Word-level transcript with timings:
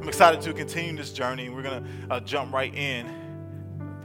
I'm 0.00 0.08
excited 0.08 0.40
to 0.42 0.54
continue 0.54 0.96
this 0.96 1.12
journey. 1.12 1.50
We're 1.50 1.60
going 1.60 1.84
to 1.84 2.14
uh, 2.14 2.20
jump 2.20 2.54
right 2.54 2.74
in 2.74 3.06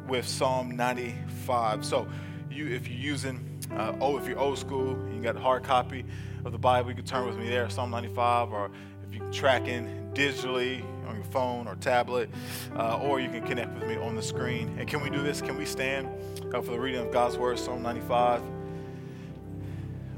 with 0.09 0.27
Psalm 0.27 0.75
95. 0.75 1.85
So, 1.85 2.05
you, 2.51 2.67
if 2.67 2.89
you're 2.89 2.99
using, 2.99 3.61
uh, 3.71 3.93
oh, 4.01 4.17
if 4.17 4.27
you're 4.27 4.37
old 4.37 4.59
school, 4.59 4.97
you 5.13 5.21
got 5.21 5.37
a 5.37 5.39
hard 5.39 5.63
copy 5.63 6.03
of 6.43 6.51
the 6.51 6.57
Bible, 6.57 6.89
you 6.89 6.97
can 6.97 7.05
turn 7.05 7.25
with 7.25 7.37
me 7.37 7.47
there, 7.47 7.69
Psalm 7.69 7.91
95, 7.91 8.51
or 8.51 8.71
if 9.07 9.15
you're 9.15 9.31
tracking 9.31 10.11
digitally 10.13 10.83
on 11.07 11.15
your 11.15 11.23
phone 11.23 11.65
or 11.65 11.75
tablet, 11.75 12.29
uh, 12.75 12.99
or 12.99 13.21
you 13.21 13.29
can 13.29 13.47
connect 13.47 13.73
with 13.73 13.87
me 13.87 13.95
on 13.95 14.15
the 14.15 14.21
screen. 14.21 14.75
And 14.77 14.89
can 14.89 15.01
we 15.01 15.09
do 15.09 15.23
this? 15.23 15.39
Can 15.39 15.57
we 15.57 15.65
stand 15.65 16.09
uh, 16.53 16.61
for 16.61 16.71
the 16.71 16.79
reading 16.79 16.99
of 16.99 17.11
God's 17.13 17.37
Word, 17.37 17.57
Psalm 17.57 17.81
95, 17.81 18.41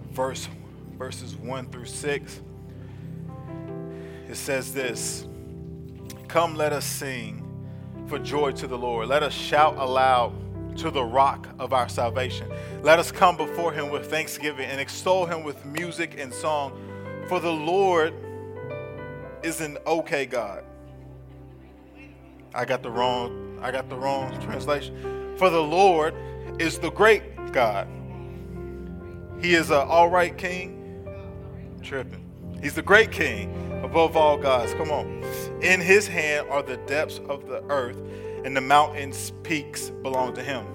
verse, 0.10 0.50
verses 0.98 1.36
1 1.36 1.70
through 1.70 1.86
6? 1.86 2.42
It 4.28 4.36
says 4.36 4.74
this 4.74 5.27
Come, 6.28 6.56
let 6.56 6.74
us 6.74 6.86
sing 6.86 7.44
for 8.08 8.20
joy 8.20 8.52
to 8.54 8.68
the 8.68 8.78
Lord. 8.78 9.08
Let 9.08 9.24
us 9.24 9.34
shout 9.34 9.78
aloud 9.78 10.34
to 10.78 10.92
the 10.92 11.04
rock 11.04 11.48
of 11.58 11.74
our 11.74 11.88
salvation. 11.88 12.52
Let 12.84 13.00
us 13.00 13.12
come 13.12 13.38
before 13.38 13.72
him 13.72 13.90
with 13.90 14.10
thanksgiving 14.10 14.70
and 14.70 14.80
extol 14.80 15.26
him 15.26 15.44
with 15.44 15.66
music 15.66 16.16
and 16.20 16.34
song. 16.34 17.26
For 17.28 17.40
the 17.40 17.52
Lord 17.52 18.14
is 19.42 19.62
an 19.62 19.78
okay 19.88 20.26
God. 20.26 20.64
I 22.54 22.66
got 22.66 22.84
the 22.84 22.92
wrong 22.92 23.60
I 23.62 23.72
got 23.72 23.90
the 23.90 23.98
wrong 23.98 24.40
translation. 24.42 25.36
For 25.38 25.50
the 25.50 25.62
Lord 25.64 26.14
is 26.60 26.78
the 26.78 26.92
great 26.92 27.24
God. 27.52 27.88
He 29.42 29.56
is 29.56 29.72
an 29.72 29.88
all 29.88 30.10
right 30.10 30.38
king. 30.38 31.06
tripping. 31.82 32.24
He's 32.62 32.76
the 32.76 32.82
great 32.82 33.12
king 33.12 33.67
above 33.84 34.18
all 34.18 34.38
gods. 34.38 34.74
Come 34.74 34.92
on. 34.92 35.24
In 35.62 35.82
his 35.82 36.08
hand 36.08 36.48
are 36.50 36.64
the 36.64 36.78
depths 36.78 37.20
of 37.30 37.48
the 37.48 37.64
earth, 37.70 38.02
and 38.44 38.56
the 38.56 38.62
mountains' 38.62 39.32
peaks 39.44 39.90
belong 39.90 40.34
to 40.36 40.44
him. 40.44 40.66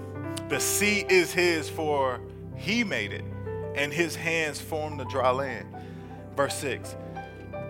The 0.48 0.60
sea 0.60 1.04
is 1.08 1.32
his, 1.32 1.68
for 1.68 2.20
he 2.56 2.84
made 2.84 3.12
it, 3.12 3.24
and 3.74 3.92
his 3.92 4.14
hands 4.14 4.60
formed 4.60 5.00
the 5.00 5.04
dry 5.04 5.30
land. 5.30 5.68
Verse 6.36 6.54
6 6.56 6.96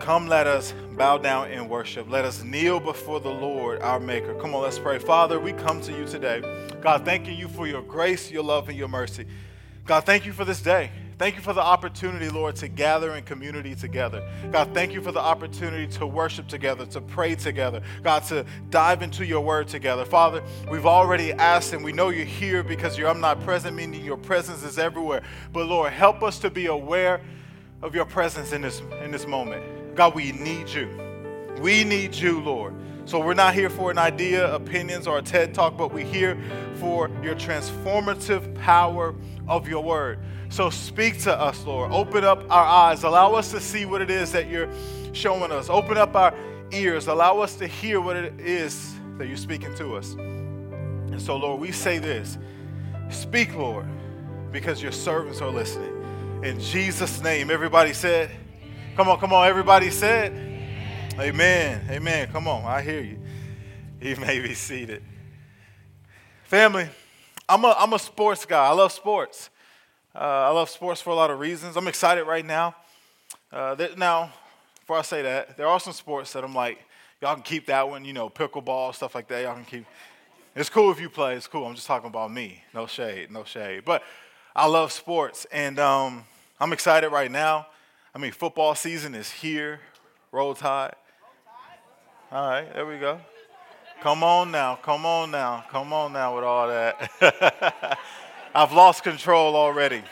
Come, 0.01 0.27
let 0.27 0.49
us 0.49 0.75
bow 0.97 1.19
down 1.19 1.53
and 1.53 1.71
worship. 1.71 2.11
Let 2.11 2.25
us 2.25 2.43
kneel 2.43 2.81
before 2.81 3.21
the 3.21 3.31
Lord, 3.31 3.81
our 3.83 4.01
Maker. 4.01 4.35
Come 4.35 4.53
on, 4.53 4.63
let's 4.63 4.79
pray. 4.79 4.99
Father, 4.99 5.39
we 5.39 5.53
come 5.53 5.81
to 5.83 5.93
you 5.93 6.05
today. 6.05 6.41
God, 6.81 7.05
thanking 7.05 7.39
you 7.39 7.47
for 7.47 7.69
your 7.69 7.83
grace, 7.83 8.29
your 8.29 8.43
love, 8.43 8.69
and 8.69 8.77
your 8.77 8.89
mercy. 8.89 9.27
God, 9.87 10.05
thank 10.05 10.27
you 10.27 10.33
for 10.33 10.45
this 10.45 10.61
day. 10.61 10.91
Thank 11.19 11.37
you 11.37 11.43
for 11.43 11.53
the 11.53 11.63
opportunity, 11.63 12.29
Lord, 12.29 12.57
to 12.57 12.69
gather 12.69 13.15
in 13.15 13.25
community 13.25 13.75
together. 13.75 14.29
God, 14.51 14.75
thank 14.75 14.93
you 14.93 15.01
for 15.01 15.13
the 15.13 15.21
opportunity 15.21 15.87
to 15.99 16.07
worship 16.07 16.49
together, 16.49 16.87
to 16.87 17.01
pray 17.01 17.35
together. 17.35 17.83
God, 18.03 18.25
to 18.25 18.45
dive 18.71 19.03
into 19.03 19.25
your 19.25 19.41
word 19.41 19.69
together. 19.69 20.05
Father, 20.05 20.43
we've 20.71 20.87
already 20.87 21.33
asked 21.33 21.73
and 21.73 21.85
we 21.85 21.93
know 21.93 22.09
you're 22.09 22.25
here 22.25 22.63
because 22.63 22.99
you're 22.99 23.09
omnipresent, 23.09 23.77
meaning 23.77 24.05
your 24.05 24.17
presence 24.17 24.63
is 24.63 24.79
everywhere. 24.79 25.23
But 25.53 25.67
Lord, 25.67 25.93
help 25.93 26.23
us 26.23 26.39
to 26.41 26.51
be 26.51 26.67
aware 26.67 27.21
of 27.83 27.95
your 27.95 28.05
presence 28.05 28.53
in 28.53 28.63
this, 28.63 28.81
in 29.03 29.11
this 29.11 29.27
moment. 29.27 29.95
God, 29.95 30.15
we 30.15 30.33
need 30.33 30.69
you. 30.69 30.89
We 31.61 31.85
need 31.85 32.15
you, 32.15 32.41
Lord. 32.41 32.75
So 33.05 33.19
we're 33.19 33.35
not 33.35 33.55
here 33.55 33.69
for 33.69 33.91
an 33.91 33.99
idea, 33.99 34.53
opinions, 34.55 35.09
or 35.09 35.19
a 35.19 35.23
TED 35.23 35.55
talk, 35.55 35.77
but 35.77 35.93
we're 35.93 36.07
here 36.07 36.41
for 36.77 37.11
your 37.23 37.35
transformative 37.35 38.55
power 38.61 39.15
of 39.49 39.69
your 39.69 39.83
word. 39.83 40.21
So 40.53 40.69
speak 40.69 41.19
to 41.23 41.35
us, 41.35 41.65
Lord. 41.65 41.93
Open 41.93 42.25
up 42.25 42.43
our 42.51 42.67
eyes. 42.67 43.05
Allow 43.05 43.33
us 43.33 43.51
to 43.53 43.59
see 43.59 43.87
what 43.87 44.03
it 44.03 44.11
is 44.11 44.33
that 44.33 44.51
you're 44.51 44.69
showing 45.15 45.51
us. 45.51 45.71
Open 45.71 45.97
up 45.97 46.15
our 46.15 46.35
ears. 46.73 47.07
Allow 47.07 47.39
us 47.39 47.57
to 47.57 47.67
hear 47.67 48.03
what 48.03 48.17
it 48.17 48.39
is 48.39 48.95
that 49.17 49.29
you're 49.29 49.39
speaking 49.39 49.75
to 49.77 49.97
us. 49.97 50.13
And 50.13 51.19
so, 51.23 51.39
Lord, 51.39 51.59
we 51.59 51.73
say 51.73 51.99
this 51.99 52.37
Speak, 53.09 53.55
Lord, 53.55 53.87
because 54.53 54.83
your 54.83 54.93
servants 54.93 55.41
are 55.41 55.49
listening. 55.49 56.43
In 56.45 56.61
Jesus' 56.61 57.23
name, 57.23 57.51
everybody 57.51 57.95
said, 57.95 58.31
Come 58.95 59.09
on, 59.09 59.19
come 59.21 59.33
on, 59.33 59.49
everybody 59.49 59.89
said, 59.89 60.35
Amen. 61.19 61.87
Amen. 61.89 62.29
Come 62.31 62.47
on, 62.47 62.67
I 62.67 62.83
hear 62.83 63.01
you. 63.01 63.19
You 64.03 64.17
may 64.17 64.39
be 64.39 64.53
seated. 64.53 65.03
Family, 66.45 66.91
I'm 67.49 67.65
a, 67.65 67.75
I'm 67.79 67.95
a 67.95 67.99
sports 67.99 68.45
guy. 68.45 68.67
I 68.67 68.73
love 68.73 68.93
sports. 68.93 69.49
Uh, 70.15 70.19
I 70.19 70.49
love 70.51 70.69
sports 70.69 71.01
for 71.01 71.11
a 71.11 71.15
lot 71.15 71.31
of 71.31 71.41
reasons. 71.41 71.77
I'm 71.77 71.89
excited 71.89 72.25
right 72.25 72.45
now. 72.45 72.75
Uh, 73.51 73.75
now, 73.97 74.31
before 74.81 74.99
I 74.99 75.03
say 75.03 75.23
that, 75.23 75.57
there 75.57 75.67
are 75.67 75.81
some 75.81 75.95
sports 75.95 76.35
that 76.35 76.45
I'm 76.45 76.55
like, 76.55 76.79
y'all 77.23 77.35
can 77.35 77.43
keep 77.43 77.67
that 77.67 77.89
one, 77.89 78.05
you 78.05 78.13
know, 78.13 78.29
pickleball, 78.29 78.95
stuff 78.95 79.15
like 79.15 79.27
that. 79.29 79.43
Y'all 79.43 79.55
can 79.55 79.65
keep. 79.65 79.87
It's 80.55 80.69
cool 80.69 80.91
if 80.91 81.01
you 81.01 81.09
play. 81.09 81.35
It's 81.35 81.47
cool. 81.47 81.67
I'm 81.67 81.75
just 81.75 81.87
talking 81.87 82.09
about 82.09 82.31
me. 82.31 82.63
No 82.75 82.87
shade, 82.87 83.31
no 83.31 83.45
shade. 83.45 83.87
But 83.87 84.03
I 84.55 84.67
love 84.67 84.93
sports, 84.93 85.47
and 85.51 85.79
um, 85.79 86.25
I'm 86.61 86.75
excited 86.75 87.09
right 87.09 87.31
now. 87.31 87.69
I 88.15 88.19
mean, 88.19 88.33
football 88.33 88.75
season 88.75 89.15
is 89.15 89.31
here. 89.31 89.81
Roll 90.31 90.55
Tide. 90.55 90.95
All 92.31 92.51
right, 92.51 92.71
there 92.75 92.85
we 92.85 92.99
go. 92.99 93.19
Come 94.03 94.23
on 94.23 94.51
now, 94.51 94.77
come 94.77 95.07
on 95.07 95.31
now, 95.31 95.65
come 95.71 95.93
on 95.93 96.13
now 96.13 96.35
with 96.35 96.45
all 96.45 96.69
that. 96.69 97.99
I've 98.55 98.73
lost 98.73 99.03
control 99.03 99.57
already. 99.57 100.03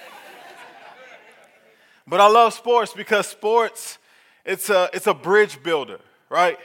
But 2.06 2.20
I 2.20 2.28
love 2.28 2.54
sports 2.54 2.94
because 2.94 3.26
sports, 3.26 3.98
it's 4.46 4.70
a, 4.70 4.88
it's 4.94 5.06
a 5.06 5.12
bridge 5.12 5.62
builder, 5.62 5.98
right? 6.30 6.56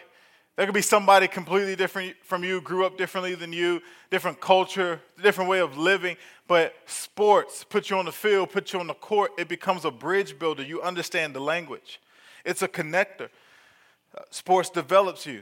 There 0.56 0.66
could 0.66 0.74
be 0.74 0.82
somebody 0.82 1.28
completely 1.28 1.76
different 1.76 2.16
from 2.24 2.46
you, 2.46 2.62
grew 2.62 2.86
up 2.86 2.98
differently 2.98 3.36
than 3.36 3.52
you, 3.52 3.82
different 4.10 4.40
culture, 4.40 5.02
different 5.22 5.50
way 5.50 5.60
of 5.60 5.78
living. 5.78 6.16
But 6.48 6.74
sports 6.86 7.66
put 7.66 7.90
you 7.90 7.98
on 7.98 8.06
the 8.06 8.14
field, 8.14 8.52
put 8.52 8.72
you 8.72 8.80
on 8.80 8.88
the 8.88 8.94
court. 8.94 9.32
It 9.38 9.50
becomes 9.50 9.84
a 9.84 9.92
bridge 9.92 10.40
builder. 10.40 10.64
You 10.64 10.82
understand 10.82 11.36
the 11.36 11.42
language. 11.42 12.00
It's 12.46 12.62
a 12.62 12.70
connector. 12.70 13.28
Sports 14.30 14.70
develops 14.70 15.26
you. 15.26 15.42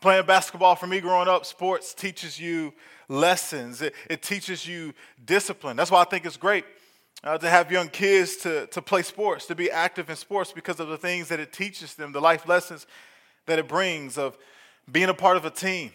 Playing 0.00 0.26
basketball 0.26 0.76
for 0.76 0.86
me 0.86 1.00
growing 1.00 1.28
up, 1.28 1.44
sports 1.44 1.92
teaches 1.92 2.38
you 2.38 2.72
lessons, 3.12 3.82
it, 3.82 3.94
it 4.08 4.22
teaches 4.22 4.66
you 4.66 4.92
discipline. 5.24 5.76
That's 5.76 5.90
why 5.90 6.00
I 6.00 6.04
think 6.04 6.24
it's 6.26 6.36
great 6.36 6.64
uh, 7.22 7.38
to 7.38 7.48
have 7.48 7.70
young 7.70 7.88
kids 7.88 8.36
to, 8.38 8.66
to 8.68 8.82
play 8.82 9.02
sports, 9.02 9.46
to 9.46 9.54
be 9.54 9.70
active 9.70 10.10
in 10.10 10.16
sports 10.16 10.52
because 10.52 10.80
of 10.80 10.88
the 10.88 10.96
things 10.96 11.28
that 11.28 11.38
it 11.38 11.52
teaches 11.52 11.94
them, 11.94 12.12
the 12.12 12.20
life 12.20 12.48
lessons 12.48 12.86
that 13.46 13.58
it 13.58 13.68
brings 13.68 14.18
of 14.18 14.36
being 14.90 15.08
a 15.08 15.14
part 15.14 15.36
of 15.36 15.44
a 15.44 15.50
team, 15.50 15.92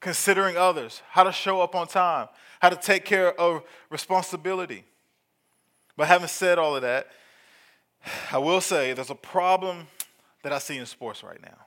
considering 0.00 0.56
others, 0.56 1.02
how 1.10 1.24
to 1.24 1.32
show 1.32 1.60
up 1.60 1.74
on 1.74 1.86
time, 1.86 2.28
how 2.60 2.68
to 2.68 2.76
take 2.76 3.04
care 3.04 3.38
of 3.38 3.62
responsibility. 3.90 4.84
But 5.96 6.08
having 6.08 6.28
said 6.28 6.58
all 6.58 6.76
of 6.76 6.82
that, 6.82 7.08
I 8.30 8.38
will 8.38 8.60
say 8.60 8.94
there's 8.94 9.10
a 9.10 9.14
problem 9.14 9.86
that 10.42 10.52
I 10.52 10.58
see 10.58 10.78
in 10.78 10.86
sports 10.86 11.22
right 11.22 11.40
now 11.40 11.66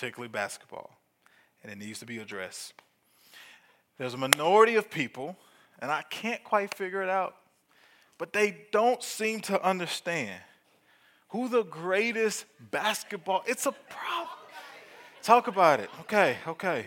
particularly 0.00 0.30
basketball, 0.30 0.98
and 1.62 1.70
it 1.70 1.76
needs 1.76 1.98
to 1.98 2.06
be 2.06 2.18
addressed. 2.18 2.72
There's 4.00 4.14
a 4.14 4.16
minority 4.16 4.76
of 4.76 4.90
people, 4.90 5.36
and 5.78 5.90
I 5.90 6.00
can't 6.08 6.42
quite 6.42 6.72
figure 6.72 7.02
it 7.02 7.10
out, 7.10 7.36
but 8.16 8.32
they 8.32 8.56
don't 8.72 9.02
seem 9.02 9.40
to 9.40 9.62
understand 9.62 10.40
who 11.28 11.50
the 11.50 11.64
greatest 11.64 12.46
basketball. 12.70 13.42
It's 13.46 13.66
a 13.66 13.72
problem. 13.72 14.38
Talk 15.22 15.48
about 15.48 15.80
it. 15.80 15.90
Okay, 16.00 16.38
okay. 16.48 16.86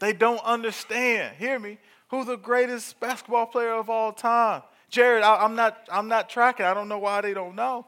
They 0.00 0.12
don't 0.12 0.42
understand. 0.42 1.36
Hear 1.38 1.60
me. 1.60 1.78
Who 2.08 2.24
the 2.24 2.36
greatest 2.36 2.98
basketball 2.98 3.46
player 3.46 3.74
of 3.74 3.88
all 3.88 4.12
time? 4.12 4.62
Jared, 4.90 5.22
I, 5.22 5.44
am 5.44 5.54
not. 5.54 5.86
I'm 5.92 6.08
not 6.08 6.28
tracking. 6.28 6.66
I 6.66 6.74
don't 6.74 6.88
know 6.88 6.98
why 6.98 7.20
they 7.20 7.34
don't 7.34 7.54
know. 7.54 7.86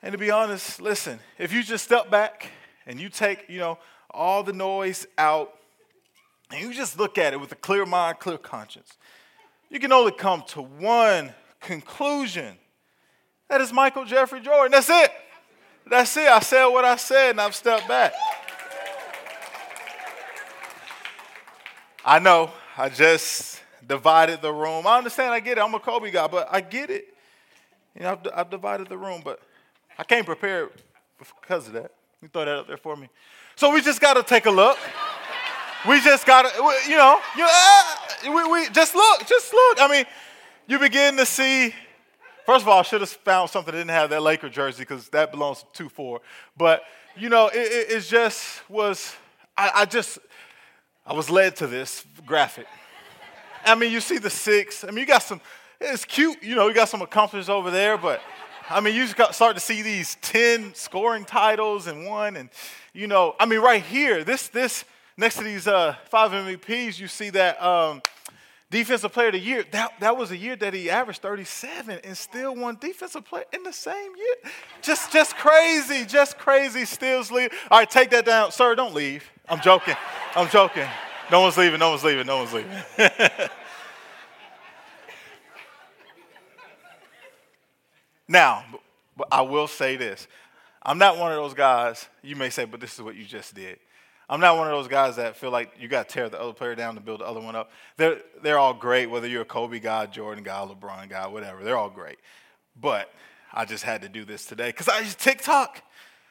And 0.00 0.12
to 0.12 0.18
be 0.18 0.30
honest, 0.30 0.80
listen. 0.80 1.18
If 1.40 1.52
you 1.52 1.64
just 1.64 1.82
step 1.82 2.08
back 2.08 2.52
and 2.86 3.00
you 3.00 3.08
take, 3.08 3.46
you 3.48 3.58
know, 3.58 3.78
all 4.12 4.44
the 4.44 4.52
noise 4.52 5.08
out 5.18 5.58
and 6.52 6.60
you 6.60 6.74
just 6.74 6.98
look 6.98 7.16
at 7.16 7.32
it 7.32 7.40
with 7.40 7.50
a 7.52 7.56
clear 7.56 7.86
mind, 7.86 8.18
clear 8.18 8.38
conscience, 8.38 8.98
you 9.70 9.80
can 9.80 9.90
only 9.92 10.12
come 10.12 10.42
to 10.48 10.60
one 10.60 11.32
conclusion. 11.60 12.56
That 13.48 13.60
is 13.60 13.72
Michael 13.72 14.04
Jeffrey 14.04 14.40
Jordan. 14.40 14.72
That's 14.72 14.90
it. 14.90 15.10
That's 15.88 16.14
it. 16.16 16.28
I 16.28 16.40
said 16.40 16.66
what 16.66 16.84
I 16.84 16.96
said 16.96 17.30
and 17.30 17.40
I've 17.40 17.54
stepped 17.54 17.88
back. 17.88 18.12
I 22.04 22.18
know. 22.18 22.50
I 22.76 22.88
just 22.88 23.60
divided 23.86 24.42
the 24.42 24.52
room. 24.52 24.86
I 24.86 24.98
understand. 24.98 25.32
I 25.32 25.40
get 25.40 25.58
it. 25.58 25.60
I'm 25.62 25.74
a 25.74 25.80
Kobe 25.80 26.10
guy, 26.10 26.26
but 26.26 26.48
I 26.50 26.60
get 26.60 26.90
it. 26.90 27.14
You 27.94 28.02
know, 28.02 28.12
I've, 28.12 28.32
I've 28.34 28.50
divided 28.50 28.88
the 28.88 28.98
room, 28.98 29.22
but 29.24 29.40
I 29.98 30.04
came 30.04 30.24
prepared 30.24 30.70
because 31.18 31.68
of 31.68 31.74
that. 31.74 31.92
You 32.20 32.28
throw 32.28 32.44
that 32.44 32.56
up 32.56 32.68
there 32.68 32.76
for 32.76 32.96
me. 32.96 33.08
So 33.56 33.72
we 33.72 33.80
just 33.80 34.00
got 34.00 34.14
to 34.14 34.22
take 34.22 34.46
a 34.46 34.50
look. 34.50 34.78
We 35.88 36.00
just 36.00 36.26
got 36.26 36.42
to, 36.42 36.90
you 36.90 36.96
know, 36.96 37.18
you, 37.36 37.46
uh, 37.48 37.84
we, 38.24 38.50
we 38.52 38.68
just 38.70 38.94
look, 38.94 39.26
just 39.26 39.52
look. 39.52 39.80
I 39.80 39.88
mean, 39.90 40.04
you 40.68 40.78
begin 40.78 41.16
to 41.16 41.26
see. 41.26 41.74
First 42.46 42.62
of 42.62 42.68
all, 42.68 42.78
I 42.80 42.82
should 42.82 43.00
have 43.00 43.10
found 43.10 43.50
something 43.50 43.72
that 43.72 43.78
didn't 43.78 43.90
have 43.90 44.10
that 44.10 44.22
Laker 44.22 44.48
jersey 44.48 44.82
because 44.82 45.08
that 45.08 45.32
belongs 45.32 45.60
to 45.60 45.66
2 45.84 45.88
4. 45.88 46.20
But 46.56 46.84
you 47.16 47.28
know, 47.28 47.48
it, 47.48 47.56
it, 47.58 47.90
it 47.90 48.00
just 48.00 48.68
was, 48.70 49.14
I, 49.56 49.70
I 49.74 49.84
just, 49.84 50.18
I 51.06 51.12
was 51.12 51.28
led 51.30 51.56
to 51.56 51.66
this 51.66 52.04
graphic. 52.26 52.66
I 53.64 53.74
mean, 53.74 53.92
you 53.92 54.00
see 54.00 54.18
the 54.18 54.30
six. 54.30 54.84
I 54.84 54.88
mean, 54.88 54.98
you 54.98 55.06
got 55.06 55.22
some, 55.22 55.40
it's 55.80 56.04
cute, 56.04 56.42
you 56.42 56.54
know, 56.54 56.68
you 56.68 56.74
got 56.74 56.88
some 56.88 57.02
accomplishments 57.02 57.48
over 57.48 57.70
there, 57.70 57.98
but 57.98 58.20
I 58.70 58.80
mean, 58.80 58.94
you 58.94 59.06
start 59.06 59.54
to 59.54 59.60
see 59.60 59.82
these 59.82 60.16
10 60.22 60.74
scoring 60.74 61.24
titles 61.24 61.86
and 61.86 62.06
one, 62.06 62.36
and, 62.36 62.48
you 62.92 63.06
know, 63.06 63.34
I 63.38 63.46
mean, 63.46 63.60
right 63.60 63.82
here, 63.82 64.24
this, 64.24 64.48
this, 64.48 64.84
next 65.22 65.36
to 65.36 65.44
these 65.44 65.68
uh, 65.68 65.94
five 66.06 66.32
MVPs, 66.32 66.98
you 66.98 67.06
see 67.06 67.30
that 67.30 67.62
um, 67.62 68.02
defensive 68.70 69.12
player 69.12 69.28
of 69.28 69.34
the 69.34 69.38
year. 69.38 69.64
That, 69.70 69.92
that 70.00 70.16
was 70.16 70.32
a 70.32 70.36
year 70.36 70.56
that 70.56 70.74
he 70.74 70.90
averaged 70.90 71.22
37 71.22 72.00
and 72.02 72.16
still 72.16 72.56
won 72.56 72.76
defensive 72.80 73.24
player 73.24 73.44
in 73.52 73.62
the 73.62 73.72
same 73.72 74.10
year. 74.16 74.34
Just, 74.82 75.12
just 75.12 75.36
crazy, 75.36 76.04
just 76.04 76.38
crazy. 76.38 76.84
Stills 76.84 77.30
leave. 77.30 77.52
All 77.70 77.78
right, 77.78 77.88
take 77.88 78.10
that 78.10 78.24
down. 78.24 78.50
Sir, 78.50 78.74
don't 78.74 78.94
leave. 78.94 79.30
I'm 79.48 79.60
joking. 79.60 79.94
I'm 80.34 80.48
joking. 80.48 80.88
No 81.30 81.40
one's 81.42 81.56
leaving, 81.56 81.78
no 81.78 81.90
one's 81.90 82.02
leaving, 82.02 82.26
no 82.26 82.38
one's 82.38 82.52
leaving. 82.52 82.72
now, 88.26 88.64
I 89.30 89.42
will 89.42 89.68
say 89.68 89.94
this. 89.94 90.26
I'm 90.82 90.98
not 90.98 91.16
one 91.16 91.30
of 91.30 91.36
those 91.36 91.54
guys, 91.54 92.08
you 92.22 92.34
may 92.34 92.50
say, 92.50 92.64
but 92.64 92.80
this 92.80 92.94
is 92.94 93.02
what 93.02 93.14
you 93.14 93.24
just 93.24 93.54
did. 93.54 93.78
I'm 94.28 94.40
not 94.40 94.56
one 94.56 94.66
of 94.66 94.72
those 94.72 94.88
guys 94.88 95.16
that 95.16 95.36
feel 95.36 95.50
like 95.50 95.72
you 95.78 95.88
got 95.88 96.08
to 96.08 96.14
tear 96.14 96.28
the 96.28 96.40
other 96.40 96.52
player 96.52 96.74
down 96.74 96.94
to 96.94 97.00
build 97.00 97.20
the 97.20 97.26
other 97.26 97.40
one 97.40 97.56
up. 97.56 97.70
They're, 97.96 98.18
they're 98.42 98.58
all 98.58 98.74
great, 98.74 99.10
whether 99.10 99.26
you're 99.26 99.42
a 99.42 99.46
Kobe 99.46 99.78
guy, 99.78 100.06
Jordan 100.06 100.44
guy, 100.44 100.64
LeBron 100.64 101.08
guy, 101.08 101.26
whatever. 101.26 101.62
They're 101.64 101.76
all 101.76 101.90
great. 101.90 102.18
But 102.80 103.12
I 103.52 103.64
just 103.64 103.84
had 103.84 104.02
to 104.02 104.08
do 104.08 104.24
this 104.24 104.46
today 104.46 104.68
because 104.68 104.88
I 104.88 105.00
use 105.00 105.14
TikTok. 105.14 105.82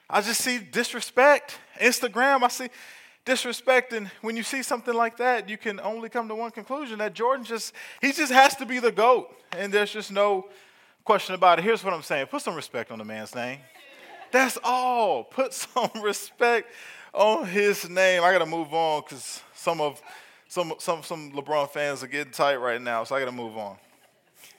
I 0.09 0.21
just 0.21 0.41
see 0.41 0.57
disrespect. 0.57 1.59
Instagram, 1.79 2.43
I 2.43 2.47
see 2.47 2.69
disrespect. 3.25 3.93
And 3.93 4.09
when 4.21 4.35
you 4.35 4.43
see 4.43 4.63
something 4.63 4.93
like 4.93 5.17
that, 5.17 5.47
you 5.47 5.57
can 5.57 5.79
only 5.79 6.09
come 6.09 6.27
to 6.27 6.35
one 6.35 6.51
conclusion 6.51 6.99
that 6.99 7.13
Jordan 7.13 7.45
just, 7.45 7.73
he 8.01 8.11
just 8.11 8.31
has 8.31 8.55
to 8.55 8.65
be 8.65 8.79
the 8.79 8.91
GOAT. 8.91 9.29
And 9.57 9.71
there's 9.71 9.91
just 9.91 10.11
no 10.11 10.47
question 11.03 11.35
about 11.35 11.59
it. 11.59 11.63
Here's 11.63 11.83
what 11.83 11.93
I'm 11.93 12.03
saying 12.03 12.27
put 12.27 12.41
some 12.41 12.55
respect 12.55 12.91
on 12.91 12.97
the 12.97 13.05
man's 13.05 13.35
name. 13.35 13.59
That's 14.31 14.57
all. 14.63 15.23
Put 15.23 15.53
some 15.53 15.89
respect 16.01 16.71
on 17.13 17.45
his 17.45 17.89
name. 17.89 18.23
I 18.23 18.31
got 18.31 18.39
to 18.39 18.45
move 18.45 18.73
on 18.73 19.01
because 19.01 19.41
some 19.53 19.81
of 19.81 20.01
some, 20.47 20.73
some, 20.79 21.01
some 21.01 21.31
LeBron 21.31 21.69
fans 21.69 22.03
are 22.03 22.07
getting 22.07 22.33
tight 22.33 22.57
right 22.57 22.81
now, 22.81 23.05
so 23.05 23.15
I 23.15 23.19
got 23.19 23.27
to 23.27 23.31
move 23.31 23.57
on. 23.57 23.77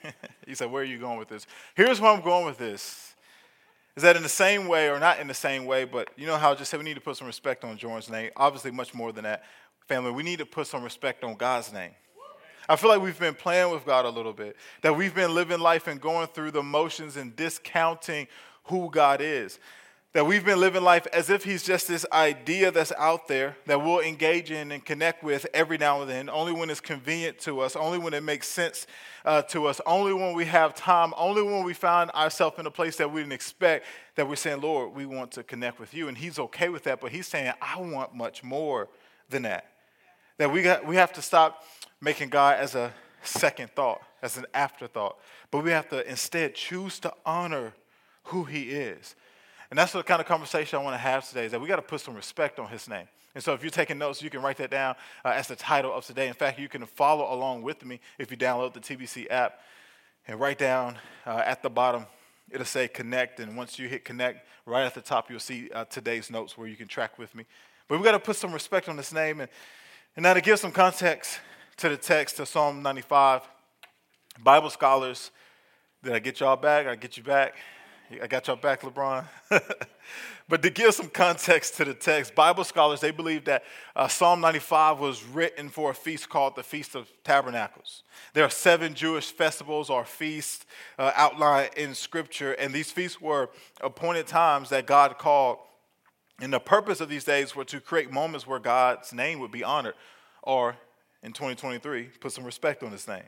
he 0.47 0.55
said, 0.55 0.71
Where 0.71 0.81
are 0.81 0.85
you 0.85 0.97
going 0.97 1.19
with 1.19 1.27
this? 1.27 1.45
Here's 1.75 2.01
where 2.01 2.11
I'm 2.11 2.21
going 2.21 2.45
with 2.45 2.57
this 2.57 3.13
is 3.95 4.01
that 4.01 4.15
in 4.15 4.23
the 4.23 4.29
same 4.29 4.67
way, 4.67 4.89
or 4.89 4.99
not 4.99 5.19
in 5.19 5.27
the 5.27 5.35
same 5.35 5.65
way, 5.65 5.85
but 5.85 6.09
you 6.17 6.25
know 6.25 6.37
how 6.37 6.51
I 6.51 6.55
just 6.55 6.71
said 6.71 6.79
we 6.79 6.83
need 6.83 6.95
to 6.95 7.01
put 7.01 7.15
some 7.15 7.27
respect 7.27 7.63
on 7.63 7.77
Jordan's 7.77 8.09
name? 8.09 8.31
Obviously, 8.35 8.71
much 8.71 8.93
more 8.93 9.11
than 9.11 9.23
that. 9.23 9.43
Family, 9.87 10.11
we 10.11 10.23
need 10.23 10.39
to 10.39 10.47
put 10.47 10.65
some 10.65 10.83
respect 10.83 11.23
on 11.23 11.35
God's 11.35 11.71
name. 11.71 11.91
I 12.67 12.75
feel 12.75 12.89
like 12.89 13.01
we've 13.01 13.19
been 13.19 13.35
playing 13.35 13.71
with 13.71 13.85
God 13.85 14.05
a 14.05 14.09
little 14.09 14.33
bit, 14.33 14.55
that 14.81 14.95
we've 14.95 15.13
been 15.13 15.35
living 15.35 15.59
life 15.59 15.87
and 15.87 16.01
going 16.01 16.27
through 16.27 16.51
the 16.51 16.63
motions 16.63 17.17
and 17.17 17.35
discounting 17.35 18.27
who 18.63 18.89
God 18.89 19.21
is 19.21 19.59
that 20.13 20.27
we've 20.27 20.45
been 20.45 20.59
living 20.59 20.83
life 20.83 21.07
as 21.11 21.31
if 21.31 21.43
he's 21.43 21.63
just 21.63 21.87
this 21.87 22.05
idea 22.13 22.69
that's 22.69 22.91
out 22.99 23.27
there 23.27 23.57
that 23.65 23.83
we'll 23.83 23.99
engage 23.99 24.51
in 24.51 24.71
and 24.71 24.85
connect 24.85 25.23
with 25.23 25.47
every 25.55 25.75
now 25.75 26.01
and 26.01 26.09
then, 26.09 26.29
only 26.29 26.53
when 26.53 26.69
it's 26.69 26.79
convenient 26.79 27.39
to 27.39 27.59
us, 27.59 27.75
only 27.75 27.97
when 27.97 28.13
it 28.13 28.21
makes 28.21 28.47
sense 28.47 28.85
uh, 29.25 29.41
to 29.41 29.65
us, 29.65 29.81
only 29.87 30.13
when 30.13 30.35
we 30.35 30.45
have 30.45 30.75
time, 30.75 31.15
only 31.17 31.41
when 31.41 31.63
we 31.63 31.73
find 31.73 32.11
ourselves 32.11 32.59
in 32.59 32.67
a 32.67 32.71
place 32.71 32.95
that 32.97 33.11
we 33.11 33.21
didn't 33.21 33.33
expect, 33.33 33.87
that 34.13 34.29
we're 34.29 34.35
saying, 34.35 34.61
Lord, 34.61 34.93
we 34.95 35.07
want 35.07 35.31
to 35.31 35.41
connect 35.41 35.79
with 35.79 35.95
you. 35.95 36.07
And 36.07 36.15
he's 36.15 36.37
okay 36.37 36.69
with 36.69 36.83
that, 36.83 37.01
but 37.01 37.11
he's 37.11 37.25
saying, 37.25 37.51
I 37.59 37.81
want 37.81 38.13
much 38.13 38.43
more 38.43 38.89
than 39.29 39.41
that. 39.43 39.65
That 40.37 40.51
we, 40.51 40.61
got, 40.61 40.85
we 40.85 40.95
have 40.95 41.11
to 41.13 41.23
stop 41.23 41.63
making 41.99 42.29
God 42.29 42.59
as 42.59 42.75
a 42.75 42.93
second 43.23 43.71
thought, 43.71 44.03
as 44.21 44.37
an 44.37 44.45
afterthought, 44.53 45.17
but 45.49 45.63
we 45.63 45.71
have 45.71 45.89
to 45.89 46.07
instead 46.07 46.53
choose 46.53 46.99
to 46.99 47.11
honor 47.25 47.73
who 48.25 48.43
he 48.43 48.69
is 48.69 49.15
and 49.73 49.79
that's 49.79 49.91
the 49.91 50.03
kind 50.03 50.21
of 50.21 50.27
conversation 50.27 50.77
I 50.77 50.83
want 50.83 50.93
to 50.93 50.99
have 50.99 51.27
today 51.27 51.45
is 51.45 51.51
that 51.51 51.59
we 51.59 51.67
got 51.67 51.77
to 51.77 51.81
put 51.81 51.99
some 51.99 52.13
respect 52.13 52.59
on 52.59 52.67
his 52.67 52.87
name. 52.87 53.07
And 53.33 53.43
so 53.43 53.55
if 53.55 53.63
you're 53.63 53.71
taking 53.71 53.97
notes, 53.97 54.21
you 54.21 54.29
can 54.29 54.43
write 54.43 54.57
that 54.57 54.69
down 54.69 54.93
uh, 55.25 55.29
as 55.29 55.47
the 55.47 55.55
title 55.55 55.91
of 55.91 56.05
today. 56.05 56.27
In 56.27 56.35
fact, 56.35 56.59
you 56.59 56.69
can 56.69 56.85
follow 56.85 57.33
along 57.33 57.63
with 57.63 57.83
me 57.83 57.99
if 58.19 58.29
you 58.29 58.37
download 58.37 58.75
the 58.75 58.79
TBC 58.79 59.25
app 59.31 59.61
and 60.27 60.39
write 60.39 60.59
down 60.59 60.99
uh, 61.25 61.41
at 61.43 61.63
the 61.63 61.71
bottom, 61.71 62.05
it'll 62.51 62.67
say 62.67 62.87
connect. 62.87 63.39
And 63.39 63.57
once 63.57 63.79
you 63.79 63.87
hit 63.87 64.05
connect, 64.05 64.47
right 64.67 64.85
at 64.85 64.93
the 64.93 65.01
top, 65.01 65.31
you'll 65.31 65.39
see 65.39 65.71
uh, 65.73 65.85
today's 65.85 66.29
notes 66.29 66.55
where 66.55 66.67
you 66.67 66.75
can 66.75 66.87
track 66.87 67.17
with 67.17 67.33
me. 67.33 67.43
But 67.87 67.97
we 67.97 68.03
got 68.03 68.11
to 68.11 68.19
put 68.19 68.35
some 68.35 68.53
respect 68.53 68.87
on 68.87 68.95
this 68.95 69.11
name. 69.11 69.41
And, 69.41 69.49
and 70.15 70.21
now 70.21 70.35
to 70.35 70.41
give 70.41 70.59
some 70.59 70.71
context 70.71 71.39
to 71.77 71.89
the 71.89 71.97
text 71.97 72.37
to 72.37 72.45
Psalm 72.45 72.83
95, 72.83 73.41
Bible 74.43 74.69
scholars, 74.69 75.31
did 76.03 76.13
I 76.13 76.19
get 76.19 76.41
y'all 76.41 76.57
back? 76.57 76.85
I 76.85 76.95
get 76.95 77.17
you 77.17 77.23
back. 77.23 77.55
I 78.21 78.27
got 78.27 78.47
your 78.47 78.57
back, 78.57 78.81
LeBron. 78.81 79.25
but 80.49 80.61
to 80.61 80.69
give 80.69 80.93
some 80.93 81.09
context 81.09 81.75
to 81.77 81.85
the 81.85 81.93
text, 81.93 82.35
Bible 82.35 82.63
scholars 82.63 82.99
they 82.99 83.11
believe 83.11 83.45
that 83.45 83.63
uh, 83.95 84.07
Psalm 84.07 84.41
95 84.41 84.99
was 84.99 85.23
written 85.23 85.69
for 85.69 85.91
a 85.91 85.93
feast 85.93 86.29
called 86.29 86.55
the 86.55 86.63
Feast 86.63 86.95
of 86.95 87.09
Tabernacles. 87.23 88.03
There 88.33 88.43
are 88.43 88.49
seven 88.49 88.93
Jewish 88.93 89.31
festivals 89.31 89.89
or 89.89 90.05
feasts 90.05 90.65
uh, 90.99 91.11
outlined 91.15 91.71
in 91.75 91.95
Scripture, 91.95 92.53
and 92.53 92.73
these 92.73 92.91
feasts 92.91 93.21
were 93.21 93.49
appointed 93.81 94.27
times 94.27 94.69
that 94.69 94.85
God 94.85 95.17
called. 95.17 95.59
And 96.39 96.51
the 96.51 96.59
purpose 96.59 96.99
of 96.99 97.09
these 97.09 97.23
days 97.23 97.55
were 97.55 97.65
to 97.65 97.79
create 97.79 98.11
moments 98.11 98.45
where 98.45 98.59
God's 98.59 99.13
name 99.13 99.39
would 99.39 99.51
be 99.51 99.63
honored, 99.63 99.95
or 100.41 100.75
in 101.21 101.31
2023, 101.31 102.09
put 102.19 102.31
some 102.31 102.43
respect 102.43 102.83
on 102.83 102.91
His 102.91 103.07
name. 103.07 103.23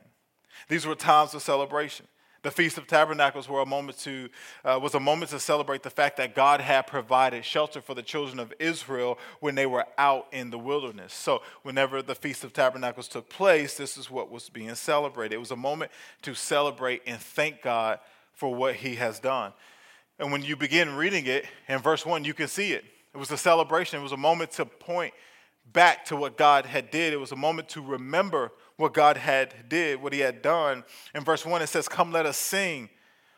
These 0.68 0.86
were 0.86 0.94
times 0.94 1.34
of 1.34 1.42
celebration. 1.42 2.06
The 2.46 2.52
Feast 2.52 2.78
of 2.78 2.86
Tabernacles 2.86 3.48
were 3.48 3.60
a 3.60 3.66
moment 3.66 3.98
to, 4.02 4.28
uh, 4.64 4.78
was 4.80 4.94
a 4.94 5.00
moment 5.00 5.32
to 5.32 5.40
celebrate 5.40 5.82
the 5.82 5.90
fact 5.90 6.16
that 6.18 6.36
God 6.36 6.60
had 6.60 6.86
provided 6.86 7.44
shelter 7.44 7.80
for 7.80 7.92
the 7.92 8.04
children 8.04 8.38
of 8.38 8.54
Israel 8.60 9.18
when 9.40 9.56
they 9.56 9.66
were 9.66 9.84
out 9.98 10.28
in 10.30 10.50
the 10.50 10.58
wilderness. 10.58 11.12
So, 11.12 11.42
whenever 11.64 12.02
the 12.02 12.14
Feast 12.14 12.44
of 12.44 12.52
Tabernacles 12.52 13.08
took 13.08 13.28
place, 13.28 13.76
this 13.76 13.96
is 13.96 14.12
what 14.12 14.30
was 14.30 14.48
being 14.48 14.72
celebrated. 14.76 15.34
It 15.34 15.38
was 15.38 15.50
a 15.50 15.56
moment 15.56 15.90
to 16.22 16.36
celebrate 16.36 17.02
and 17.04 17.18
thank 17.18 17.62
God 17.62 17.98
for 18.32 18.54
what 18.54 18.76
He 18.76 18.94
has 18.94 19.18
done. 19.18 19.52
And 20.20 20.30
when 20.30 20.42
you 20.42 20.54
begin 20.54 20.94
reading 20.94 21.26
it 21.26 21.46
in 21.68 21.80
verse 21.80 22.06
1, 22.06 22.24
you 22.24 22.32
can 22.32 22.46
see 22.46 22.70
it. 22.74 22.84
It 23.12 23.18
was 23.18 23.32
a 23.32 23.36
celebration, 23.36 23.98
it 23.98 24.04
was 24.04 24.12
a 24.12 24.16
moment 24.16 24.52
to 24.52 24.66
point 24.66 25.14
back 25.72 26.04
to 26.04 26.16
what 26.16 26.36
God 26.36 26.64
had 26.64 26.92
did. 26.92 27.12
It 27.12 27.16
was 27.16 27.32
a 27.32 27.36
moment 27.36 27.70
to 27.70 27.82
remember 27.82 28.52
what 28.76 28.92
God 28.92 29.16
had 29.16 29.68
did, 29.68 30.02
what 30.02 30.12
he 30.12 30.20
had 30.20 30.42
done. 30.42 30.84
In 31.14 31.24
verse 31.24 31.44
1 31.44 31.62
it 31.62 31.68
says, 31.68 31.88
"Come 31.88 32.12
let 32.12 32.26
us 32.26 32.36
sing 32.36 32.90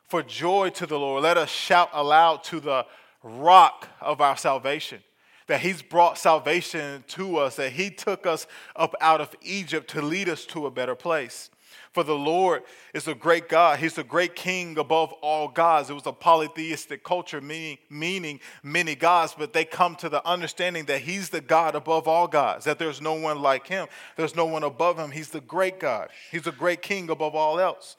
for 0.09 0.23
joy 0.23 0.71
to 0.71 0.87
the 0.87 0.99
Lord. 0.99 1.23
Let 1.23 1.37
us 1.37 1.51
shout 1.51 1.91
aloud 1.93 2.43
to 2.45 2.61
the 2.61 2.87
rock 3.23 3.89
of 4.01 4.21
our 4.21 4.37
salvation." 4.37 5.03
That 5.47 5.61
he's 5.61 5.81
brought 5.81 6.19
salvation 6.19 7.05
to 7.09 7.39
us, 7.39 7.57
that 7.57 7.73
he 7.73 7.91
took 7.91 8.27
us 8.27 8.47
up 8.77 8.95
out 9.01 9.21
of 9.21 9.35
Egypt 9.41 9.89
to 9.91 10.03
lead 10.03 10.29
us 10.29 10.45
to 10.47 10.67
a 10.67 10.71
better 10.71 10.95
place. 10.95 11.51
For 11.93 12.03
the 12.03 12.15
Lord 12.15 12.63
is 12.95 13.09
a 13.09 13.15
great 13.15 13.49
God. 13.49 13.79
He's 13.79 13.99
a 13.99 14.05
great 14.05 14.35
king 14.35 14.79
above 14.79 15.13
all 15.15 15.49
gods. 15.49 15.91
It 15.91 15.95
was 15.95 16.07
a 16.07 16.13
polytheistic 16.13 17.03
culture, 17.03 17.41
meaning, 17.41 17.79
meaning 17.91 18.41
many 18.63 18.95
gods, 18.95 19.35
but 19.37 19.53
they 19.53 19.65
come 19.65 19.97
to 19.97 20.09
the 20.09 20.27
understanding 20.27 20.85
that 20.87 21.01
He's 21.01 21.31
the 21.31 21.41
God 21.41 21.75
above 21.75 22.07
all 22.07 22.29
gods, 22.29 22.65
that 22.67 22.79
there's 22.79 23.01
no 23.01 23.15
one 23.15 23.41
like 23.41 23.67
Him, 23.67 23.89
there's 24.17 24.37
no 24.37 24.45
one 24.45 24.63
above 24.63 24.99
Him. 24.99 25.11
He's 25.11 25.31
the 25.31 25.41
great 25.41 25.81
God, 25.81 26.11
He's 26.31 26.47
a 26.47 26.53
great 26.53 26.83
king 26.83 27.11
above 27.11 27.35
all 27.35 27.59
else. 27.59 27.97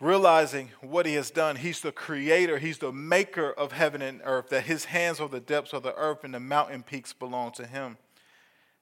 Realizing 0.00 0.70
what 0.80 1.06
He 1.06 1.14
has 1.14 1.30
done, 1.30 1.56
He's 1.56 1.80
the 1.80 1.92
creator, 1.92 2.58
He's 2.58 2.78
the 2.78 2.92
maker 2.92 3.50
of 3.50 3.72
heaven 3.72 4.02
and 4.02 4.20
earth, 4.24 4.50
that 4.50 4.64
His 4.64 4.86
hands 4.86 5.20
are 5.20 5.28
the 5.28 5.40
depths 5.40 5.72
of 5.72 5.82
the 5.82 5.94
earth 5.94 6.22
and 6.22 6.34
the 6.34 6.40
mountain 6.40 6.82
peaks 6.82 7.12
belong 7.12 7.52
to 7.52 7.66
Him. 7.66 7.98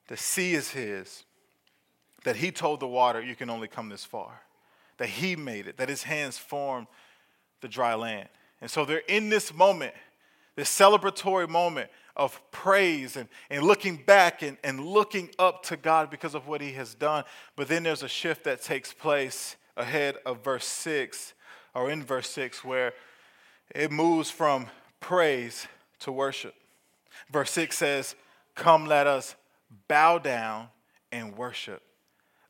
The 0.08 0.16
sea 0.16 0.54
is 0.54 0.70
His 0.70 1.25
that 2.26 2.35
he 2.35 2.50
told 2.50 2.80
the 2.80 2.88
water, 2.88 3.23
You 3.23 3.37
can 3.37 3.49
only 3.49 3.68
come 3.68 3.88
this 3.88 4.04
far. 4.04 4.42
That 4.99 5.09
he 5.09 5.37
made 5.37 5.68
it, 5.68 5.76
that 5.76 5.88
his 5.88 6.02
hands 6.02 6.37
formed 6.37 6.88
the 7.61 7.68
dry 7.68 7.95
land. 7.95 8.28
And 8.61 8.68
so 8.68 8.85
they're 8.85 9.02
in 9.06 9.28
this 9.28 9.54
moment, 9.54 9.95
this 10.56 10.68
celebratory 10.68 11.49
moment 11.49 11.88
of 12.16 12.40
praise 12.50 13.16
and, 13.16 13.28
and 13.49 13.62
looking 13.62 13.97
back 13.97 14.42
and, 14.42 14.56
and 14.64 14.85
looking 14.85 15.30
up 15.38 15.62
to 15.66 15.76
God 15.76 16.11
because 16.11 16.35
of 16.35 16.49
what 16.49 16.61
he 16.61 16.73
has 16.73 16.97
done. 16.97 17.23
But 17.54 17.68
then 17.68 17.85
there's 17.85 18.02
a 18.02 18.09
shift 18.09 18.42
that 18.42 18.61
takes 18.61 18.92
place 18.92 19.54
ahead 19.76 20.16
of 20.26 20.42
verse 20.42 20.66
6, 20.66 21.33
or 21.76 21.92
in 21.92 22.02
verse 22.02 22.28
6, 22.30 22.64
where 22.64 22.92
it 23.73 23.92
moves 23.92 24.33
from 24.33 24.66
praise 24.99 25.68
to 26.00 26.11
worship. 26.11 26.56
Verse 27.30 27.52
6 27.52 27.78
says, 27.78 28.16
Come, 28.56 28.87
let 28.87 29.06
us 29.06 29.37
bow 29.87 30.18
down 30.18 30.71
and 31.12 31.37
worship. 31.37 31.83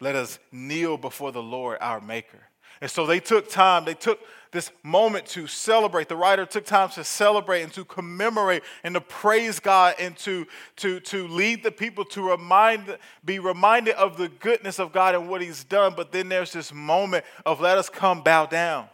Let 0.01 0.15
us 0.15 0.39
kneel 0.53 0.97
before 0.97 1.33
the 1.33 1.43
Lord 1.43 1.79
our 1.81 2.01
Maker. 2.01 2.43
And 2.81 2.91
so 2.91 3.07
they 3.07 3.21
took 3.21 3.49
time, 3.49 3.85
they 3.85 3.95
took 3.95 4.21
this 4.53 4.71
moment 4.83 5.27
to 5.27 5.47
celebrate. 5.47 6.09
The 6.09 6.17
writer 6.17 6.45
took 6.45 6.67
time 6.67 6.91
to 6.91 7.05
celebrate 7.05 7.63
and 7.63 7.73
to 7.73 7.85
commemorate 7.85 8.63
and 8.85 8.95
to 8.95 9.01
praise 9.01 9.61
God 9.61 9.95
and 9.99 10.17
to, 10.19 10.47
to, 10.77 11.01
to 11.01 11.29
lead 11.29 11.63
the 11.63 11.71
people 11.71 12.05
to 12.07 12.31
remind, 12.31 12.99
be 13.25 13.39
reminded 13.39 13.95
of 13.95 14.19
the 14.19 14.29
goodness 14.29 14.79
of 14.79 14.93
God 14.93 15.15
and 15.15 15.29
what 15.29 15.41
He's 15.41 15.65
done. 15.65 15.95
But 15.97 16.13
then 16.13 16.29
there's 16.29 16.53
this 16.53 16.73
moment 16.73 17.25
of 17.47 17.61
let 17.61 17.79
us 17.79 17.89
come 17.89 18.23
bow 18.23 18.47
down, 18.47 18.89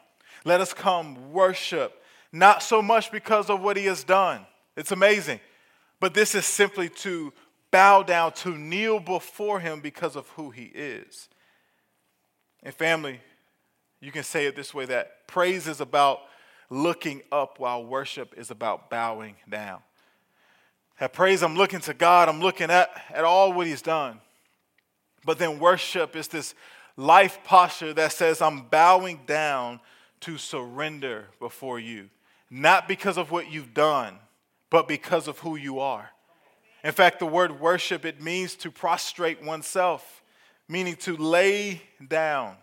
let 0.45 0.61
us 0.61 0.73
come 0.73 1.33
worship. 1.33 1.99
Not 2.33 2.63
so 2.63 2.81
much 2.81 3.13
because 3.13 3.51
of 3.51 3.61
what 3.61 3.77
He 3.77 3.87
has 3.87 4.05
done, 4.05 4.47
it's 4.77 4.93
amazing, 4.93 5.41
but 6.01 6.15
this 6.15 6.35
is 6.35 6.47
simply 6.47 6.89
to 6.89 7.33
bow 7.73 8.05
down, 8.05 8.33
to 8.33 8.57
kneel 8.57 9.01
before 9.01 9.59
Him 9.59 9.81
because 9.81 10.15
of 10.15 10.29
who 10.31 10.51
He 10.51 10.67
is. 10.67 11.29
And 12.63 12.73
family, 12.73 13.21
you 14.01 14.13
can 14.13 14.23
say 14.23 14.47
it 14.47 14.55
this 14.55 14.73
way 14.73 14.85
that 14.87 15.27
praise 15.27 15.67
is 15.67 15.81
about 15.81 16.21
looking 16.71 17.23
up 17.33 17.59
while 17.59 17.85
worship 17.85 18.35
is 18.37 18.53
about 18.53 18.89
bowing 18.89 19.35
down. 19.51 19.81
At 21.01 21.13
praise, 21.13 21.43
I'm 21.43 21.57
looking 21.57 21.81
to 21.81 21.95
God, 21.95 22.29
I'm 22.29 22.41
looking 22.41 22.71
at, 22.71 22.91
at 23.13 23.25
all 23.25 23.53
what 23.53 23.67
He's 23.67 23.83
done. 23.83 24.21
But 25.25 25.39
then 25.39 25.59
worship 25.59 26.15
is 26.15 26.29
this 26.29 26.55
life 26.97 27.39
posture 27.45 27.93
that 27.95 28.13
says, 28.13 28.41
I'm 28.41 28.63
bowing 28.63 29.21
down 29.27 29.81
to 30.21 30.39
surrender 30.39 31.27
before 31.41 31.81
you. 31.81 32.11
Not 32.51 32.87
because 32.87 33.17
of 33.17 33.31
what 33.31 33.51
you've 33.51 33.75
done, 33.75 34.19
but 34.71 34.87
because 34.87 35.27
of 35.27 35.39
who 35.39 35.57
you 35.57 35.81
are. 35.81 36.11
In 36.85 36.93
fact, 36.93 37.19
the 37.19 37.27
word 37.27 37.61
worship, 37.61 38.05
it 38.05 38.21
means 38.21 38.55
to 38.57 38.71
prostrate 38.71 39.43
oneself, 39.43 40.23
meaning 40.69 40.97
to 40.97 41.17
lay 41.17 41.83
down 42.07 42.57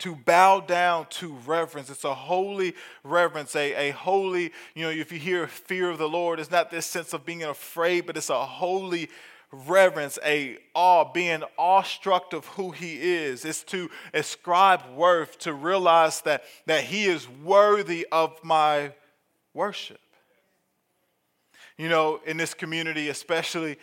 to 0.00 0.16
bow 0.16 0.60
down 0.60 1.06
to 1.10 1.34
reverence. 1.46 1.90
It's 1.90 2.04
a 2.04 2.14
holy 2.14 2.74
reverence, 3.04 3.54
a, 3.54 3.90
a 3.90 3.92
holy, 3.92 4.50
you 4.74 4.82
know, 4.82 4.90
if 4.90 5.12
you 5.12 5.18
hear 5.18 5.46
fear 5.46 5.90
of 5.90 5.98
the 5.98 6.08
Lord, 6.08 6.40
it's 6.40 6.50
not 6.50 6.70
this 6.70 6.86
sense 6.86 7.12
of 7.12 7.24
being 7.24 7.44
afraid, 7.44 8.06
but 8.06 8.16
it's 8.16 8.30
a 8.30 8.46
holy 8.46 9.10
reverence, 9.52 10.18
a 10.24 10.56
awe, 10.74 11.04
being 11.04 11.42
awestruck 11.58 12.32
of 12.32 12.46
who 12.46 12.70
he 12.70 12.94
is. 13.00 13.44
It's 13.44 13.62
to 13.64 13.90
ascribe 14.14 14.82
worth, 14.94 15.38
to 15.40 15.52
realize 15.52 16.22
that, 16.22 16.44
that 16.66 16.84
he 16.84 17.04
is 17.04 17.28
worthy 17.28 18.06
of 18.10 18.42
my 18.42 18.92
worship. 19.52 20.00
You 21.80 21.88
know, 21.88 22.20
in 22.26 22.36
this 22.36 22.52
community, 22.52 23.08
especially, 23.08 23.78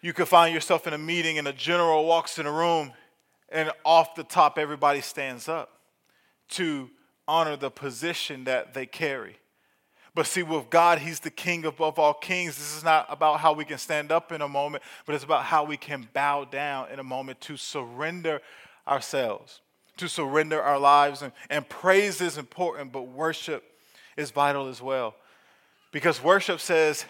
you 0.00 0.14
could 0.14 0.26
find 0.26 0.54
yourself 0.54 0.86
in 0.86 0.94
a 0.94 0.98
meeting 0.98 1.36
and 1.36 1.46
a 1.46 1.52
general 1.52 2.06
walks 2.06 2.38
in 2.38 2.46
a 2.46 2.50
room 2.50 2.94
and 3.50 3.70
off 3.84 4.14
the 4.14 4.24
top, 4.24 4.56
everybody 4.56 5.02
stands 5.02 5.46
up 5.46 5.68
to 6.48 6.88
honor 7.28 7.54
the 7.54 7.70
position 7.70 8.44
that 8.44 8.72
they 8.72 8.86
carry. 8.86 9.36
But 10.14 10.26
see, 10.26 10.42
with 10.42 10.70
God, 10.70 11.00
He's 11.00 11.20
the 11.20 11.30
King 11.30 11.66
above 11.66 11.98
all 11.98 12.14
kings. 12.14 12.56
This 12.56 12.74
is 12.74 12.82
not 12.82 13.04
about 13.10 13.40
how 13.40 13.52
we 13.52 13.66
can 13.66 13.76
stand 13.76 14.10
up 14.10 14.32
in 14.32 14.40
a 14.40 14.48
moment, 14.48 14.82
but 15.04 15.14
it's 15.14 15.22
about 15.22 15.44
how 15.44 15.62
we 15.62 15.76
can 15.76 16.08
bow 16.14 16.46
down 16.46 16.90
in 16.90 17.00
a 17.00 17.04
moment 17.04 17.42
to 17.42 17.58
surrender 17.58 18.40
ourselves, 18.88 19.60
to 19.98 20.08
surrender 20.08 20.62
our 20.62 20.78
lives. 20.78 21.20
And, 21.20 21.34
and 21.50 21.68
praise 21.68 22.22
is 22.22 22.38
important, 22.38 22.92
but 22.92 23.02
worship 23.02 23.62
is 24.16 24.30
vital 24.30 24.68
as 24.68 24.80
well. 24.80 25.14
Because 25.92 26.22
worship 26.22 26.60
says, 26.60 27.04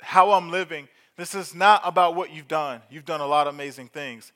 how 0.00 0.32
I'm 0.32 0.50
living, 0.50 0.88
this 1.16 1.34
is 1.34 1.54
not 1.54 1.82
about 1.84 2.14
what 2.14 2.32
you've 2.32 2.48
done. 2.48 2.80
You've 2.90 3.04
done 3.04 3.20
a 3.20 3.26
lot 3.26 3.46
of 3.46 3.54
amazing 3.54 3.88
things. 3.88 4.32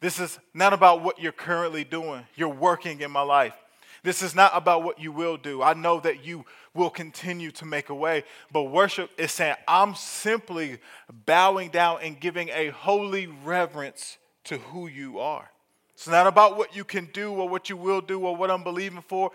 This 0.00 0.20
is 0.20 0.38
not 0.52 0.72
about 0.72 1.02
what 1.02 1.18
you're 1.18 1.32
currently 1.32 1.84
doing. 1.84 2.26
You're 2.34 2.48
working 2.48 3.00
in 3.00 3.10
my 3.10 3.22
life. 3.22 3.54
This 4.02 4.22
is 4.22 4.34
not 4.34 4.52
about 4.54 4.84
what 4.84 5.00
you 5.00 5.10
will 5.10 5.36
do. 5.36 5.62
I 5.62 5.74
know 5.74 5.98
that 6.00 6.24
you 6.24 6.44
will 6.74 6.90
continue 6.90 7.50
to 7.52 7.64
make 7.64 7.88
a 7.88 7.94
way, 7.94 8.24
but 8.52 8.64
worship 8.64 9.10
is 9.18 9.32
saying, 9.32 9.56
I'm 9.66 9.94
simply 9.94 10.78
bowing 11.24 11.70
down 11.70 12.00
and 12.02 12.20
giving 12.20 12.50
a 12.50 12.68
holy 12.68 13.26
reverence 13.26 14.18
to 14.44 14.58
who 14.58 14.86
you 14.86 15.18
are. 15.18 15.50
It's 15.94 16.06
not 16.06 16.26
about 16.26 16.56
what 16.56 16.76
you 16.76 16.84
can 16.84 17.08
do 17.12 17.32
or 17.32 17.48
what 17.48 17.70
you 17.70 17.76
will 17.76 18.02
do 18.02 18.20
or 18.20 18.36
what 18.36 18.50
I'm 18.50 18.62
believing 18.62 19.02
for, 19.02 19.30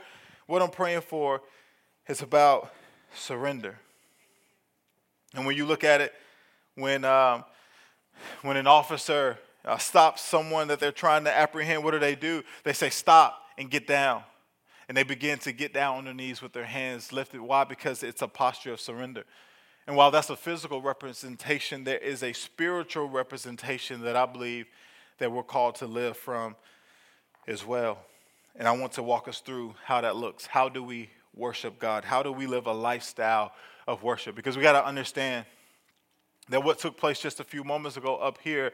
what 0.45 0.61
I'm 0.61 0.69
praying 0.69 1.01
for. 1.01 1.41
It's 2.07 2.21
about 2.21 2.71
surrender. 3.13 3.79
And 5.33 5.45
when 5.45 5.55
you 5.55 5.65
look 5.65 5.83
at 5.83 6.01
it, 6.01 6.13
when, 6.75 7.05
um, 7.05 7.43
when 8.41 8.57
an 8.57 8.67
officer 8.67 9.37
uh, 9.63 9.77
stop 9.77 10.19
someone 10.19 10.67
that 10.67 10.79
they're 10.79 10.91
trying 10.91 11.23
to 11.25 11.35
apprehend, 11.35 11.83
what 11.83 11.91
do 11.91 11.99
they 11.99 12.15
do? 12.15 12.43
They 12.63 12.73
say, 12.73 12.89
Stop 12.89 13.41
and 13.57 13.69
get 13.69 13.87
down. 13.87 14.23
And 14.87 14.97
they 14.97 15.03
begin 15.03 15.39
to 15.39 15.53
get 15.53 15.73
down 15.73 15.99
on 15.99 16.05
their 16.05 16.13
knees 16.13 16.41
with 16.41 16.51
their 16.51 16.65
hands 16.65 17.13
lifted. 17.13 17.39
Why? 17.39 17.63
Because 17.63 18.03
it's 18.03 18.21
a 18.21 18.27
posture 18.27 18.73
of 18.73 18.81
surrender. 18.81 19.23
And 19.87 19.95
while 19.95 20.11
that's 20.11 20.29
a 20.29 20.35
physical 20.35 20.81
representation, 20.81 21.83
there 21.83 21.97
is 21.97 22.23
a 22.23 22.33
spiritual 22.33 23.07
representation 23.07 24.01
that 24.01 24.15
I 24.15 24.25
believe 24.25 24.67
that 25.19 25.31
we're 25.31 25.43
called 25.43 25.75
to 25.75 25.87
live 25.87 26.17
from 26.17 26.55
as 27.47 27.65
well. 27.65 27.99
And 28.55 28.67
I 28.67 28.71
want 28.71 28.93
to 28.93 29.03
walk 29.03 29.27
us 29.27 29.39
through 29.39 29.75
how 29.85 30.01
that 30.01 30.15
looks. 30.15 30.45
How 30.45 30.67
do 30.67 30.83
we 30.83 31.09
worship 31.35 31.79
God? 31.79 32.03
How 32.03 32.21
do 32.21 32.31
we 32.31 32.45
live 32.45 32.67
a 32.67 32.73
lifestyle 32.73 33.53
of 33.87 34.03
worship? 34.03 34.35
Because 34.35 34.57
we 34.57 34.63
got 34.63 34.73
to 34.73 34.85
understand 34.85 35.45
that 36.49 36.63
what 36.63 36.79
took 36.79 36.97
place 36.97 37.19
just 37.19 37.39
a 37.39 37.43
few 37.43 37.63
moments 37.63 37.97
ago 37.97 38.17
up 38.17 38.39
here 38.43 38.73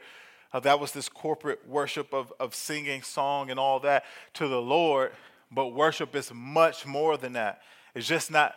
uh, 0.53 0.59
that 0.61 0.79
was 0.79 0.91
this 0.91 1.09
corporate 1.09 1.67
worship 1.67 2.13
of, 2.13 2.31
of 2.39 2.55
singing 2.55 3.01
song 3.01 3.49
and 3.49 3.59
all 3.59 3.79
that 3.81 4.05
to 4.33 4.47
the 4.47 4.61
Lord. 4.61 5.11
But 5.51 5.67
worship 5.67 6.15
is 6.15 6.31
much 6.33 6.85
more 6.85 7.17
than 7.17 7.33
that. 7.33 7.61
It's 7.95 8.07
just 8.07 8.31
not 8.31 8.55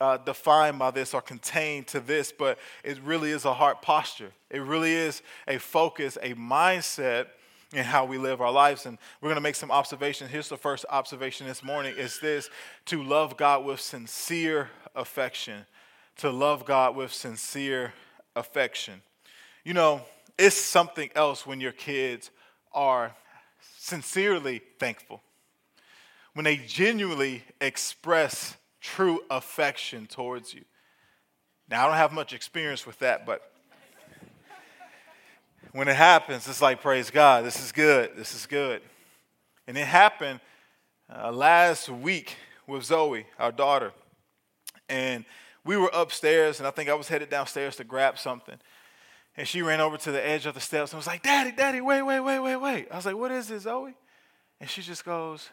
uh, 0.00 0.16
defined 0.18 0.78
by 0.78 0.90
this 0.90 1.14
or 1.14 1.22
contained 1.22 1.86
to 1.88 2.00
this, 2.00 2.32
but 2.32 2.58
it 2.84 2.98
really 3.02 3.30
is 3.30 3.44
a 3.44 3.54
heart 3.54 3.82
posture. 3.82 4.32
It 4.50 4.60
really 4.60 4.92
is 4.92 5.22
a 5.46 5.58
focus, 5.58 6.18
a 6.22 6.34
mindset 6.34 7.26
in 7.72 7.84
how 7.84 8.04
we 8.04 8.18
live 8.18 8.40
our 8.40 8.52
lives. 8.52 8.84
And 8.84 8.98
we're 9.20 9.28
going 9.28 9.36
to 9.36 9.42
make 9.42 9.54
some 9.54 9.70
observations. 9.70 10.30
Here's 10.30 10.48
the 10.48 10.56
first 10.56 10.84
observation 10.90 11.46
this 11.46 11.62
morning 11.62 11.94
is 11.96 12.18
this 12.18 12.50
to 12.86 13.02
love 13.02 13.36
God 13.36 13.64
with 13.64 13.80
sincere 13.80 14.70
affection. 14.94 15.64
To 16.18 16.30
love 16.30 16.64
God 16.64 16.94
with 16.94 17.12
sincere 17.12 17.92
affection. 18.36 19.02
You 19.64 19.74
know, 19.74 20.02
it's 20.38 20.56
something 20.56 21.10
else 21.14 21.46
when 21.46 21.60
your 21.60 21.72
kids 21.72 22.30
are 22.72 23.14
sincerely 23.78 24.62
thankful, 24.78 25.20
when 26.34 26.44
they 26.44 26.56
genuinely 26.56 27.44
express 27.60 28.56
true 28.80 29.20
affection 29.30 30.06
towards 30.06 30.54
you. 30.54 30.64
Now, 31.68 31.84
I 31.84 31.88
don't 31.88 31.96
have 31.96 32.12
much 32.12 32.32
experience 32.32 32.86
with 32.86 32.98
that, 33.00 33.24
but 33.26 33.52
when 35.72 35.88
it 35.88 35.96
happens, 35.96 36.46
it's 36.48 36.60
like, 36.60 36.82
praise 36.82 37.10
God, 37.10 37.44
this 37.44 37.62
is 37.62 37.72
good, 37.72 38.10
this 38.16 38.34
is 38.34 38.46
good. 38.46 38.82
And 39.66 39.78
it 39.78 39.86
happened 39.86 40.40
uh, 41.14 41.32
last 41.32 41.88
week 41.88 42.36
with 42.66 42.84
Zoe, 42.84 43.26
our 43.38 43.52
daughter. 43.52 43.92
And 44.88 45.24
we 45.64 45.76
were 45.76 45.90
upstairs, 45.92 46.58
and 46.58 46.66
I 46.66 46.70
think 46.70 46.90
I 46.90 46.94
was 46.94 47.08
headed 47.08 47.30
downstairs 47.30 47.76
to 47.76 47.84
grab 47.84 48.18
something. 48.18 48.58
And 49.36 49.46
she 49.48 49.62
ran 49.62 49.80
over 49.80 49.96
to 49.96 50.12
the 50.12 50.26
edge 50.26 50.44
of 50.46 50.54
the 50.54 50.60
steps 50.60 50.92
and 50.92 50.98
was 50.98 51.06
like, 51.06 51.22
Daddy, 51.22 51.52
Daddy, 51.52 51.80
wait, 51.80 52.02
wait, 52.02 52.20
wait, 52.20 52.40
wait, 52.40 52.56
wait. 52.56 52.88
I 52.90 52.96
was 52.96 53.06
like, 53.06 53.16
What 53.16 53.30
is 53.32 53.48
this, 53.48 53.62
Zoe? 53.62 53.94
And 54.60 54.68
she 54.68 54.82
just 54.82 55.04
goes, 55.04 55.48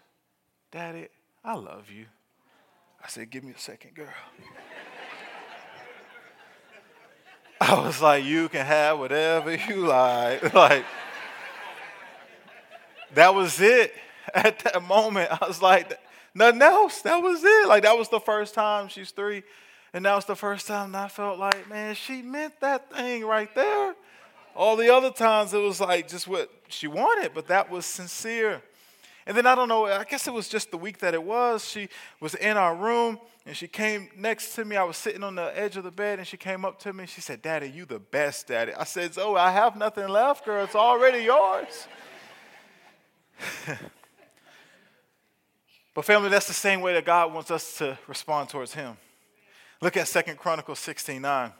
Daddy, 0.71 1.07
I 1.43 1.55
love 1.55 1.89
you. 1.89 2.05
I 3.03 3.07
said, 3.07 3.29
Give 3.29 3.43
me 3.43 3.53
a 3.55 3.59
second, 3.59 3.95
girl. 3.95 4.07
I 7.61 7.81
was 7.81 8.01
like, 8.01 8.25
You 8.25 8.49
can 8.49 8.65
have 8.65 8.99
whatever 8.99 9.55
you 9.55 9.87
like. 9.87 10.53
Like, 10.53 10.83
that 13.13 13.33
was 13.33 13.61
it. 13.61 13.93
At 14.33 14.59
that 14.59 14.83
moment, 14.83 15.31
I 15.31 15.47
was 15.47 15.61
like, 15.61 15.97
Nothing 16.35 16.61
else. 16.61 17.01
That 17.01 17.17
was 17.21 17.41
it. 17.43 17.67
Like, 17.67 17.83
that 17.83 17.97
was 17.97 18.09
the 18.09 18.19
first 18.19 18.53
time 18.53 18.89
she's 18.89 19.11
three 19.11 19.43
and 19.93 20.05
that 20.05 20.15
was 20.15 20.25
the 20.25 20.35
first 20.35 20.67
time 20.67 20.95
I 20.95 21.07
felt 21.07 21.39
like, 21.39 21.67
man, 21.69 21.95
she 21.95 22.21
meant 22.21 22.59
that 22.61 22.91
thing 22.93 23.25
right 23.25 23.53
there. 23.55 23.95
All 24.55 24.75
the 24.75 24.93
other 24.93 25.11
times 25.11 25.53
it 25.53 25.61
was 25.61 25.79
like 25.79 26.07
just 26.07 26.27
what 26.27 26.51
she 26.67 26.87
wanted, 26.87 27.33
but 27.33 27.47
that 27.47 27.71
was 27.71 27.85
sincere. 27.85 28.61
And 29.25 29.37
then 29.37 29.45
I 29.45 29.53
don't 29.55 29.67
know, 29.67 29.85
I 29.85 30.03
guess 30.05 30.27
it 30.27 30.33
was 30.33 30.49
just 30.49 30.71
the 30.71 30.77
week 30.77 30.99
that 30.99 31.13
it 31.13 31.23
was. 31.23 31.63
She 31.67 31.89
was 32.19 32.35
in 32.35 32.57
our 32.57 32.75
room 32.75 33.19
and 33.45 33.55
she 33.55 33.67
came 33.67 34.09
next 34.17 34.55
to 34.55 34.65
me. 34.65 34.75
I 34.75 34.83
was 34.83 34.97
sitting 34.97 35.23
on 35.23 35.35
the 35.35 35.57
edge 35.57 35.77
of 35.77 35.83
the 35.83 35.91
bed 35.91 36.19
and 36.19 36.27
she 36.27 36.37
came 36.37 36.65
up 36.65 36.79
to 36.79 36.93
me 36.93 37.01
and 37.01 37.09
she 37.09 37.21
said, 37.21 37.41
Daddy, 37.41 37.69
you 37.69 37.85
the 37.85 37.99
best, 37.99 38.47
Daddy. 38.47 38.73
I 38.73 38.85
said, 38.85 39.13
Zoe, 39.13 39.37
I 39.37 39.51
have 39.51 39.75
nothing 39.75 40.07
left, 40.07 40.45
girl. 40.45 40.63
It's 40.63 40.75
already 40.75 41.23
yours. 41.23 41.87
but 45.93 46.05
family, 46.05 46.29
that's 46.29 46.47
the 46.47 46.53
same 46.53 46.81
way 46.81 46.93
that 46.93 47.05
God 47.05 47.33
wants 47.33 47.51
us 47.51 47.77
to 47.77 47.97
respond 48.07 48.49
towards 48.49 48.73
Him. 48.73 48.97
Look 49.81 49.95
at 49.95 50.07
Second 50.07 50.37
Chronicles 50.37 50.79
16 50.79 51.21
9. 51.21 51.51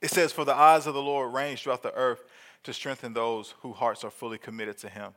It 0.00 0.10
says, 0.10 0.32
For 0.32 0.44
the 0.44 0.54
eyes 0.54 0.86
of 0.86 0.94
the 0.94 1.02
Lord 1.02 1.32
range 1.32 1.62
throughout 1.62 1.82
the 1.82 1.94
earth 1.94 2.24
to 2.64 2.72
strengthen 2.72 3.12
those 3.12 3.54
whose 3.60 3.76
hearts 3.76 4.04
are 4.04 4.10
fully 4.10 4.38
committed 4.38 4.78
to 4.78 4.88
him. 4.88 5.12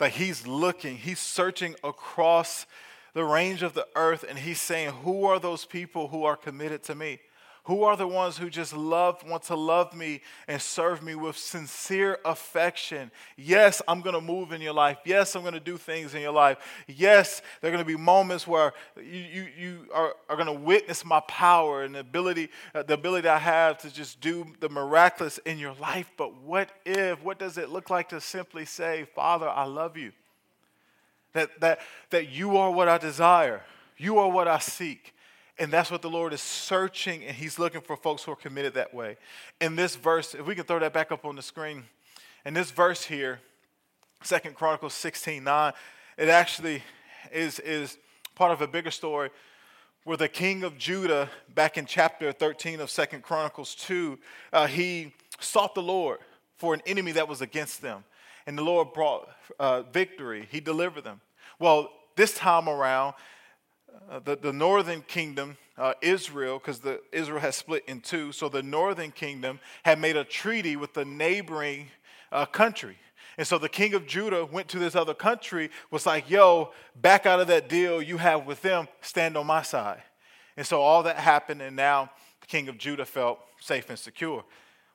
Like 0.00 0.14
he's 0.14 0.46
looking, 0.46 0.96
he's 0.96 1.20
searching 1.20 1.74
across 1.84 2.66
the 3.14 3.24
range 3.24 3.62
of 3.62 3.74
the 3.74 3.86
earth, 3.94 4.24
and 4.28 4.38
he's 4.38 4.60
saying, 4.60 4.90
Who 5.04 5.24
are 5.24 5.38
those 5.38 5.64
people 5.64 6.08
who 6.08 6.24
are 6.24 6.36
committed 6.36 6.82
to 6.84 6.94
me? 6.94 7.20
Who 7.66 7.84
are 7.84 7.96
the 7.96 8.08
ones 8.08 8.38
who 8.38 8.50
just 8.50 8.72
love, 8.76 9.22
want 9.24 9.44
to 9.44 9.54
love 9.54 9.94
me 9.94 10.22
and 10.48 10.60
serve 10.60 11.00
me 11.00 11.14
with 11.14 11.36
sincere 11.36 12.18
affection? 12.24 13.12
Yes, 13.36 13.80
I'm 13.86 14.00
going 14.00 14.16
to 14.16 14.20
move 14.20 14.50
in 14.50 14.60
your 14.60 14.72
life. 14.72 14.98
Yes, 15.04 15.36
I'm 15.36 15.42
going 15.42 15.54
to 15.54 15.60
do 15.60 15.76
things 15.76 16.12
in 16.12 16.22
your 16.22 16.32
life. 16.32 16.58
Yes, 16.88 17.40
there 17.60 17.70
are 17.70 17.72
going 17.72 17.84
to 17.84 17.88
be 17.88 17.96
moments 17.96 18.48
where 18.48 18.72
you, 18.96 19.04
you, 19.04 19.46
you 19.56 19.86
are, 19.94 20.16
are 20.28 20.34
going 20.34 20.46
to 20.46 20.52
witness 20.52 21.04
my 21.04 21.20
power 21.20 21.84
and 21.84 21.94
the 21.94 22.00
ability, 22.00 22.48
uh, 22.74 22.82
the 22.82 22.94
ability 22.94 23.28
I 23.28 23.38
have 23.38 23.78
to 23.78 23.94
just 23.94 24.20
do 24.20 24.44
the 24.58 24.68
miraculous 24.68 25.38
in 25.38 25.60
your 25.60 25.74
life. 25.74 26.10
But 26.16 26.34
what 26.42 26.70
if, 26.84 27.22
what 27.22 27.38
does 27.38 27.58
it 27.58 27.68
look 27.68 27.90
like 27.90 28.08
to 28.08 28.20
simply 28.20 28.64
say, 28.64 29.06
Father, 29.14 29.48
I 29.48 29.66
love 29.66 29.96
you? 29.96 30.10
That, 31.32 31.60
that, 31.60 31.78
that 32.10 32.28
you 32.28 32.56
are 32.56 32.72
what 32.72 32.88
I 32.88 32.98
desire, 32.98 33.62
you 33.96 34.18
are 34.18 34.28
what 34.28 34.48
I 34.48 34.58
seek. 34.58 35.14
And 35.58 35.70
that's 35.70 35.90
what 35.90 36.02
the 36.02 36.10
Lord 36.10 36.32
is 36.32 36.40
searching, 36.40 37.24
and 37.24 37.36
He's 37.36 37.58
looking 37.58 37.82
for 37.82 37.96
folks 37.96 38.24
who 38.24 38.32
are 38.32 38.36
committed 38.36 38.74
that 38.74 38.94
way. 38.94 39.16
In 39.60 39.76
this 39.76 39.96
verse, 39.96 40.34
if 40.34 40.46
we 40.46 40.54
can 40.54 40.64
throw 40.64 40.78
that 40.78 40.92
back 40.92 41.12
up 41.12 41.24
on 41.24 41.36
the 41.36 41.42
screen, 41.42 41.84
in 42.44 42.54
this 42.54 42.70
verse 42.70 43.04
here, 43.04 43.40
Second 44.22 44.54
Chronicles 44.54 44.94
16 44.94 45.44
9, 45.44 45.72
it 46.16 46.28
actually 46.28 46.82
is, 47.32 47.58
is 47.60 47.98
part 48.34 48.52
of 48.52 48.60
a 48.62 48.66
bigger 48.66 48.90
story 48.90 49.30
where 50.04 50.16
the 50.16 50.28
king 50.28 50.64
of 50.64 50.76
Judah, 50.78 51.30
back 51.54 51.78
in 51.78 51.86
chapter 51.86 52.32
13 52.32 52.80
of 52.80 52.90
Second 52.90 53.22
Chronicles 53.22 53.74
2, 53.76 54.18
uh, 54.52 54.66
he 54.66 55.12
sought 55.38 55.74
the 55.74 55.82
Lord 55.82 56.18
for 56.56 56.74
an 56.74 56.82
enemy 56.86 57.12
that 57.12 57.28
was 57.28 57.40
against 57.40 57.82
them. 57.82 58.04
And 58.46 58.58
the 58.58 58.64
Lord 58.64 58.92
brought 58.92 59.28
uh, 59.60 59.82
victory, 59.82 60.48
He 60.50 60.60
delivered 60.60 61.04
them. 61.04 61.20
Well, 61.58 61.90
this 62.16 62.34
time 62.34 62.68
around, 62.68 63.14
uh, 64.10 64.18
the, 64.18 64.36
the 64.36 64.52
northern 64.52 65.02
kingdom, 65.02 65.56
uh, 65.78 65.94
Israel, 66.02 66.58
because 66.58 66.80
Israel 67.12 67.40
has 67.40 67.56
split 67.56 67.84
in 67.86 68.00
two, 68.00 68.32
so 68.32 68.48
the 68.48 68.62
northern 68.62 69.10
kingdom 69.10 69.60
had 69.84 69.98
made 69.98 70.16
a 70.16 70.24
treaty 70.24 70.76
with 70.76 70.94
the 70.94 71.04
neighboring 71.04 71.88
uh, 72.30 72.46
country. 72.46 72.96
And 73.38 73.46
so 73.46 73.58
the 73.58 73.68
king 73.68 73.94
of 73.94 74.06
Judah 74.06 74.44
went 74.44 74.68
to 74.68 74.78
this 74.78 74.94
other 74.94 75.14
country, 75.14 75.70
was 75.90 76.04
like, 76.04 76.28
yo, 76.28 76.72
back 77.00 77.24
out 77.24 77.40
of 77.40 77.46
that 77.46 77.68
deal 77.68 78.02
you 78.02 78.18
have 78.18 78.46
with 78.46 78.60
them, 78.62 78.88
stand 79.00 79.36
on 79.36 79.46
my 79.46 79.62
side. 79.62 80.02
And 80.56 80.66
so 80.66 80.82
all 80.82 81.02
that 81.04 81.16
happened, 81.16 81.62
and 81.62 81.74
now 81.74 82.10
the 82.40 82.46
king 82.46 82.68
of 82.68 82.76
Judah 82.76 83.06
felt 83.06 83.38
safe 83.58 83.88
and 83.88 83.98
secure. 83.98 84.44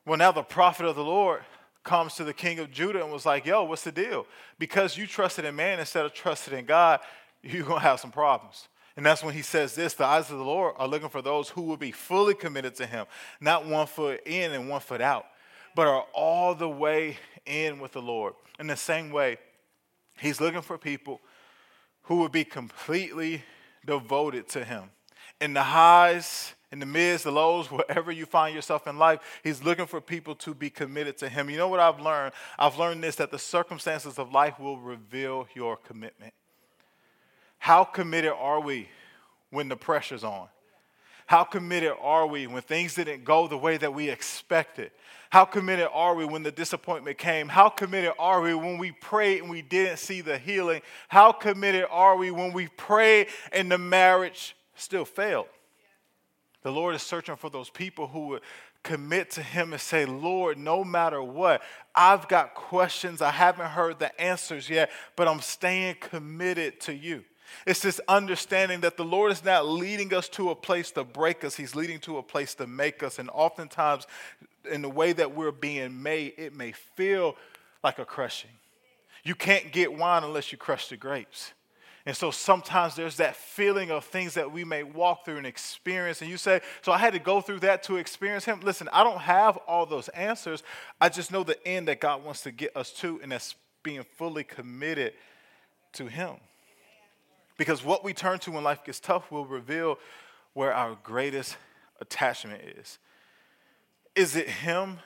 Well, 0.06 0.18
now 0.18 0.32
the 0.32 0.44
prophet 0.44 0.86
of 0.86 0.96
the 0.96 1.04
Lord 1.04 1.42
comes 1.84 2.16
to 2.16 2.24
the 2.24 2.34
king 2.34 2.60
of 2.60 2.70
Judah 2.70 3.02
and 3.02 3.12
was 3.12 3.26
like, 3.26 3.46
yo, 3.46 3.64
what's 3.64 3.84
the 3.84 3.92
deal? 3.92 4.28
Because 4.60 4.98
you 4.98 5.08
trusted 5.08 5.46
in 5.46 5.56
man 5.56 5.80
instead 5.80 6.06
of 6.06 6.14
trusted 6.14 6.54
in 6.54 6.66
God, 6.66 7.00
you're 7.42 7.64
going 7.64 7.80
to 7.80 7.88
have 7.88 8.00
some 8.00 8.12
problems. 8.12 8.68
And 8.98 9.06
that's 9.06 9.24
when 9.24 9.36
he 9.36 9.44
says 9.44 9.76
this 9.76 9.94
the 9.94 10.06
eyes 10.06 10.32
of 10.32 10.40
the 10.40 10.44
Lord 10.44 10.74
are 10.78 10.88
looking 10.88 11.10
for 11.10 11.22
those 11.22 11.50
who 11.50 11.62
will 11.62 11.78
be 11.78 11.92
fully 11.92 12.34
committed 12.34 12.76
to 12.76 12.88
him, 12.88 13.06
not 13.40 13.66
one 13.66 13.86
foot 13.86 14.22
in 14.26 14.52
and 14.52 14.68
one 14.68 14.82
foot 14.82 15.02
out, 15.02 15.28
but 15.76 15.88
are 15.88 16.06
all 16.14 16.56
the 16.56 16.68
way 16.68 17.18
in 17.46 17.80
with 17.80 17.94
the 17.94 18.02
Lord. 18.02 18.34
In 18.60 18.66
the 18.66 18.76
same 18.76 19.12
way, 19.12 19.38
he's 20.20 20.42
looking 20.42 20.64
for 20.64 20.80
people 20.80 21.22
who 22.04 22.16
will 22.16 22.30
be 22.30 22.44
completely 22.44 23.44
devoted 23.86 24.50
to 24.50 24.66
him. 24.66 24.90
In 25.40 25.54
the 25.54 25.62
highs, 25.62 26.56
in 26.72 26.80
the 26.80 26.88
mids, 26.88 27.22
the 27.22 27.32
lows, 27.32 27.70
wherever 27.72 28.12
you 28.12 28.26
find 28.26 28.56
yourself 28.56 28.88
in 28.88 28.98
life, 28.98 29.20
he's 29.44 29.64
looking 29.64 29.86
for 29.86 30.02
people 30.02 30.34
to 30.36 30.56
be 30.56 30.72
committed 30.72 31.20
to 31.20 31.30
him. 31.30 31.52
You 31.52 31.58
know 31.58 31.68
what 31.68 31.80
I've 31.80 32.00
learned? 32.00 32.34
I've 32.58 32.80
learned 32.80 33.04
this 33.04 33.18
that 33.18 33.30
the 33.30 33.38
circumstances 33.38 34.18
of 34.18 34.32
life 34.32 34.60
will 34.60 34.80
reveal 34.80 35.48
your 35.54 35.78
commitment. 35.78 36.34
How 37.68 37.84
committed 37.84 38.32
are 38.32 38.62
we 38.62 38.88
when 39.50 39.68
the 39.68 39.76
pressure's 39.76 40.24
on? 40.24 40.48
How 41.26 41.44
committed 41.44 41.92
are 42.00 42.26
we 42.26 42.48
when 42.48 42.62
things 42.62 42.96
didn't 42.96 43.26
go 43.26 43.50
the 43.50 43.58
way 43.58 43.76
that 43.76 43.94
we 43.94 44.10
expected? 44.10 44.92
How 45.32 45.44
committed 45.44 45.90
are 45.92 46.16
we 46.16 46.24
when 46.24 46.44
the 46.44 46.52
disappointment 46.54 47.18
came? 47.18 47.50
How 47.50 47.68
committed 47.68 48.14
are 48.18 48.40
we 48.40 48.54
when 48.54 48.78
we 48.78 48.94
prayed 48.94 49.42
and 49.42 49.50
we 49.50 49.62
didn't 49.62 49.98
see 49.98 50.22
the 50.22 50.38
healing? 50.38 50.82
How 51.10 51.34
committed 51.34 51.88
are 51.92 52.16
we 52.16 52.32
when 52.32 52.54
we 52.54 52.70
prayed 52.70 53.28
and 53.52 53.70
the 53.70 53.78
marriage 53.78 54.56
still 54.78 55.04
failed? 55.04 55.48
The 56.62 56.72
Lord 56.72 56.96
is 56.96 57.02
searching 57.02 57.36
for 57.36 57.50
those 57.50 57.70
people 57.70 58.08
who 58.08 58.28
would 58.28 58.44
commit 58.82 59.32
to 59.32 59.42
Him 59.44 59.74
and 59.74 59.82
say, 59.82 60.06
Lord, 60.06 60.58
no 60.58 60.86
matter 60.86 61.22
what, 61.22 61.62
I've 61.94 62.30
got 62.30 62.56
questions. 62.56 63.22
I 63.22 63.32
haven't 63.32 63.72
heard 63.72 64.00
the 64.00 64.22
answers 64.22 64.70
yet, 64.70 64.90
but 65.18 65.28
I'm 65.28 65.42
staying 65.42 65.96
committed 66.00 66.80
to 66.82 66.96
you. 66.96 67.26
It's 67.66 67.82
this 67.82 68.00
understanding 68.08 68.82
that 68.82 68.98
the 68.98 69.06
Lord 69.06 69.32
is 69.32 69.44
not 69.44 69.68
leading 69.68 70.14
us 70.14 70.30
to 70.30 70.50
a 70.52 70.56
place 70.56 70.92
to 70.92 71.04
break 71.04 71.44
us, 71.44 71.56
He's 71.56 71.76
leading 71.76 72.00
to 72.02 72.18
a 72.18 72.24
place 72.24 72.56
to 72.56 72.68
make 72.68 73.04
us. 73.04 73.20
And 73.20 73.30
oftentimes, 73.32 74.08
in 74.70 74.82
the 74.82 74.90
way 74.90 75.14
that 75.14 75.36
we're 75.36 75.52
being 75.52 76.02
made, 76.02 76.34
it 76.38 76.54
may 76.54 76.72
feel 76.72 77.36
like 77.84 78.00
a 78.00 78.06
crushing. 78.06 78.52
You 79.24 79.36
can't 79.36 79.72
get 79.72 79.94
wine 79.94 80.24
unless 80.24 80.52
you 80.52 80.58
crush 80.58 80.88
the 80.90 80.98
grapes. 80.98 81.54
And 82.08 82.16
so 82.16 82.32
sometimes 82.32 82.96
there's 82.96 83.18
that 83.18 83.36
feeling 83.36 83.92
of 83.92 84.06
things 84.06 84.36
that 84.36 84.50
we 84.50 84.64
may 84.64 84.82
walk 84.84 85.26
through 85.26 85.36
and 85.38 85.46
experience. 85.46 86.22
And 86.22 86.32
you 86.32 86.38
say, 86.38 86.62
So 86.82 86.94
I 86.94 86.98
had 86.98 87.12
to 87.12 87.20
go 87.20 87.42
through 87.42 87.60
that 87.60 87.84
to 87.84 87.98
experience 87.98 88.46
Him. 88.46 88.62
Listen, 88.62 88.88
I 88.94 89.04
don't 89.04 89.20
have 89.20 89.58
all 89.68 89.86
those 89.86 90.08
answers. 90.10 90.64
I 91.02 91.10
just 91.10 91.34
know 91.34 91.44
the 91.44 91.62
end 91.68 91.90
that 91.90 92.00
God 92.00 92.24
wants 92.24 92.44
to 92.44 92.52
get 92.52 92.78
us 92.78 92.92
to, 93.00 93.20
and 93.22 93.34
that's 93.34 93.56
being 93.84 94.06
fully 94.16 94.46
committed 94.46 95.16
to 95.94 96.06
Him. 96.08 96.36
Because 97.58 97.84
what 97.84 98.04
we 98.04 98.14
turn 98.14 98.40
to 98.40 98.52
when 98.52 98.64
life 98.64 98.86
gets 98.86 99.00
tough 99.00 99.32
will 99.32 99.46
reveal 99.46 99.98
where 100.54 100.74
our 100.74 100.98
greatest 101.04 101.58
attachment 102.00 102.62
is. 102.78 103.00
Is 104.16 104.36
it 104.36 104.48
Him? 104.48 105.00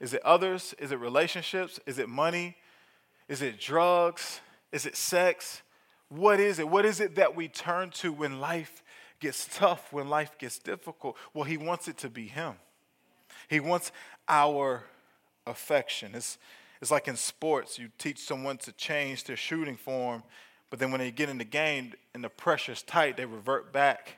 Is 0.00 0.12
it 0.12 0.22
others? 0.24 0.74
Is 0.78 0.90
it 0.90 0.98
relationships? 0.98 1.78
Is 1.86 1.98
it 1.98 2.08
money? 2.08 2.56
Is 3.28 3.40
it 3.40 3.60
drugs? 3.60 4.40
Is 4.72 4.84
it 4.84 4.96
sex? 4.96 5.62
What 6.08 6.40
is 6.40 6.58
it? 6.58 6.68
What 6.68 6.84
is 6.84 7.00
it 7.00 7.14
that 7.14 7.36
we 7.36 7.48
turn 7.48 7.90
to 7.90 8.12
when 8.12 8.40
life 8.40 8.82
gets 9.20 9.48
tough, 9.56 9.92
when 9.92 10.08
life 10.08 10.36
gets 10.38 10.58
difficult? 10.58 11.16
Well, 11.32 11.44
He 11.44 11.56
wants 11.56 11.86
it 11.86 11.98
to 11.98 12.10
be 12.10 12.26
Him. 12.26 12.54
He 13.48 13.60
wants 13.60 13.92
our 14.28 14.84
affection. 15.46 16.12
It's, 16.14 16.38
it's 16.80 16.90
like 16.90 17.06
in 17.06 17.16
sports, 17.16 17.78
you 17.78 17.90
teach 17.98 18.18
someone 18.18 18.58
to 18.58 18.72
change 18.72 19.24
their 19.24 19.36
shooting 19.36 19.76
form 19.76 20.22
but 20.72 20.78
then 20.78 20.90
when 20.90 21.00
they 21.00 21.10
get 21.10 21.28
in 21.28 21.36
the 21.36 21.44
game 21.44 21.92
and 22.14 22.24
the 22.24 22.30
pressure's 22.30 22.80
tight, 22.80 23.18
they 23.18 23.26
revert 23.26 23.74
back 23.74 24.16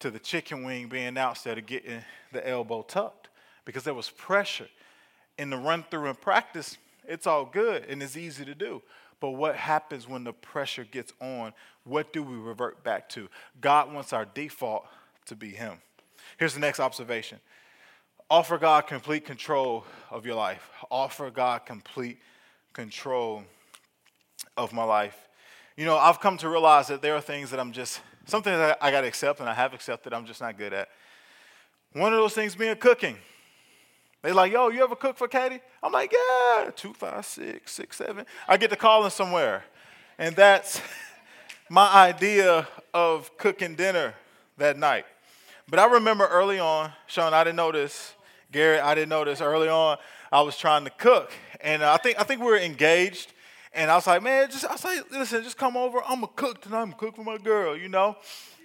to 0.00 0.10
the 0.10 0.18
chicken 0.18 0.64
wing 0.64 0.88
being 0.88 1.18
out 1.18 1.32
instead 1.32 1.58
of 1.58 1.66
getting 1.66 2.00
the 2.32 2.48
elbow 2.48 2.80
tucked 2.80 3.28
because 3.66 3.84
there 3.84 3.92
was 3.92 4.08
pressure. 4.08 4.68
In 5.36 5.50
the 5.50 5.58
run 5.58 5.84
through 5.90 6.06
and 6.06 6.18
practice, 6.18 6.78
it's 7.06 7.26
all 7.26 7.44
good 7.44 7.84
and 7.90 8.02
it's 8.02 8.16
easy 8.16 8.42
to 8.46 8.54
do. 8.54 8.80
But 9.20 9.32
what 9.32 9.54
happens 9.54 10.08
when 10.08 10.24
the 10.24 10.32
pressure 10.32 10.84
gets 10.84 11.12
on? 11.20 11.52
What 11.84 12.10
do 12.14 12.22
we 12.22 12.36
revert 12.36 12.82
back 12.82 13.10
to? 13.10 13.28
God 13.60 13.92
wants 13.92 14.14
our 14.14 14.24
default 14.24 14.86
to 15.26 15.36
be 15.36 15.50
Him. 15.50 15.76
Here's 16.38 16.54
the 16.54 16.60
next 16.60 16.80
observation 16.80 17.38
offer 18.30 18.56
God 18.56 18.86
complete 18.86 19.26
control 19.26 19.84
of 20.10 20.24
your 20.24 20.36
life. 20.36 20.70
Offer 20.90 21.28
God 21.32 21.66
complete 21.66 22.18
control 22.72 23.44
of 24.56 24.72
my 24.72 24.84
life. 24.84 25.28
You 25.76 25.86
know, 25.86 25.96
I've 25.96 26.20
come 26.20 26.36
to 26.38 26.48
realize 26.48 26.88
that 26.88 27.00
there 27.00 27.14
are 27.14 27.20
things 27.20 27.50
that 27.50 27.58
I'm 27.58 27.72
just, 27.72 28.00
something 28.26 28.52
that 28.52 28.78
I 28.82 28.90
got 28.90 29.02
to 29.02 29.06
accept 29.06 29.40
and 29.40 29.48
I 29.48 29.54
have 29.54 29.72
accepted, 29.72 30.12
I'm 30.12 30.26
just 30.26 30.40
not 30.40 30.58
good 30.58 30.72
at. 30.72 30.88
One 31.94 32.12
of 32.12 32.18
those 32.18 32.34
things 32.34 32.54
being 32.54 32.76
cooking. 32.76 33.16
They're 34.22 34.34
like, 34.34 34.52
yo, 34.52 34.68
you 34.68 34.84
ever 34.84 34.94
cook 34.94 35.16
for 35.16 35.28
Katie? 35.28 35.60
I'm 35.82 35.90
like, 35.90 36.12
yeah, 36.12 36.70
two, 36.76 36.92
five, 36.92 37.26
six, 37.26 37.72
six, 37.72 37.96
seven. 37.96 38.24
I 38.46 38.56
get 38.56 38.70
to 38.70 38.76
call 38.76 38.98
calling 38.98 39.10
somewhere. 39.10 39.64
And 40.18 40.36
that's 40.36 40.80
my 41.68 41.90
idea 41.92 42.68
of 42.94 43.36
cooking 43.36 43.74
dinner 43.74 44.14
that 44.58 44.78
night. 44.78 45.06
But 45.68 45.78
I 45.78 45.86
remember 45.86 46.26
early 46.26 46.58
on, 46.58 46.92
Sean, 47.06 47.34
I 47.34 47.44
didn't 47.44 47.56
know 47.56 47.72
this. 47.72 48.14
Garrett, 48.52 48.84
I 48.84 48.94
didn't 48.94 49.08
know 49.08 49.24
this. 49.24 49.40
Early 49.40 49.68
on, 49.68 49.96
I 50.30 50.42
was 50.42 50.56
trying 50.56 50.84
to 50.84 50.90
cook. 50.90 51.32
And 51.60 51.82
I 51.82 51.96
think, 51.96 52.20
I 52.20 52.24
think 52.24 52.40
we 52.40 52.46
were 52.46 52.58
engaged. 52.58 53.32
And 53.74 53.90
I 53.90 53.94
was 53.94 54.06
like, 54.06 54.22
man, 54.22 54.50
just 54.50 54.64
I 54.64 54.76
like, 54.84 55.10
listen, 55.10 55.42
just 55.42 55.56
come 55.56 55.76
over. 55.76 56.02
I'm 56.06 56.22
a 56.22 56.28
cook 56.28 56.60
tonight. 56.60 56.82
I'm 56.82 56.92
a 56.92 56.94
cook 56.94 57.16
for 57.16 57.24
my 57.24 57.38
girl, 57.38 57.76
you 57.76 57.88
know. 57.88 58.16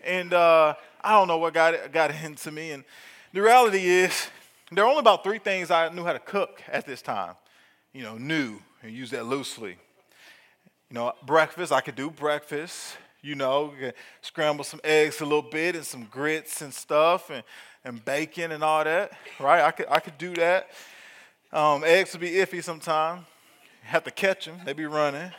And 0.04 0.34
uh, 0.34 0.74
I 1.02 1.12
don't 1.12 1.30
know 1.30 1.38
what 1.38 1.54
got 1.54 1.92
got 1.94 2.12
into 2.12 2.52
me. 2.52 2.72
And 2.72 2.84
the 3.32 3.42
reality 3.42 3.86
is, 3.86 4.28
there 4.72 4.84
are 4.84 4.88
only 4.88 5.00
about 5.00 5.24
three 5.24 5.40
things 5.40 5.72
I 5.72 5.88
knew 5.90 6.04
how 6.04 6.14
to 6.14 6.20
cook 6.20 6.62
at 6.68 6.86
this 6.86 7.02
time. 7.02 7.36
You 7.94 8.04
know, 8.04 8.18
new 8.18 8.60
and 8.84 8.92
use 8.92 9.12
that 9.12 9.26
loosely. 9.26 9.78
You 10.90 10.96
know, 10.96 11.14
breakfast. 11.26 11.72
I 11.72 11.80
could 11.80 11.96
do 11.96 12.10
breakfast. 12.10 12.98
You 13.22 13.36
know, 13.36 13.74
scramble 14.22 14.66
some 14.66 14.82
eggs 14.84 15.22
a 15.22 15.26
little 15.26 15.42
bit 15.42 15.76
and 15.76 15.86
some 15.86 16.06
grits 16.06 16.62
and 16.62 16.74
stuff 16.74 17.30
and, 17.30 17.44
and 17.84 18.04
bacon 18.04 18.52
and 18.52 18.64
all 18.64 18.84
that. 18.84 19.14
Right? 19.40 19.64
I 19.64 19.72
could 19.72 19.86
I 19.90 20.02
could 20.02 20.18
do 20.18 20.36
that. 20.36 20.70
Um, 21.54 21.86
eggs 21.86 22.12
would 22.12 22.22
be 22.22 22.32
iffy 22.32 22.62
sometimes 22.62 23.24
have 23.88 24.04
to 24.04 24.12
catch 24.12 24.46
them. 24.46 24.60
They 24.66 24.74
be 24.74 24.86
running. 24.86 25.32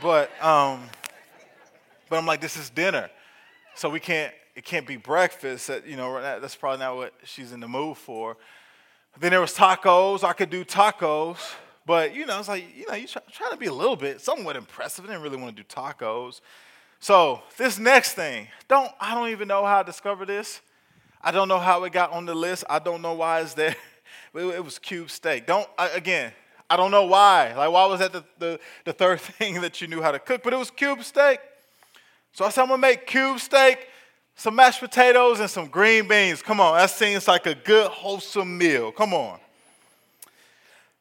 But 0.00 0.30
um, 0.44 0.84
but 2.08 2.18
I'm 2.18 2.26
like, 2.26 2.40
this 2.40 2.56
is 2.56 2.70
dinner, 2.70 3.10
so 3.74 3.88
we 3.88 4.00
can't. 4.00 4.32
It 4.54 4.64
can't 4.64 4.86
be 4.86 4.96
breakfast. 4.96 5.68
That, 5.68 5.86
you 5.86 5.96
know, 5.96 6.20
that's 6.20 6.56
probably 6.56 6.80
not 6.80 6.96
what 6.96 7.14
she's 7.24 7.52
in 7.52 7.60
the 7.60 7.68
mood 7.68 7.96
for. 7.96 8.36
Then 9.18 9.30
there 9.30 9.40
was 9.40 9.54
tacos. 9.54 10.24
I 10.24 10.32
could 10.32 10.50
do 10.50 10.64
tacos, 10.64 11.38
but 11.86 12.14
you 12.14 12.26
know, 12.26 12.38
it's 12.38 12.48
like 12.48 12.64
you 12.76 12.86
know, 12.88 12.94
you 12.94 13.06
try, 13.06 13.22
trying 13.32 13.50
to 13.50 13.56
be 13.56 13.66
a 13.66 13.72
little 13.72 13.96
bit 13.96 14.20
somewhat 14.20 14.56
impressive. 14.56 15.04
I 15.04 15.08
didn't 15.08 15.22
really 15.22 15.36
want 15.36 15.56
to 15.56 15.62
do 15.62 15.66
tacos. 15.68 16.40
So 17.00 17.42
this 17.56 17.78
next 17.78 18.14
thing, 18.14 18.48
don't 18.68 18.90
I 19.00 19.14
don't 19.14 19.30
even 19.30 19.48
know 19.48 19.64
how 19.64 19.80
I 19.80 19.82
discovered 19.82 20.26
this. 20.26 20.60
I 21.22 21.32
don't 21.32 21.48
know 21.48 21.58
how 21.58 21.82
it 21.84 21.92
got 21.92 22.12
on 22.12 22.26
the 22.26 22.34
list. 22.34 22.64
I 22.70 22.78
don't 22.78 23.02
know 23.02 23.14
why 23.14 23.40
it's 23.40 23.54
there. 23.54 23.76
It 24.34 24.62
was 24.64 24.78
cube 24.78 25.10
steak. 25.10 25.46
Don't 25.46 25.68
again. 25.78 26.32
I 26.70 26.76
don't 26.76 26.90
know 26.90 27.04
why. 27.04 27.54
Like 27.54 27.70
why 27.70 27.86
was 27.86 28.00
that 28.00 28.12
the, 28.12 28.24
the, 28.38 28.60
the 28.84 28.92
third 28.92 29.20
thing 29.20 29.60
that 29.60 29.80
you 29.80 29.86
knew 29.86 30.02
how 30.02 30.12
to 30.12 30.18
cook? 30.18 30.42
But 30.42 30.52
it 30.52 30.56
was 30.56 30.70
cube 30.70 31.02
steak. 31.02 31.40
So 32.32 32.44
I 32.44 32.50
said 32.50 32.62
I'm 32.62 32.68
gonna 32.68 32.80
make 32.80 33.06
cube 33.06 33.40
steak, 33.40 33.88
some 34.36 34.54
mashed 34.54 34.80
potatoes, 34.80 35.40
and 35.40 35.50
some 35.50 35.66
green 35.66 36.06
beans. 36.06 36.42
Come 36.42 36.60
on, 36.60 36.76
that 36.76 36.90
seems 36.90 37.26
like 37.26 37.46
a 37.46 37.54
good 37.54 37.90
wholesome 37.90 38.56
meal. 38.56 38.92
Come 38.92 39.14
on. 39.14 39.38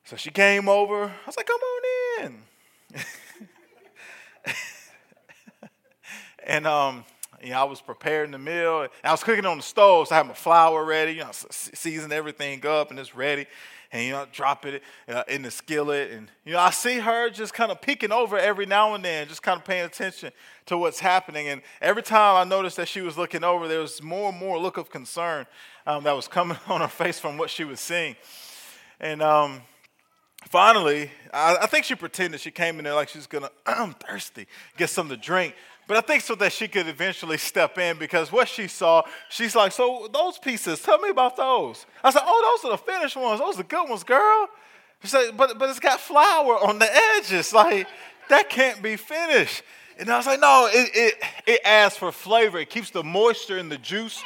So 0.06 0.16
she 0.16 0.32
came 0.32 0.70
over. 0.70 1.04
I 1.04 1.26
was 1.26 1.36
like, 1.36 1.46
come 1.46 1.60
on 1.60 2.26
in. 2.26 2.38
and 6.48 6.66
um, 6.66 7.04
you 7.44 7.50
know, 7.50 7.60
I 7.60 7.64
was 7.66 7.82
preparing 7.82 8.32
the 8.32 8.40
meal. 8.40 8.88
I 9.04 9.12
was 9.12 9.22
cooking 9.22 9.46
on 9.46 9.58
the 9.58 9.64
stove, 9.64 10.08
so 10.08 10.16
I 10.16 10.20
had 10.20 10.28
my 10.28 10.34
flour 10.34 10.84
ready. 10.86 11.12
You 11.12 11.26
know, 11.26 11.32
season 11.32 12.12
everything 12.12 12.66
up, 12.66 12.90
and 12.90 12.98
it's 12.98 13.16
ready. 13.16 13.48
And 13.92 14.04
you 14.04 14.12
know, 14.12 14.26
drop 14.32 14.66
it 14.66 14.84
uh, 15.08 15.24
in 15.30 15.44
the 15.44 15.52
skillet, 15.52 16.12
and 16.12 16.30
you 16.44 16.54
know, 16.54 16.60
I 16.60 16.72
see 16.72 17.00
her 17.00 17.30
just 17.30 17.54
kind 17.54 17.72
of 17.72 17.82
peeking 17.82 18.12
over 18.12 18.38
every 18.38 18.66
now 18.66 18.94
and 18.96 19.06
then, 19.06 19.28
just 19.28 19.42
kind 19.42 19.58
of 19.58 19.66
paying 19.66 19.86
attention 19.86 20.32
to 20.66 20.78
what's 20.78 21.00
happening. 21.00 21.48
And 21.48 21.62
every 21.82 22.04
time 22.04 22.36
I 22.36 22.44
noticed 22.44 22.76
that 22.78 22.90
she 22.90 23.02
was 23.02 23.18
looking 23.18 23.44
over, 23.46 23.68
there 23.68 23.80
was 23.80 24.04
more 24.04 24.30
and 24.30 24.38
more 24.38 24.60
look 24.60 24.78
of 24.78 24.90
concern 24.90 25.46
um, 25.86 26.04
that 26.04 26.16
was 26.16 26.28
coming 26.28 26.58
on 26.68 26.82
her 26.82 26.88
face 26.88 27.20
from 27.20 27.38
what 27.38 27.50
she 27.50 27.64
was 27.64 27.80
seeing. 27.80 28.16
And 29.00 29.22
um, 29.22 29.62
finally, 30.50 31.12
I, 31.34 31.58
I, 31.62 31.66
think 31.68 31.86
she 31.86 31.96
pretended 31.96 32.42
she 32.42 32.52
came 32.52 32.78
in 32.80 32.84
there 32.84 32.94
like 32.94 33.10
she 33.10 33.18
was 33.18 33.28
gonna, 33.28 33.50
I'm 33.66 33.94
thirsty, 33.94 34.48
get 34.76 34.90
something 34.90 35.16
to 35.16 35.22
drink. 35.22 35.56
But 35.88 35.96
I 35.96 36.02
think 36.02 36.22
so 36.22 36.36
that 36.36 36.52
she 36.52 36.68
could 36.68 36.88
eventually 36.88 37.38
step 37.38 37.78
in 37.78 37.98
because 37.98 38.30
what 38.30 38.50
she 38.50 38.68
saw, 38.68 39.04
she's 39.30 39.56
like, 39.56 39.72
So 39.72 40.10
those 40.12 40.38
pieces, 40.38 40.82
tell 40.82 41.00
me 41.00 41.10
about 41.10 41.38
those. 41.38 41.86
I 42.04 42.12
said, 42.12 42.24
Oh, 42.26 42.60
those 42.62 42.70
are 42.70 42.74
the 42.74 42.92
finished 42.92 43.16
ones. 43.16 43.40
Those 43.40 43.56
are 43.56 43.64
the 43.64 43.64
good 43.64 43.90
ones, 43.90 44.04
girl. 44.04 44.50
She 45.02 45.08
said, 45.08 45.38
But, 45.38 45.58
but 45.58 45.70
it's 45.70 45.80
got 45.80 46.02
flour 46.02 46.60
on 46.60 46.78
the 46.78 46.90
edges. 47.16 47.54
Like, 47.54 47.88
that 48.30 48.50
can't 48.50 48.82
be 48.82 48.98
finished. 48.98 49.64
And 49.98 50.10
I 50.10 50.18
was 50.18 50.26
like, 50.26 50.42
No, 50.42 50.68
it, 50.70 50.90
it, 50.94 51.24
it 51.46 51.62
adds 51.64 51.96
for 51.96 52.12
flavor, 52.12 52.60
it 52.60 52.70
keeps 52.70 52.90
the 52.90 53.04
moisture 53.04 53.58
in 53.58 53.70
the 53.70 53.78
juice. 53.78 54.22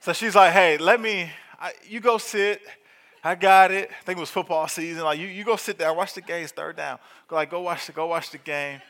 So 0.00 0.14
she's 0.14 0.34
like, 0.34 0.52
Hey, 0.54 0.78
let 0.78 0.98
me, 0.98 1.30
I, 1.60 1.72
you 1.86 2.00
go 2.00 2.16
sit. 2.16 2.62
I 3.24 3.36
got 3.36 3.70
it. 3.70 3.90
I 3.90 4.04
think 4.04 4.18
it 4.18 4.20
was 4.20 4.30
football 4.30 4.66
season. 4.66 5.04
Like 5.04 5.18
you, 5.18 5.28
you 5.28 5.44
go 5.44 5.56
sit 5.56 5.78
down, 5.78 5.96
watch 5.96 6.14
the 6.14 6.20
game, 6.20 6.46
third 6.48 6.76
down. 6.76 6.98
Go 7.28 7.36
like 7.36 7.50
go 7.50 7.60
watch 7.60 7.86
the 7.86 7.92
go 7.92 8.06
watch 8.06 8.30
the 8.30 8.38
game. 8.38 8.80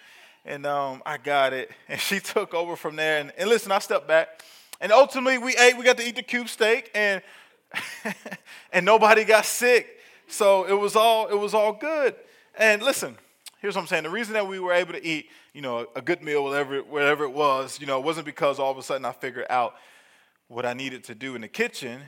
And 0.44 0.66
um, 0.66 1.02
I 1.04 1.18
got 1.18 1.52
it. 1.52 1.70
And 1.88 2.00
she 2.00 2.18
took 2.18 2.54
over 2.54 2.74
from 2.74 2.96
there. 2.96 3.20
And, 3.20 3.32
and 3.36 3.48
listen, 3.48 3.70
I 3.70 3.78
stepped 3.78 4.08
back. 4.08 4.42
And 4.80 4.90
ultimately 4.90 5.38
we 5.38 5.54
ate, 5.56 5.76
we 5.76 5.84
got 5.84 5.96
to 5.98 6.06
eat 6.06 6.16
the 6.16 6.22
cube 6.22 6.48
steak 6.48 6.90
and 6.94 7.22
and 8.72 8.84
nobody 8.84 9.24
got 9.24 9.44
sick. 9.44 9.98
So 10.28 10.64
it 10.64 10.74
was 10.74 10.96
all 10.96 11.28
it 11.28 11.38
was 11.38 11.52
all 11.52 11.72
good. 11.72 12.14
And 12.56 12.82
listen, 12.82 13.16
here's 13.60 13.76
what 13.76 13.82
I'm 13.82 13.86
saying. 13.86 14.04
The 14.04 14.10
reason 14.10 14.32
that 14.34 14.46
we 14.46 14.58
were 14.58 14.72
able 14.72 14.92
to 14.94 15.04
eat, 15.04 15.28
you 15.52 15.60
know, 15.60 15.86
a 15.94 16.02
good 16.02 16.22
meal, 16.22 16.42
whatever, 16.44 16.82
whatever 16.82 17.24
it 17.24 17.32
was, 17.32 17.78
you 17.80 17.86
know, 17.86 17.98
it 17.98 18.04
wasn't 18.04 18.26
because 18.26 18.58
all 18.58 18.70
of 18.70 18.78
a 18.78 18.82
sudden 18.82 19.04
I 19.04 19.12
figured 19.12 19.46
out 19.50 19.74
what 20.48 20.66
I 20.66 20.72
needed 20.72 21.04
to 21.04 21.14
do 21.14 21.34
in 21.34 21.42
the 21.42 21.48
kitchen. 21.48 22.00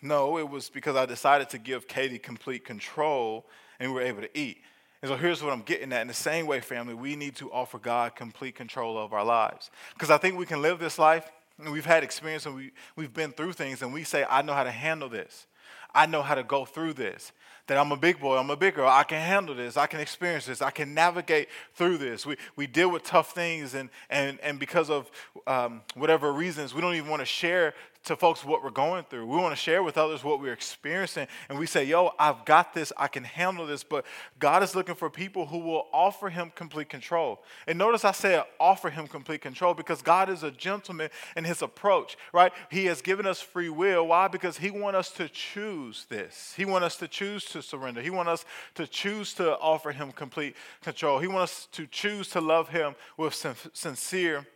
No, 0.00 0.38
it 0.38 0.48
was 0.48 0.70
because 0.70 0.96
I 0.96 1.06
decided 1.06 1.50
to 1.50 1.58
give 1.58 1.88
Katie 1.88 2.18
complete 2.18 2.64
control 2.64 3.46
and 3.80 3.90
we 3.90 3.94
were 3.94 4.06
able 4.06 4.22
to 4.22 4.38
eat. 4.38 4.58
And 5.02 5.08
so 5.08 5.16
here's 5.16 5.42
what 5.42 5.52
I'm 5.52 5.62
getting 5.62 5.92
at. 5.92 6.02
In 6.02 6.08
the 6.08 6.14
same 6.14 6.46
way, 6.46 6.60
family, 6.60 6.94
we 6.94 7.14
need 7.14 7.36
to 7.36 7.50
offer 7.52 7.78
God 7.78 8.16
complete 8.16 8.54
control 8.54 8.98
of 8.98 9.12
our 9.12 9.24
lives. 9.24 9.70
Because 9.94 10.10
I 10.10 10.18
think 10.18 10.36
we 10.36 10.46
can 10.46 10.60
live 10.60 10.78
this 10.78 10.98
life, 10.98 11.30
and 11.58 11.72
we've 11.72 11.86
had 11.86 12.02
experience 12.02 12.46
and 12.46 12.54
we, 12.54 12.72
we've 12.96 13.12
been 13.12 13.32
through 13.32 13.52
things, 13.52 13.82
and 13.82 13.92
we 13.92 14.04
say, 14.04 14.24
I 14.28 14.42
know 14.42 14.54
how 14.54 14.64
to 14.64 14.70
handle 14.70 15.08
this. 15.08 15.46
I 15.94 16.06
know 16.06 16.22
how 16.22 16.34
to 16.34 16.42
go 16.42 16.64
through 16.64 16.94
this. 16.94 17.32
That 17.68 17.78
I'm 17.78 17.92
a 17.92 17.96
big 17.96 18.18
boy, 18.18 18.36
I'm 18.36 18.50
a 18.50 18.56
big 18.56 18.74
girl, 18.74 18.88
I 18.88 19.04
can 19.04 19.20
handle 19.20 19.54
this, 19.54 19.76
I 19.76 19.86
can 19.86 20.00
experience 20.00 20.46
this, 20.46 20.60
I 20.60 20.70
can 20.70 20.94
navigate 20.94 21.48
through 21.74 21.98
this. 21.98 22.26
We, 22.26 22.36
we 22.56 22.66
deal 22.66 22.90
with 22.90 23.04
tough 23.04 23.32
things, 23.32 23.74
and, 23.74 23.90
and, 24.10 24.40
and 24.40 24.58
because 24.58 24.88
of 24.90 25.10
um, 25.46 25.82
whatever 25.94 26.32
reasons, 26.32 26.74
we 26.74 26.80
don't 26.80 26.94
even 26.94 27.10
want 27.10 27.20
to 27.20 27.26
share 27.26 27.74
to 28.04 28.16
folks 28.16 28.44
what 28.44 28.62
we're 28.62 28.70
going 28.70 29.04
through. 29.04 29.26
We 29.26 29.36
want 29.36 29.52
to 29.52 29.60
share 29.60 29.82
with 29.82 29.98
others 29.98 30.24
what 30.24 30.40
we're 30.40 30.52
experiencing. 30.52 31.26
And 31.48 31.58
we 31.58 31.66
say, 31.66 31.84
yo, 31.84 32.12
I've 32.18 32.44
got 32.44 32.72
this, 32.72 32.92
I 32.96 33.06
can 33.08 33.24
handle 33.24 33.66
this. 33.66 33.84
But 33.84 34.06
God 34.38 34.62
is 34.62 34.74
looking 34.74 34.94
for 34.94 35.10
people 35.10 35.46
who 35.46 35.58
will 35.58 35.86
offer 35.92 36.30
him 36.30 36.52
complete 36.54 36.88
control. 36.88 37.42
And 37.66 37.78
notice 37.78 38.04
I 38.04 38.12
say 38.12 38.42
offer 38.58 38.90
him 38.90 39.06
complete 39.06 39.42
control 39.42 39.74
because 39.74 40.00
God 40.00 40.30
is 40.30 40.42
a 40.42 40.50
gentleman 40.50 41.10
in 41.36 41.44
his 41.44 41.60
approach, 41.60 42.16
right? 42.32 42.52
He 42.70 42.86
has 42.86 43.02
given 43.02 43.26
us 43.26 43.40
free 43.40 43.68
will. 43.68 44.06
Why? 44.06 44.28
Because 44.28 44.58
he 44.58 44.70
wants 44.70 44.98
us 44.98 45.10
to 45.12 45.28
choose 45.28 46.06
this. 46.08 46.54
He 46.56 46.64
wants 46.64 46.86
us 46.86 46.96
to 46.96 47.08
choose 47.08 47.44
to 47.46 47.57
surrender. 47.62 48.00
He 48.00 48.10
wants 48.10 48.30
us 48.30 48.44
to 48.74 48.86
choose 48.86 49.34
to 49.34 49.58
offer 49.58 49.92
him 49.92 50.12
complete 50.12 50.56
control. 50.82 51.18
He 51.18 51.26
wants 51.26 51.52
us 51.52 51.68
to 51.72 51.86
choose 51.86 52.28
to 52.30 52.40
love 52.40 52.68
him 52.68 52.94
with 53.16 53.34
sincere 53.72 54.46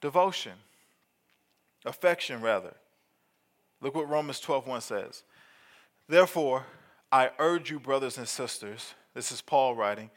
devotion, 0.00 0.52
affection, 1.84 2.40
rather. 2.40 2.74
Look 3.80 3.94
what 3.94 4.08
Romans 4.08 4.40
12:1 4.40 4.82
says. 4.82 5.22
Therefore, 6.08 6.66
I 7.12 7.30
urge 7.38 7.70
you, 7.70 7.78
brothers 7.78 8.18
and 8.18 8.28
sisters, 8.28 8.94
this 9.14 9.30
is 9.32 9.40
Paul 9.40 9.74
writing, 9.74 10.10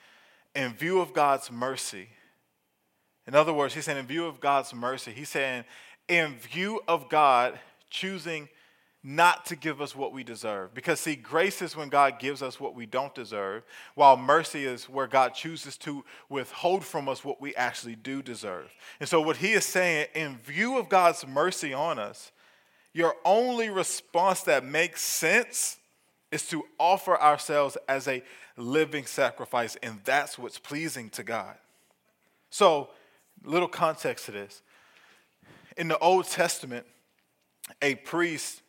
in 0.56 0.74
view 0.74 1.00
of 1.00 1.14
God's 1.14 1.52
mercy. 1.52 2.10
In 3.28 3.36
other 3.36 3.54
words, 3.54 3.76
he's 3.76 3.86
saying, 3.86 4.00
in 4.00 4.08
view 4.08 4.26
of 4.26 4.40
God's 4.40 4.74
mercy, 4.74 5.12
he's 5.12 5.30
saying, 5.30 5.66
in 6.08 6.36
view 6.38 6.82
of 6.88 7.10
God 7.10 7.60
choosing 7.90 8.50
not 9.02 9.46
to 9.46 9.56
give 9.56 9.82
us 9.82 9.96
what 9.96 10.12
we 10.12 10.24
deserve. 10.24 10.74
Because, 10.74 11.00
see, 11.00 11.16
grace 11.16 11.62
is 11.62 11.76
when 11.76 11.88
God 11.88 12.20
gives 12.20 12.42
us 12.42 12.60
what 12.60 12.76
we 12.76 12.86
don't 12.86 13.16
deserve, 13.16 13.64
while 13.96 14.18
mercy 14.18 14.66
is 14.66 14.90
where 14.90 15.08
God 15.08 15.34
chooses 15.34 15.78
to 15.80 16.04
withhold 16.28 16.84
from 16.84 17.08
us 17.08 17.24
what 17.24 17.40
we 17.40 17.56
actually 17.56 17.96
do 17.96 18.22
deserve. 18.22 18.70
And 19.00 19.08
so, 19.08 19.22
what 19.22 19.38
he 19.38 19.54
is 19.54 19.66
saying, 19.66 20.08
in 20.16 20.38
view 20.38 20.78
of 20.78 20.90
God's 20.90 21.26
mercy 21.26 21.74
on 21.74 21.98
us, 21.98 22.32
your 22.94 23.16
only 23.24 23.70
response 23.70 24.42
that 24.42 24.66
makes 24.66 25.02
sense 25.02 25.78
is 26.32 26.48
to 26.50 26.64
offer 26.78 27.20
ourselves 27.20 27.78
as 27.88 28.08
a 28.08 28.22
living 28.58 29.06
sacrifice, 29.06 29.78
and 29.82 30.02
that's 30.04 30.38
what's 30.38 30.60
pleasing 30.60 31.10
to 31.12 31.24
God. 31.24 31.56
So, 32.50 32.90
little 33.46 33.68
context 33.70 34.26
to 34.26 34.32
this. 34.32 34.62
In 35.78 35.88
the 35.88 35.98
Old 36.00 36.26
Testament, 36.28 36.86
a 37.82 37.96
priest 37.96 38.62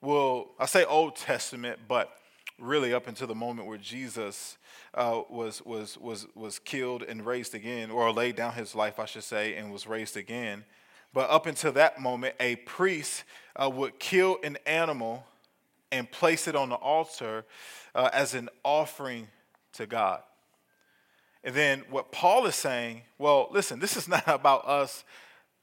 will, 0.00 0.52
I 0.58 0.66
say 0.66 0.84
Old 0.84 1.16
Testament, 1.16 1.80
but 1.88 2.10
really 2.58 2.94
up 2.94 3.06
until 3.06 3.26
the 3.26 3.34
moment 3.34 3.68
where 3.68 3.78
Jesus 3.78 4.56
uh, 4.94 5.22
was, 5.28 5.64
was, 5.64 5.98
was, 5.98 6.26
was 6.34 6.58
killed 6.58 7.02
and 7.02 7.24
raised 7.24 7.54
again, 7.54 7.90
or 7.90 8.10
laid 8.12 8.36
down 8.36 8.54
his 8.54 8.74
life, 8.74 8.98
I 8.98 9.04
should 9.04 9.24
say, 9.24 9.54
and 9.54 9.72
was 9.72 9.86
raised 9.86 10.16
again. 10.16 10.64
But 11.12 11.30
up 11.30 11.46
until 11.46 11.72
that 11.72 12.00
moment, 12.00 12.34
a 12.40 12.56
priest 12.56 13.24
uh, 13.54 13.70
would 13.70 13.98
kill 13.98 14.38
an 14.42 14.58
animal 14.66 15.24
and 15.92 16.10
place 16.10 16.48
it 16.48 16.56
on 16.56 16.68
the 16.68 16.76
altar 16.76 17.44
uh, 17.94 18.10
as 18.12 18.34
an 18.34 18.48
offering 18.64 19.28
to 19.74 19.86
God. 19.86 20.20
And 21.44 21.54
then 21.54 21.84
what 21.90 22.10
Paul 22.10 22.46
is 22.46 22.56
saying, 22.56 23.02
well, 23.18 23.48
listen, 23.50 23.78
this 23.78 23.96
is 23.96 24.08
not 24.08 24.26
about 24.26 24.66
us 24.66 25.04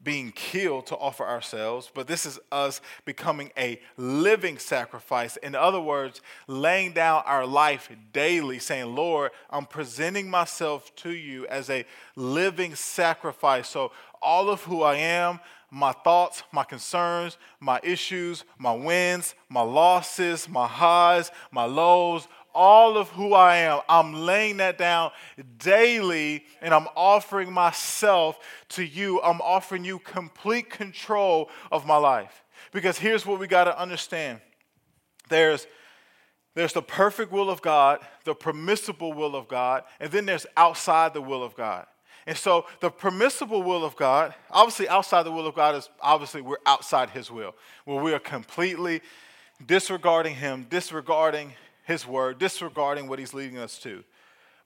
being 0.03 0.31
killed 0.31 0.87
to 0.87 0.97
offer 0.97 1.25
ourselves, 1.25 1.91
but 1.93 2.07
this 2.07 2.25
is 2.25 2.39
us 2.51 2.81
becoming 3.05 3.51
a 3.57 3.79
living 3.97 4.57
sacrifice. 4.57 5.37
In 5.37 5.55
other 5.55 5.79
words, 5.79 6.21
laying 6.47 6.91
down 6.93 7.23
our 7.25 7.45
life 7.45 7.89
daily, 8.11 8.59
saying, 8.59 8.93
Lord, 8.95 9.31
I'm 9.49 9.65
presenting 9.65 10.29
myself 10.29 10.93
to 10.97 11.11
you 11.11 11.47
as 11.47 11.69
a 11.69 11.85
living 12.15 12.75
sacrifice. 12.75 13.69
So 13.69 13.91
all 14.21 14.49
of 14.49 14.63
who 14.63 14.83
I 14.83 14.95
am, 14.95 15.39
my 15.69 15.91
thoughts, 15.91 16.43
my 16.51 16.63
concerns, 16.63 17.37
my 17.59 17.79
issues, 17.83 18.43
my 18.59 18.73
wins, 18.73 19.33
my 19.49 19.61
losses, 19.61 20.47
my 20.47 20.67
highs, 20.67 21.31
my 21.51 21.65
lows, 21.65 22.27
all 22.53 22.97
of 22.97 23.09
who 23.09 23.33
I 23.33 23.57
am. 23.57 23.81
I'm 23.89 24.13
laying 24.13 24.57
that 24.57 24.77
down 24.77 25.11
daily 25.57 26.45
and 26.61 26.73
I'm 26.73 26.87
offering 26.95 27.51
myself 27.51 28.39
to 28.69 28.83
you. 28.83 29.21
I'm 29.21 29.41
offering 29.41 29.83
you 29.83 29.99
complete 29.99 30.69
control 30.69 31.49
of 31.71 31.85
my 31.85 31.97
life. 31.97 32.43
Because 32.71 32.97
here's 32.97 33.25
what 33.25 33.39
we 33.39 33.47
got 33.47 33.65
to 33.65 33.79
understand 33.79 34.39
there's 35.29 35.67
There's 36.55 36.73
the 36.73 36.83
perfect 36.83 37.31
will 37.31 37.49
of 37.49 37.61
God, 37.61 37.99
the 38.25 38.35
permissible 38.35 39.11
will 39.13 39.35
of 39.35 39.47
God, 39.47 39.83
and 39.99 40.11
then 40.11 40.25
there's 40.27 40.45
outside 40.55 41.13
the 41.13 41.21
will 41.21 41.43
of 41.43 41.55
God. 41.55 41.87
And 42.27 42.37
so 42.37 42.65
the 42.79 42.89
permissible 42.89 43.63
will 43.63 43.83
of 43.83 43.95
God, 43.95 44.35
obviously 44.51 44.87
outside 44.87 45.23
the 45.23 45.31
will 45.31 45.47
of 45.47 45.55
God 45.55 45.75
is 45.75 45.89
obviously 45.99 46.41
we're 46.41 46.57
outside 46.65 47.09
his 47.09 47.31
will, 47.31 47.55
where 47.85 48.01
we 48.01 48.13
are 48.13 48.19
completely 48.19 49.01
disregarding 49.65 50.35
him, 50.35 50.67
disregarding 50.69 51.53
his 51.83 52.07
word, 52.07 52.39
disregarding 52.39 53.07
what 53.07 53.19
he's 53.19 53.33
leading 53.33 53.57
us 53.57 53.77
to. 53.79 54.03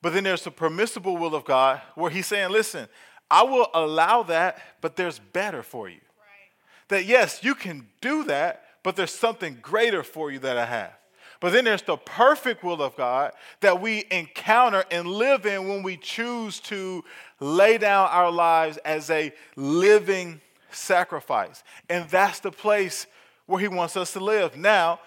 But 0.01 0.13
then 0.13 0.23
there's 0.23 0.43
the 0.43 0.51
permissible 0.51 1.17
will 1.17 1.35
of 1.35 1.45
God 1.45 1.81
where 1.95 2.11
he's 2.11 2.27
saying, 2.27 2.51
listen, 2.51 2.87
I 3.29 3.43
will 3.43 3.67
allow 3.73 4.23
that, 4.23 4.59
but 4.81 4.95
there's 4.95 5.19
better 5.19 5.63
for 5.63 5.89
you. 5.89 5.95
Right. 5.95 6.89
That 6.89 7.05
yes, 7.05 7.43
you 7.43 7.55
can 7.55 7.87
do 7.99 8.23
that, 8.25 8.63
but 8.83 8.95
there's 8.95 9.13
something 9.13 9.57
greater 9.61 10.03
for 10.03 10.31
you 10.31 10.39
that 10.39 10.57
I 10.57 10.65
have. 10.65 10.93
But 11.39 11.53
then 11.53 11.65
there's 11.65 11.83
the 11.83 11.97
perfect 11.97 12.63
will 12.63 12.81
of 12.81 12.95
God 12.95 13.31
that 13.59 13.79
we 13.81 14.05
encounter 14.09 14.85
and 14.89 15.07
live 15.07 15.45
in 15.45 15.67
when 15.67 15.83
we 15.83 15.97
choose 15.97 16.59
to 16.61 17.03
lay 17.39 17.77
down 17.77 18.07
our 18.09 18.31
lives 18.31 18.77
as 18.77 19.09
a 19.11 19.31
living 19.55 20.41
sacrifice. 20.71 21.63
And 21.89 22.09
that's 22.09 22.39
the 22.39 22.51
place 22.51 23.05
where 23.45 23.59
He 23.59 23.67
wants 23.67 23.95
us 23.95 24.13
to 24.13 24.19
live. 24.19 24.57
Now, 24.57 24.99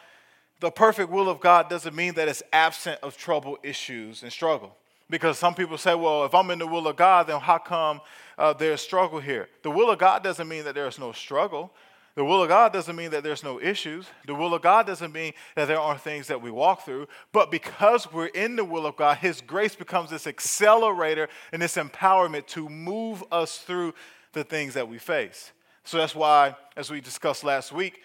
the 0.60 0.70
perfect 0.70 1.10
will 1.10 1.28
of 1.28 1.40
God 1.40 1.68
doesn't 1.68 1.96
mean 1.96 2.14
that 2.14 2.28
it's 2.28 2.42
absent 2.52 3.00
of 3.02 3.16
trouble, 3.16 3.58
issues, 3.62 4.22
and 4.22 4.30
struggle. 4.30 4.76
Because 5.08 5.38
some 5.38 5.54
people 5.54 5.76
say, 5.76 5.94
well, 5.94 6.24
if 6.24 6.34
I'm 6.34 6.50
in 6.50 6.60
the 6.60 6.66
will 6.66 6.86
of 6.86 6.96
God, 6.96 7.26
then 7.26 7.40
how 7.40 7.58
come 7.58 8.00
uh, 8.38 8.52
there's 8.52 8.80
struggle 8.80 9.18
here? 9.18 9.48
The 9.62 9.70
will 9.70 9.90
of 9.90 9.98
God 9.98 10.22
doesn't 10.22 10.46
mean 10.46 10.64
that 10.64 10.74
there's 10.74 10.98
no 10.98 11.12
struggle. 11.12 11.72
The 12.14 12.24
will 12.24 12.42
of 12.42 12.48
God 12.48 12.72
doesn't 12.72 12.94
mean 12.94 13.10
that 13.12 13.22
there's 13.22 13.42
no 13.42 13.60
issues. 13.60 14.06
The 14.26 14.34
will 14.34 14.54
of 14.54 14.62
God 14.62 14.86
doesn't 14.86 15.12
mean 15.12 15.32
that 15.56 15.66
there 15.66 15.80
aren't 15.80 16.02
things 16.02 16.26
that 16.26 16.42
we 16.42 16.50
walk 16.50 16.84
through. 16.84 17.08
But 17.32 17.50
because 17.50 18.12
we're 18.12 18.26
in 18.26 18.56
the 18.56 18.64
will 18.64 18.86
of 18.86 18.96
God, 18.96 19.18
His 19.18 19.40
grace 19.40 19.74
becomes 19.74 20.10
this 20.10 20.26
accelerator 20.26 21.28
and 21.52 21.62
this 21.62 21.76
empowerment 21.76 22.46
to 22.48 22.68
move 22.68 23.24
us 23.32 23.58
through 23.58 23.94
the 24.32 24.44
things 24.44 24.74
that 24.74 24.88
we 24.88 24.98
face. 24.98 25.52
So 25.84 25.96
that's 25.96 26.14
why, 26.14 26.56
as 26.76 26.90
we 26.90 27.00
discussed 27.00 27.42
last 27.42 27.72
week, 27.72 28.02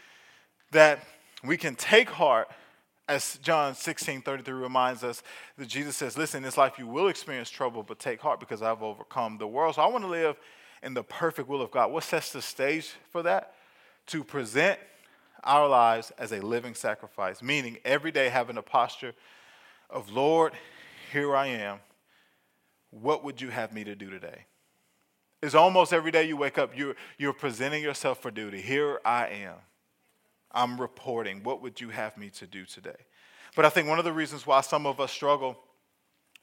that 0.72 1.00
we 1.48 1.58
can 1.58 1.76
take 1.76 2.10
heart, 2.10 2.50
as 3.08 3.38
John 3.44 3.76
16 3.76 4.22
33 4.22 4.54
reminds 4.54 5.04
us, 5.04 5.22
that 5.58 5.68
Jesus 5.68 5.96
says, 5.96 6.18
Listen, 6.18 6.38
in 6.38 6.44
this 6.44 6.58
life 6.58 6.80
you 6.80 6.88
will 6.88 7.08
experience 7.08 7.50
trouble, 7.50 7.84
but 7.84 8.00
take 8.00 8.20
heart 8.22 8.40
because 8.40 8.62
I've 8.62 8.82
overcome 8.82 9.38
the 9.38 9.48
world. 9.48 9.76
So 9.76 9.82
I 9.82 9.88
want 9.88 10.04
to 10.04 10.10
live 10.10 10.38
in 10.82 10.94
the 10.94 11.04
perfect 11.04 11.48
will 11.48 11.62
of 11.62 11.72
God. 11.72 11.92
What 11.92 12.04
sets 12.04 12.32
the 12.32 12.42
stage 12.42 12.94
for 13.12 13.24
that? 13.24 13.54
to 14.08 14.24
present 14.24 14.80
our 15.44 15.68
lives 15.68 16.12
as 16.18 16.32
a 16.32 16.40
living 16.40 16.74
sacrifice, 16.74 17.42
meaning 17.42 17.78
every 17.86 18.12
day 18.12 18.30
having 18.30 18.58
a 18.58 18.62
posture 18.62 19.14
of, 19.90 20.12
Lord, 20.12 20.54
here 21.12 21.36
I 21.36 21.48
am. 21.48 21.80
What 22.90 23.24
would 23.24 23.42
you 23.42 23.50
have 23.50 23.74
me 23.74 23.84
to 23.84 23.96
do 23.96 24.10
today? 24.10 24.46
It's 25.42 25.56
almost 25.56 25.94
every 25.94 26.12
day 26.12 26.24
you 26.24 26.38
wake 26.38 26.58
up, 26.58 26.76
you're, 26.76 26.96
you're 27.18 27.34
presenting 27.34 27.84
yourself 27.84 28.22
for 28.22 28.32
duty. 28.32 28.62
Here 28.62 29.00
I 29.06 29.28
am. 29.28 29.56
I'm 30.56 30.80
reporting. 30.80 31.44
What 31.44 31.62
would 31.62 31.80
you 31.80 31.90
have 31.90 32.18
me 32.18 32.30
to 32.32 32.48
do 32.48 32.66
today? 32.66 32.96
But 33.56 33.66
I 33.66 33.70
think 33.70 33.88
one 33.88 34.00
of 34.00 34.06
the 34.06 34.14
reasons 34.14 34.48
why 34.48 34.62
some 34.62 34.86
of 34.86 35.00
us 35.00 35.12
struggle 35.12 35.58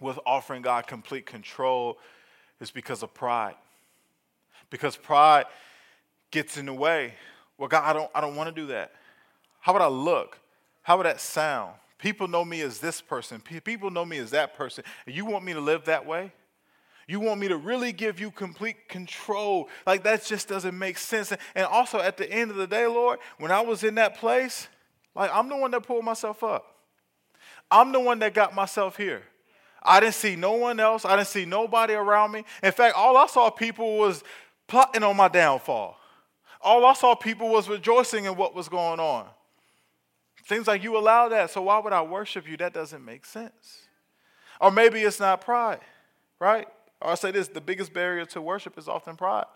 with 0.01 0.19
offering 0.25 0.63
God 0.63 0.87
complete 0.87 1.27
control 1.27 1.99
is 2.61 2.71
because 2.71 3.03
of 3.03 3.13
pride. 3.15 3.55
Because 4.71 4.97
pride 4.97 5.47
gets 6.31 6.57
in 6.57 6.67
the 6.67 6.75
way 6.75 7.15
well, 7.63 7.69
God, 7.69 7.85
I 7.85 7.93
don't, 7.93 8.11
I 8.13 8.21
don't 8.21 8.35
want 8.35 8.53
to 8.53 8.61
do 8.61 8.67
that. 8.69 8.93
How 9.61 9.73
would 9.73 9.83
I 9.83 9.87
look? 9.87 10.41
How 10.83 10.97
would 10.97 11.07
that 11.07 11.21
sound? 11.21 11.75
People 11.97 12.27
know 12.27 12.45
me 12.45 12.61
as 12.63 12.81
this 12.81 13.01
person. 13.01 13.41
People 13.41 13.91
know 13.91 14.05
me 14.05 14.19
as 14.19 14.33
that 14.33 14.57
person. 14.57 14.83
You 15.07 15.25
want 15.25 15.45
me 15.45 15.53
to 15.53 15.61
live 15.61 15.85
that 15.85 16.05
way? 16.05 16.33
You 17.13 17.21
want 17.21 17.41
me 17.41 17.49
to 17.49 17.59
really 17.59 17.93
give 17.93 18.19
you 18.19 18.31
complete 18.31 18.89
control. 18.89 19.69
Like 19.87 20.03
that 20.05 20.25
just 20.25 20.49
doesn't 20.49 20.79
make 20.79 20.97
sense. 20.97 21.31
And 21.55 21.67
also 21.67 21.99
at 21.99 22.17
the 22.17 22.27
end 22.33 22.51
of 22.51 22.57
the 22.57 22.67
day, 22.67 22.87
Lord, 22.87 23.19
when 23.37 23.53
I 23.53 23.61
was 23.61 23.85
in 23.85 23.97
that 23.97 24.17
place, 24.17 24.67
like 25.15 25.31
I'm 25.31 25.51
the 25.51 25.57
one 25.59 25.73
that 25.73 25.83
pulled 25.83 26.07
myself 26.07 26.43
up. 26.43 26.75
I'm 27.71 27.93
the 27.93 28.01
one 28.01 28.19
that 28.21 28.33
got 28.33 28.55
myself 28.55 28.97
here. 28.97 29.25
I 29.83 30.01
didn't 30.01 30.15
see 30.15 30.37
no 30.37 30.53
one 30.53 30.81
else. 30.81 31.05
I 31.05 31.15
didn't 31.17 31.29
see 31.29 31.45
nobody 31.45 31.93
around 31.93 32.33
me. 32.33 32.47
In 32.63 32.73
fact, 32.73 32.97
all 32.97 33.19
I 33.19 33.27
saw 33.27 33.51
people 33.51 33.99
was 33.99 34.25
plotting 34.67 35.03
on 35.03 35.15
my 35.15 35.29
downfall. 35.29 35.99
All 36.63 36.87
I 36.87 36.95
saw 36.95 37.15
people 37.15 37.51
was 37.51 37.69
rejoicing 37.69 38.25
in 38.25 38.37
what 38.37 38.55
was 38.55 38.71
going 38.71 39.01
on. 39.01 39.27
Seems 40.47 40.67
like 40.67 40.83
you 40.83 40.97
allow 40.97 41.29
that, 41.29 41.51
so 41.51 41.61
why 41.61 41.79
would 41.79 41.93
I 41.93 42.01
worship 42.01 42.49
you? 42.49 42.57
That 42.57 42.73
doesn't 42.73 43.05
make 43.05 43.27
sense. 43.27 43.83
Or 44.63 44.71
maybe 44.71 45.03
it's 45.03 45.21
not 45.21 45.43
pride, 45.43 45.81
right? 46.41 46.67
Or 47.03 47.11
I 47.11 47.15
say 47.17 47.31
this 47.31 47.49
the 47.49 47.61
biggest 47.61 47.93
barrier 47.93 48.25
to 48.27 48.41
worship 48.41 48.79
is 48.79 48.89
often 48.89 49.17
pride 49.17 49.47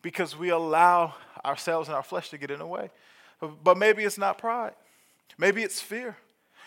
because 0.00 0.36
we 0.36 0.48
allow 0.48 1.14
ourselves 1.44 1.88
and 1.88 1.94
our 1.94 2.02
flesh 2.02 2.30
to 2.30 2.38
get 2.38 2.50
in 2.50 2.58
the 2.58 2.66
way. 2.66 2.90
But 3.62 3.76
maybe 3.76 4.04
it's 4.04 4.18
not 4.18 4.38
pride, 4.38 4.74
maybe 5.38 5.62
it's 5.62 5.80
fear. 5.80 6.16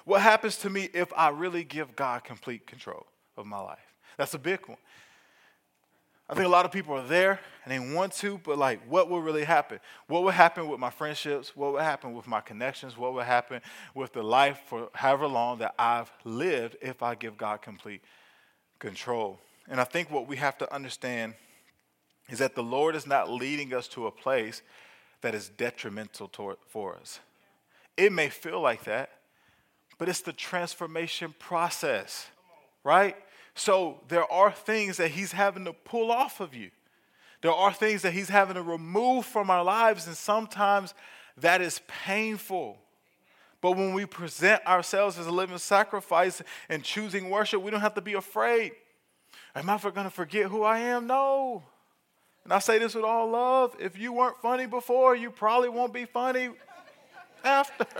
What 0.04 0.22
happens 0.22 0.58
to 0.58 0.70
me 0.70 0.90
if 0.94 1.12
I 1.18 1.30
really 1.30 1.64
give 1.64 1.96
God 1.96 2.24
complete 2.24 2.68
control 2.68 3.08
of 3.38 3.46
my 3.48 3.60
life? 3.60 3.94
That's 4.18 4.34
a 4.36 4.40
big 4.40 4.68
one. 4.68 4.78
I 6.28 6.34
think 6.34 6.46
a 6.46 6.50
lot 6.50 6.66
of 6.66 6.72
people 6.72 6.96
are 6.96 7.06
there 7.06 7.40
and 7.64 7.72
they 7.72 7.96
want 7.96 8.14
to, 8.14 8.40
but 8.44 8.58
like, 8.58 8.82
what 8.88 9.10
will 9.10 9.22
really 9.22 9.44
happen? 9.44 9.80
What 10.08 10.24
will 10.24 10.32
happen 10.32 10.68
with 10.68 10.80
my 10.80 10.90
friendships? 10.90 11.56
What 11.56 11.74
will 11.74 11.80
happen 11.80 12.14
with 12.14 12.28
my 12.28 12.42
connections? 12.42 12.98
What 12.98 13.14
will 13.14 13.22
happen 13.22 13.62
with 13.94 14.14
the 14.14 14.24
life 14.24 14.60
for 14.68 14.90
however 14.94 15.28
long 15.28 15.60
that 15.60 15.76
I've 15.78 16.12
lived 16.24 16.78
if 16.82 17.04
I 17.04 17.16
give 17.16 17.38
God 17.38 17.62
complete 17.62 18.02
control? 18.80 19.40
And 19.70 19.82
I 19.82 19.84
think 19.84 20.12
what 20.12 20.28
we 20.28 20.38
have 20.38 20.58
to 20.60 20.74
understand 20.74 21.34
is 22.30 22.40
that 22.40 22.56
the 22.56 22.64
Lord 22.64 22.96
is 22.96 23.08
not 23.08 23.30
leading 23.30 23.74
us 23.74 23.88
to 23.90 24.08
a 24.08 24.12
place 24.12 24.62
that 25.22 25.36
is 25.36 25.50
detrimental 25.50 26.28
toward, 26.28 26.58
for 26.68 26.96
us. 26.96 27.20
It 27.98 28.12
may 28.12 28.30
feel 28.30 28.62
like 28.62 28.84
that, 28.84 29.10
but 29.98 30.10
it's 30.10 30.22
the 30.22 30.34
transformation 30.34 31.34
process, 31.40 32.28
right? 32.84 33.16
So 33.54 34.02
there 34.08 34.30
are 34.32 34.52
things 34.52 34.98
that 34.98 35.12
He's 35.12 35.32
having 35.32 35.66
to 35.66 35.74
pull 35.74 36.12
off 36.12 36.40
of 36.40 36.54
you. 36.54 36.72
There 37.42 37.52
are 37.52 37.72
things 37.72 38.02
that 38.02 38.14
He's 38.14 38.30
having 38.30 38.56
to 38.56 38.62
remove 38.62 39.26
from 39.26 39.50
our 39.50 39.64
lives, 39.64 40.08
and 40.08 40.16
sometimes 40.16 40.94
that 41.38 41.62
is 41.62 41.80
painful. 41.88 42.78
But 43.62 43.72
when 43.72 43.94
we 43.94 44.06
present 44.06 44.66
ourselves 44.68 45.18
as 45.18 45.26
a 45.26 45.32
living 45.32 45.58
sacrifice 45.58 46.42
and 46.70 46.84
choosing 46.84 47.30
worship, 47.30 47.62
we 47.62 47.72
don't 47.72 47.82
have 47.82 47.96
to 47.96 48.02
be 48.02 48.14
afraid. 48.14 48.74
Am 49.56 49.70
I 49.70 49.78
going 49.78 50.04
to 50.04 50.10
forget 50.10 50.48
who 50.48 50.64
I 50.64 50.80
am? 50.80 51.08
No. 51.08 51.64
And 52.44 52.54
I 52.54 52.60
say 52.60 52.78
this 52.78 52.94
with 52.94 53.06
all 53.06 53.30
love. 53.30 53.76
If 53.80 53.98
you 53.98 54.12
weren't 54.14 54.38
funny 54.42 54.66
before, 54.66 55.16
you 55.16 55.32
probably 55.32 55.70
won't 55.70 55.94
be 55.94 56.06
funny 56.06 56.50
after. 57.44 57.86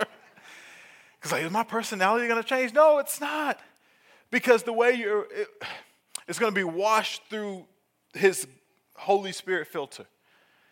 Because 1.18 1.32
like, 1.32 1.44
is 1.44 1.50
my 1.50 1.64
personality 1.64 2.28
going 2.28 2.40
to 2.40 2.48
change? 2.48 2.72
No, 2.72 2.98
it's 2.98 3.20
not. 3.20 3.58
Because 4.30 4.62
the 4.62 4.72
way 4.72 4.92
you're, 4.92 5.22
it, 5.22 5.48
it's 6.28 6.38
going 6.38 6.52
to 6.52 6.54
be 6.54 6.62
washed 6.62 7.22
through 7.28 7.64
His 8.14 8.46
Holy 8.94 9.32
Spirit 9.32 9.66
filter. 9.66 10.04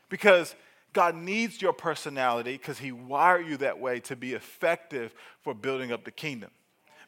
Because 0.08 0.54
God 0.92 1.16
needs 1.16 1.60
your 1.60 1.72
personality 1.72 2.52
because 2.52 2.78
He 2.78 2.92
wired 2.92 3.48
you 3.48 3.56
that 3.56 3.80
way 3.80 3.98
to 4.00 4.14
be 4.14 4.34
effective 4.34 5.12
for 5.42 5.54
building 5.54 5.90
up 5.90 6.04
the 6.04 6.12
kingdom. 6.12 6.50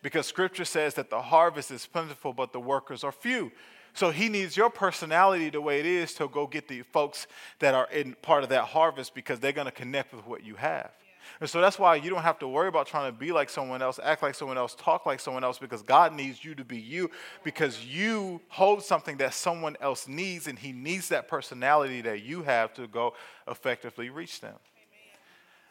Because 0.07 0.29
Scripture 0.29 0.65
says 0.65 0.95
that 0.95 1.11
the 1.11 1.21
harvest 1.21 1.73
is 1.73 1.85
plentiful, 1.85 2.33
but 2.33 2.53
the 2.53 2.61
workers 2.61 3.03
are 3.03 3.11
few. 3.11 3.51
So 3.93 4.13
He 4.13 4.29
needs 4.29 4.57
your 4.57 4.71
personality 4.71 5.51
the 5.51 5.61
way 5.61 5.81
it 5.81 5.87
is 5.87 6.15
to 6.15 6.29
go 6.29 6.47
get 6.47 6.69
the 6.69 6.83
folks 6.83 7.27
that 7.59 7.75
are 7.75 7.89
in 7.91 8.15
part 8.23 8.45
of 8.45 8.51
that 8.51 8.67
harvest 8.67 9.17
because 9.17 9.41
they're 9.41 9.51
going 9.51 9.65
to 9.65 9.73
connect 9.73 10.15
with 10.15 10.25
what 10.25 10.45
you 10.45 10.55
have. 10.55 10.93
And 11.41 11.51
so 11.51 11.61
that's 11.61 11.77
why 11.77 11.97
you 11.97 12.09
don't 12.09 12.23
have 12.23 12.39
to 12.39 12.47
worry 12.47 12.69
about 12.69 12.87
trying 12.87 13.13
to 13.13 13.19
be 13.19 13.33
like 13.33 13.51
someone 13.51 13.83
else, 13.83 13.99
act 14.01 14.23
like 14.23 14.37
someone 14.37 14.57
else, 14.57 14.77
talk 14.79 15.07
like 15.07 15.19
someone 15.19 15.43
else, 15.43 15.59
because 15.59 15.83
God 15.83 16.15
needs 16.15 16.45
you 16.45 16.55
to 16.55 16.65
be 16.65 16.79
you, 16.79 17.11
because 17.43 17.85
you 17.85 18.41
hold 18.47 18.85
something 18.85 19.17
that 19.17 19.35
someone 19.35 19.77
else 19.81 20.07
needs, 20.07 20.47
and 20.47 20.57
He 20.57 20.71
needs 20.71 21.09
that 21.09 21.27
personality 21.27 22.01
that 22.03 22.23
you 22.23 22.45
have 22.45 22.73
to 22.75 22.87
go 22.87 23.15
effectively 23.49 24.09
reach 24.09 24.41
them. 24.41 24.55
Amen. 24.55 25.19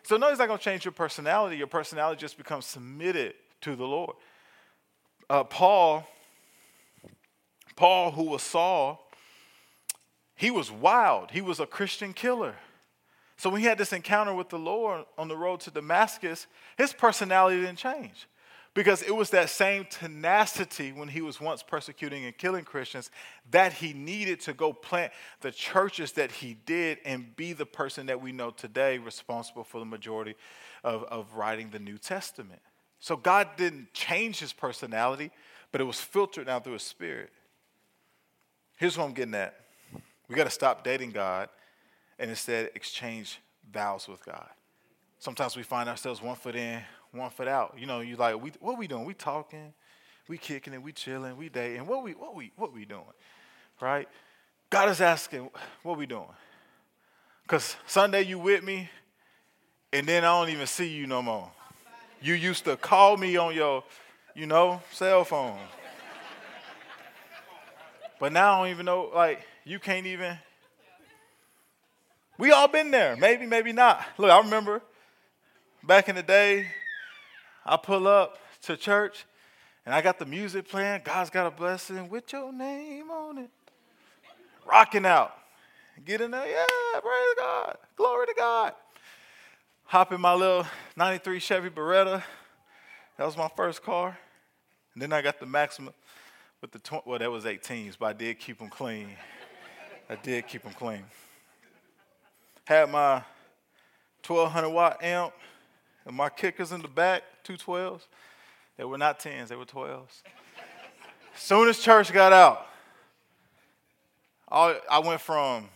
So, 0.03 0.17
no, 0.17 0.29
He's 0.29 0.39
not 0.39 0.49
going 0.49 0.59
to 0.59 0.65
change 0.65 0.83
your 0.83 0.91
personality. 0.91 1.55
Your 1.55 1.67
personality 1.67 2.19
just 2.19 2.35
becomes 2.37 2.65
submitted 2.65 3.35
to 3.61 3.75
the 3.75 3.85
Lord. 3.85 4.15
Uh, 5.29 5.43
Paul, 5.43 6.07
Paul, 7.75 8.11
who 8.11 8.23
was 8.23 8.41
Saul, 8.41 9.09
he 10.35 10.51
was 10.51 10.71
wild. 10.71 11.31
He 11.31 11.41
was 11.41 11.59
a 11.59 11.65
Christian 11.65 12.13
killer. 12.13 12.55
So 13.37 13.49
when 13.49 13.61
he 13.61 13.67
had 13.67 13.77
this 13.77 13.93
encounter 13.93 14.33
with 14.33 14.49
the 14.49 14.59
Lord 14.59 15.05
on 15.17 15.27
the 15.27 15.35
road 15.35 15.59
to 15.61 15.71
Damascus, 15.71 16.47
his 16.77 16.93
personality 16.93 17.61
didn't 17.61 17.77
change 17.77 18.27
because 18.73 19.01
it 19.01 19.15
was 19.15 19.29
that 19.29 19.49
same 19.49 19.85
tenacity 19.89 20.91
when 20.91 21.07
he 21.07 21.21
was 21.21 21.39
once 21.39 21.63
persecuting 21.63 22.25
and 22.25 22.37
killing 22.37 22.65
Christians 22.65 23.09
that 23.49 23.73
he 23.73 23.93
needed 23.93 24.41
to 24.41 24.53
go 24.53 24.73
plant 24.73 25.13
the 25.41 25.51
churches 25.51 26.11
that 26.13 26.29
he 26.31 26.57
did 26.65 26.99
and 27.05 27.35
be 27.35 27.53
the 27.53 27.65
person 27.65 28.05
that 28.07 28.21
we 28.21 28.31
know 28.31 28.51
today 28.51 28.97
responsible 28.97 29.63
for 29.63 29.79
the 29.79 29.85
majority 29.85 30.35
of, 30.83 31.03
of 31.05 31.33
writing 31.35 31.69
the 31.69 31.79
New 31.79 31.97
Testament. 31.97 32.61
So 33.05 33.15
God 33.15 33.49
didn't 33.55 33.93
change 33.93 34.39
his 34.39 34.51
personality, 34.51 35.29
but 35.71 35.79
it 35.79 35.83
was 35.83 36.01
filtered 36.01 36.49
out 36.49 36.63
through 36.63 36.73
his 36.73 36.81
spirit. 36.81 37.29
Here's 38.77 38.97
what 38.97 39.03
I'm 39.03 39.13
getting 39.13 39.35
at. 39.35 39.53
We 40.27 40.35
got 40.35 40.45
to 40.45 40.49
stop 40.49 40.83
dating 40.83 41.11
God 41.11 41.49
and 42.17 42.31
instead 42.31 42.71
exchange 42.73 43.39
vows 43.71 44.07
with 44.07 44.25
God. 44.25 44.49
Sometimes 45.19 45.55
we 45.55 45.61
find 45.61 45.87
ourselves 45.87 46.19
one 46.19 46.35
foot 46.35 46.55
in, 46.55 46.81
one 47.11 47.29
foot 47.29 47.47
out. 47.47 47.75
You 47.77 47.85
know, 47.85 47.99
you 47.99 48.15
like, 48.15 48.41
we, 48.41 48.51
what 48.59 48.75
we 48.75 48.87
doing? 48.87 49.05
We 49.05 49.13
talking, 49.13 49.71
we 50.27 50.39
kicking 50.39 50.73
and 50.73 50.83
we 50.83 50.91
chilling, 50.91 51.37
we 51.37 51.49
dating. 51.49 51.85
What 51.85 52.01
we, 52.01 52.13
what 52.13 52.33
we, 52.33 52.53
what 52.55 52.73
we 52.73 52.85
doing? 52.85 53.03
Right? 53.79 54.09
God 54.71 54.89
is 54.89 54.99
asking, 54.99 55.51
what 55.83 55.99
we 55.99 56.07
doing? 56.07 56.25
Because 57.43 57.75
Sunday 57.85 58.23
you 58.23 58.39
with 58.39 58.63
me, 58.63 58.89
and 59.93 60.07
then 60.07 60.23
I 60.23 60.39
don't 60.39 60.49
even 60.49 60.65
see 60.65 60.87
you 60.87 61.05
no 61.05 61.21
more. 61.21 61.51
You 62.21 62.33
used 62.33 62.65
to 62.65 62.77
call 62.77 63.17
me 63.17 63.37
on 63.37 63.53
your, 63.53 63.83
you 64.33 64.45
know, 64.45 64.81
cell 64.91 65.23
phone. 65.23 65.59
But 68.19 68.31
now 68.31 68.53
I 68.53 68.63
don't 68.63 68.73
even 68.73 68.85
know, 68.85 69.11
like, 69.13 69.45
you 69.63 69.79
can't 69.79 70.05
even. 70.05 70.37
We 72.37 72.51
all 72.51 72.67
been 72.67 72.91
there. 72.91 73.15
Maybe, 73.15 73.45
maybe 73.45 73.71
not. 73.71 74.03
Look, 74.17 74.31
I 74.31 74.39
remember 74.39 74.81
back 75.83 76.09
in 76.09 76.15
the 76.15 76.23
day, 76.23 76.67
I 77.65 77.77
pull 77.77 78.07
up 78.07 78.37
to 78.63 78.77
church 78.77 79.25
and 79.85 79.93
I 79.93 80.01
got 80.01 80.19
the 80.19 80.25
music 80.25 80.67
playing. 80.67 81.01
God's 81.03 81.29
got 81.29 81.45
a 81.45 81.51
blessing 81.51 82.09
with 82.09 82.31
your 82.33 82.51
name 82.51 83.11
on 83.11 83.37
it. 83.37 83.49
Rocking 84.65 85.05
out. 85.05 85.33
Get 86.03 86.21
in 86.21 86.31
there, 86.31 86.45
yeah, 86.45 86.99
praise 86.99 87.35
God. 87.37 87.77
Glory 87.95 88.27
to 88.27 88.33
God. 88.35 88.73
Hop 89.89 90.11
in 90.11 90.19
my 90.19 90.33
little 90.33 90.65
93 90.97 91.39
Chevy 91.39 91.69
Beretta. 91.69 92.23
That 93.17 93.25
was 93.25 93.37
my 93.37 93.49
first 93.55 93.83
car. 93.83 94.17
And 94.93 95.01
then 95.01 95.13
I 95.13 95.21
got 95.21 95.39
the 95.39 95.45
Maxima 95.45 95.93
with 96.59 96.71
the, 96.71 96.79
tw- 96.79 97.05
well, 97.05 97.19
that 97.19 97.29
was 97.29 97.45
18s, 97.45 97.95
but 97.99 98.07
I 98.07 98.13
did 98.13 98.39
keep 98.39 98.57
them 98.57 98.69
clean. 98.69 99.09
I 100.09 100.15
did 100.15 100.47
keep 100.47 100.63
them 100.63 100.73
clean. 100.73 101.03
Had 102.63 102.89
my 102.89 103.21
1200 104.25 104.69
watt 104.69 105.03
amp 105.03 105.33
and 106.03 106.15
my 106.15 106.29
kickers 106.29 106.71
in 106.71 106.81
the 106.81 106.87
back, 106.87 107.21
two 107.43 107.53
12s. 107.53 108.01
They 108.77 108.85
were 108.85 108.97
not 108.97 109.19
10s, 109.19 109.49
they 109.49 109.55
were 109.55 109.65
12s. 109.65 110.23
Soon 111.35 111.69
as 111.69 111.77
church 111.77 112.11
got 112.11 112.33
out, 112.33 112.65
I 114.49 114.99
went 115.05 115.21
from 115.21 115.69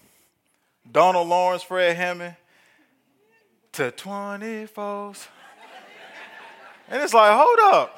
Donald 0.91 1.27
Lawrence, 1.27 1.61
Fred 1.61 1.95
Hammond 1.95 2.35
to 3.79 3.91
24s. 3.91 5.27
And 6.89 7.01
it's 7.01 7.13
like, 7.13 7.31
hold 7.33 7.73
up. 7.73 7.97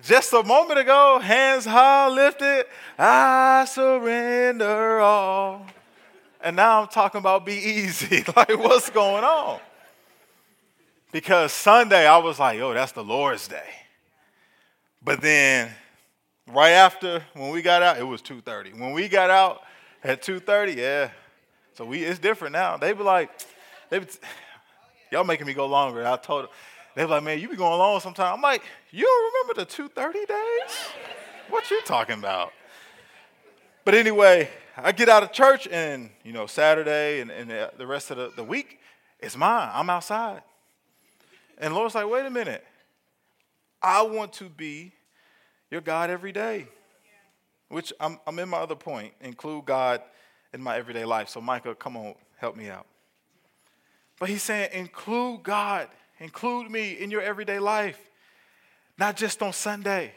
Just 0.00 0.32
a 0.32 0.44
moment 0.44 0.78
ago, 0.78 1.18
hands 1.18 1.64
high 1.64 2.08
lifted, 2.08 2.66
I 2.96 3.64
surrender 3.64 5.00
all. 5.00 5.66
And 6.40 6.54
now 6.54 6.82
I'm 6.82 6.88
talking 6.88 7.18
about 7.18 7.44
be 7.44 7.54
easy. 7.54 8.22
like, 8.36 8.56
what's 8.56 8.90
going 8.90 9.24
on? 9.24 9.58
Because 11.10 11.52
Sunday, 11.52 12.06
I 12.06 12.18
was 12.18 12.38
like, 12.38 12.60
oh, 12.60 12.74
that's 12.74 12.92
the 12.92 13.02
Lord's 13.02 13.48
day. 13.48 13.70
But 15.02 15.20
then, 15.20 15.72
right 16.46 16.72
after, 16.72 17.24
when 17.32 17.50
we 17.50 17.60
got 17.60 17.82
out, 17.82 17.98
it 17.98 18.04
was 18.04 18.22
2.30. 18.22 18.78
When 18.78 18.92
we 18.92 19.08
got 19.08 19.30
out 19.30 19.62
at 20.04 20.22
2.30, 20.22 20.76
yeah. 20.76 21.10
So 21.72 21.84
we, 21.84 22.04
it's 22.04 22.20
different 22.20 22.52
now. 22.52 22.76
They 22.76 22.92
be 22.92 23.02
like, 23.02 23.30
they 23.90 23.98
be, 24.00 24.06
y'all 25.14 25.24
making 25.24 25.46
me 25.46 25.54
go 25.54 25.66
longer. 25.66 26.04
I 26.04 26.16
told 26.16 26.44
them, 26.44 26.50
they 26.96 27.04
be 27.04 27.10
like, 27.10 27.22
man, 27.22 27.38
you 27.38 27.48
be 27.48 27.54
going 27.54 27.78
long 27.78 28.00
sometimes. 28.00 28.34
I'm 28.34 28.42
like, 28.42 28.62
you 28.90 29.04
don't 29.04 29.32
remember 29.32 29.64
the 29.64 30.00
2.30 30.00 30.12
days? 30.26 30.76
What 31.48 31.70
you 31.70 31.80
talking 31.82 32.18
about? 32.18 32.52
But 33.84 33.94
anyway, 33.94 34.50
I 34.76 34.90
get 34.90 35.08
out 35.08 35.22
of 35.22 35.30
church 35.30 35.68
and, 35.70 36.10
you 36.24 36.32
know, 36.32 36.46
Saturday 36.46 37.20
and, 37.20 37.30
and 37.30 37.48
the 37.78 37.86
rest 37.86 38.10
of 38.10 38.16
the, 38.16 38.32
the 38.34 38.42
week, 38.42 38.80
it's 39.20 39.36
mine. 39.36 39.70
I'm 39.72 39.88
outside. 39.88 40.42
And 41.58 41.74
Lord's 41.74 41.94
like, 41.94 42.08
wait 42.08 42.26
a 42.26 42.30
minute. 42.30 42.64
I 43.80 44.02
want 44.02 44.32
to 44.34 44.48
be 44.48 44.92
your 45.70 45.80
God 45.80 46.10
every 46.10 46.32
day. 46.32 46.66
Which 47.68 47.92
I'm, 48.00 48.18
I'm 48.26 48.38
in 48.40 48.48
my 48.48 48.58
other 48.58 48.74
point, 48.74 49.12
include 49.20 49.64
God 49.64 50.02
in 50.52 50.60
my 50.60 50.76
everyday 50.76 51.04
life. 51.04 51.28
So, 51.28 51.40
Micah, 51.40 51.74
come 51.76 51.96
on, 51.96 52.14
help 52.36 52.56
me 52.56 52.68
out. 52.68 52.86
But 54.18 54.28
he's 54.28 54.42
saying, 54.42 54.70
include 54.72 55.42
God, 55.42 55.88
include 56.18 56.70
me 56.70 56.92
in 56.92 57.10
your 57.10 57.22
everyday 57.22 57.58
life, 57.58 57.98
not 58.98 59.16
just 59.16 59.42
on 59.42 59.52
Sunday, 59.52 60.12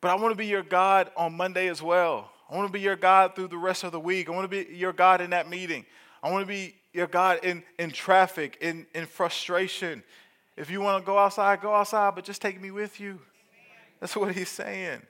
but 0.00 0.10
I 0.10 0.14
want 0.14 0.32
to 0.32 0.36
be 0.36 0.46
your 0.46 0.62
God 0.62 1.10
on 1.16 1.36
Monday 1.36 1.68
as 1.68 1.82
well. 1.82 2.30
I 2.50 2.56
want 2.56 2.68
to 2.68 2.72
be 2.72 2.80
your 2.80 2.96
God 2.96 3.34
through 3.34 3.48
the 3.48 3.56
rest 3.56 3.82
of 3.82 3.92
the 3.92 3.98
week. 4.00 4.28
I 4.28 4.32
want 4.32 4.50
to 4.50 4.64
be 4.64 4.72
your 4.74 4.92
God 4.92 5.20
in 5.20 5.30
that 5.30 5.48
meeting. 5.48 5.84
I 6.22 6.30
want 6.30 6.42
to 6.42 6.46
be 6.46 6.74
your 6.92 7.08
God 7.08 7.40
in, 7.42 7.62
in 7.78 7.90
traffic, 7.90 8.58
in, 8.60 8.86
in 8.94 9.06
frustration, 9.06 10.02
if 10.56 10.70
you 10.70 10.80
want 10.80 11.02
to 11.02 11.06
go 11.06 11.18
outside, 11.18 11.60
go 11.60 11.74
outside, 11.74 12.14
but 12.14 12.24
just 12.24 12.40
take 12.40 12.60
me 12.60 12.70
with 12.70 12.98
you. 12.98 13.20
That's 14.00 14.16
what 14.16 14.34
he's 14.34 14.48
saying. 14.48 15.02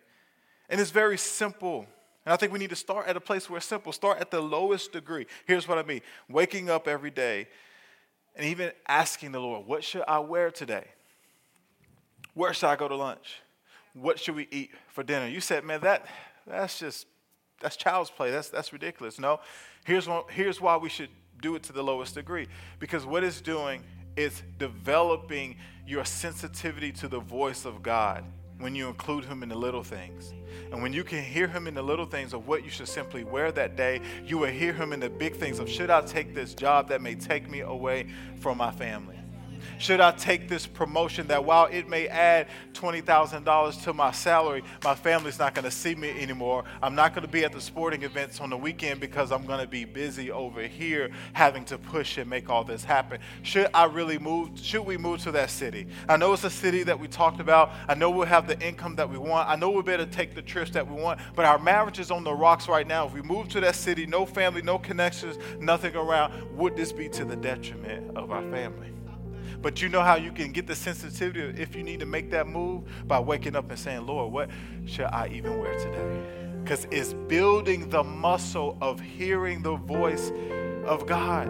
And 0.69 0.81
it's 0.81 0.91
very 0.91 1.17
simple. 1.17 1.87
And 2.25 2.33
I 2.33 2.37
think 2.37 2.53
we 2.53 2.59
need 2.59 2.71
to 2.71 2.77
start 2.77 3.07
at 3.07 3.17
a 3.17 3.21
place 3.21 3.49
where 3.49 3.59
it's 3.59 3.67
simple. 3.67 3.93
Start 3.93 4.21
at 4.21 4.33
the 4.33 4.41
lowest 4.41 4.93
degree. 4.93 5.27
Here's 5.47 5.69
what 5.69 5.79
I 5.79 5.85
mean 5.85 6.01
waking 6.29 6.69
up 6.69 6.89
every 6.89 7.11
day 7.11 7.47
and 8.37 8.47
even 8.47 8.71
asking 8.87 9.33
the 9.33 9.41
Lord, 9.41 9.67
what 9.67 9.83
should 9.83 10.05
I 10.07 10.19
wear 10.19 10.51
today? 10.51 10.85
Where 12.35 12.53
should 12.53 12.69
I 12.69 12.77
go 12.77 12.87
to 12.87 12.97
lunch? 12.97 13.41
What 13.95 14.19
should 14.21 14.37
we 14.37 14.47
eat 14.51 14.71
for 14.89 15.03
dinner? 15.03 15.27
You 15.27 15.41
said, 15.41 15.65
man, 15.65 15.81
that 15.81 16.07
that's 16.47 16.79
just 16.79 17.07
that's 17.61 17.77
child's 17.77 18.11
play. 18.11 18.31
That's 18.31 18.51
that's 18.51 18.73
ridiculous. 18.73 19.19
No. 19.19 19.41
Here's 19.85 20.07
here's 20.31 20.61
why 20.61 20.77
we 20.77 20.91
should 20.91 21.09
do 21.41 21.55
it 21.55 21.63
to 21.65 21.73
the 21.73 21.83
lowest 21.83 22.15
degree. 22.15 22.47
Because 22.79 23.07
what 23.07 23.25
it's 23.25 23.41
doing 23.41 23.83
is 24.17 24.43
developing 24.59 25.57
your 25.87 26.05
sensitivity 26.05 26.93
to 26.93 27.09
the 27.09 27.21
voice 27.21 27.65
of 27.65 27.83
God 27.83 28.25
when 28.59 28.75
you 28.75 28.89
include 28.89 29.25
Him 29.25 29.43
in 29.43 29.49
the 29.49 29.57
little 29.57 29.83
things. 29.83 30.33
And 30.73 30.83
when 30.83 30.93
you 30.93 31.05
can 31.05 31.23
hear 31.23 31.47
Him 31.47 31.67
in 31.67 31.75
the 31.75 31.83
little 31.83 32.07
things 32.07 32.33
of 32.33 32.47
what 32.49 32.65
you 32.65 32.71
should 32.71 32.89
simply 32.89 33.25
wear 33.25 33.53
that 33.53 33.77
day, 33.77 34.01
you 34.25 34.39
will 34.39 34.51
hear 34.51 34.73
Him 34.73 34.93
in 34.93 35.01
the 35.01 35.11
big 35.11 35.37
things 35.37 35.59
of 35.59 35.69
should 35.69 35.91
I 35.91 36.01
take 36.01 36.35
this 36.35 36.55
job 36.55 36.89
that 36.89 37.01
may 37.03 37.15
take 37.15 37.49
me 37.51 37.61
away 37.61 38.07
from 38.41 38.59
my 38.59 38.71
family? 38.71 39.19
Should 39.79 40.01
I 40.01 40.13
take 40.13 40.49
this 40.49 40.67
promotion 40.67 41.27
that 41.29 41.45
while 41.45 41.67
it 41.67 41.89
may 41.89 42.09
add 42.09 42.49
$20,000 42.75 43.83
to 43.85 43.93
my 43.93 44.11
salary, 44.13 44.63
my 44.85 44.95
family's 44.95 45.39
not 45.39 45.55
going 45.55 45.65
to 45.65 45.71
see 45.71 45.95
me 45.95 46.11
anymore? 46.23 46.65
I'm 46.83 46.95
not 46.95 47.15
going 47.15 47.27
to 47.27 47.31
be 47.31 47.45
at 47.45 47.53
the 47.53 47.61
sporting 47.61 48.03
events 48.03 48.41
on 48.41 48.51
the 48.51 48.57
weekend 48.57 49.01
because 49.01 49.33
I'm 49.33 49.47
going 49.47 49.61
to 49.61 49.67
be 49.67 49.85
busy 49.85 50.31
over 50.31 50.63
here 50.63 51.11
having 51.33 51.65
to 51.67 51.79
push 51.79 52.19
and 52.19 52.29
make 52.29 52.51
all 52.51 52.65
this 52.65 52.85
happen. 52.85 53.21
Should 53.43 53.69
I 53.75 53.85
really 53.85 54.19
move? 54.19 54.59
Should 54.59 54.87
we 54.87 54.97
move 54.97 55.23
to 55.23 55.33
that 55.33 55.51
city? 55.51 55.87
I 56.09 56.17
know 56.17 56.33
it's 56.33 56.45
a 56.45 56.51
city 56.51 56.83
that 56.85 56.99
we 56.99 57.09
talked 57.09 57.41
about. 57.41 57.73
I 57.89 57.95
know 57.95 58.11
we'll 58.11 58.27
have 58.27 58.47
the 58.47 58.59
income 58.61 58.97
that 58.97 59.09
we 59.09 59.19
want. 59.19 59.49
I 59.49 59.57
know 59.57 59.71
we 59.71 59.83
better 59.83 60.07
take 60.07 60.35
the 60.35 60.43
trips 60.43 60.71
that 60.73 60.87
we 60.87 61.01
want, 61.01 61.21
but 61.35 61.45
our 61.45 61.59
marriage 61.59 61.99
is 61.99 62.11
on 62.11 62.25
the 62.25 62.35
rocks 62.35 62.69
right 62.69 62.87
now. 62.87 63.07
If 63.07 63.13
we 63.13 63.23
move 63.23 63.49
to 63.49 63.61
that 63.61 63.75
city, 63.75 64.07
no 64.07 64.27
family, 64.27 64.63
no 64.63 64.79
connections, 64.79 65.39
nothing 65.61 65.95
around, 65.95 66.57
would 66.57 66.77
this 66.77 66.93
be 66.93 67.09
to 67.11 67.25
the 67.25 67.37
detriment 67.37 68.17
of 68.17 68.31
our 68.31 68.43
family? 68.51 68.96
But 69.67 69.83
you 69.83 69.89
know 69.89 70.01
how 70.01 70.15
you 70.15 70.31
can 70.31 70.53
get 70.53 70.69
the 70.69 70.77
sensitivity 70.77 71.61
if 71.61 71.75
you 71.75 71.83
need 71.83 71.99
to 71.99 72.07
make 72.07 72.31
that 72.31 72.47
move 72.47 72.85
by 73.09 73.19
waking 73.19 73.57
up 73.57 73.69
and 73.69 73.77
saying, 73.77 74.07
Lord, 74.07 74.33
what 74.33 74.49
should 74.87 75.07
I 75.07 75.27
even 75.35 75.59
wear 75.59 75.77
today? 75.77 76.23
Because 76.63 76.87
it's 76.93 77.15
building 77.15 77.91
the 77.91 78.05
muscle 78.05 78.79
of 78.81 79.01
hearing 79.01 79.63
the 79.63 79.75
voice 79.75 80.31
of 80.85 81.05
God. 81.09 81.47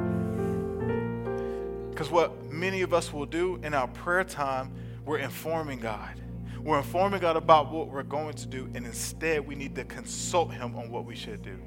Because 1.90 2.10
what 2.10 2.50
many 2.50 2.80
of 2.80 2.94
us 2.94 3.12
will 3.12 3.26
do 3.26 3.60
in 3.62 3.74
our 3.74 3.88
prayer 3.88 4.24
time, 4.24 4.72
we're 5.04 5.18
informing 5.18 5.80
God. 5.80 6.18
We're 6.62 6.78
informing 6.78 7.20
God 7.20 7.36
about 7.36 7.70
what 7.70 7.88
we're 7.88 8.02
going 8.02 8.32
to 8.36 8.46
do, 8.46 8.70
and 8.74 8.86
instead 8.86 9.46
we 9.46 9.54
need 9.54 9.74
to 9.74 9.84
consult 9.84 10.52
Him 10.52 10.74
on 10.74 10.90
what 10.90 11.04
we 11.04 11.14
should 11.14 11.42
do. 11.42 11.58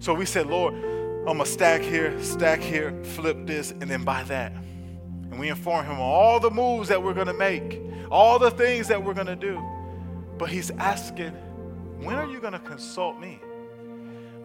So 0.00 0.12
we 0.12 0.26
said, 0.26 0.48
Lord, 0.48 0.74
I'm 0.74 1.24
going 1.24 1.38
to 1.38 1.46
stack 1.46 1.80
here, 1.80 2.22
stack 2.22 2.60
here, 2.60 2.92
flip 3.02 3.46
this, 3.46 3.70
and 3.70 3.84
then 3.84 4.04
buy 4.04 4.24
that. 4.24 4.52
And 5.38 5.42
we 5.44 5.50
inform 5.50 5.86
him 5.86 6.00
all 6.00 6.40
the 6.40 6.50
moves 6.50 6.88
that 6.88 7.00
we're 7.00 7.14
going 7.14 7.28
to 7.28 7.32
make, 7.32 7.80
all 8.10 8.40
the 8.40 8.50
things 8.50 8.88
that 8.88 9.04
we're 9.04 9.14
going 9.14 9.28
to 9.28 9.36
do. 9.36 9.62
But 10.36 10.48
he's 10.48 10.72
asking, 10.72 11.30
when 12.00 12.16
are 12.16 12.26
you 12.26 12.40
going 12.40 12.54
to 12.54 12.58
consult 12.58 13.20
me? 13.20 13.38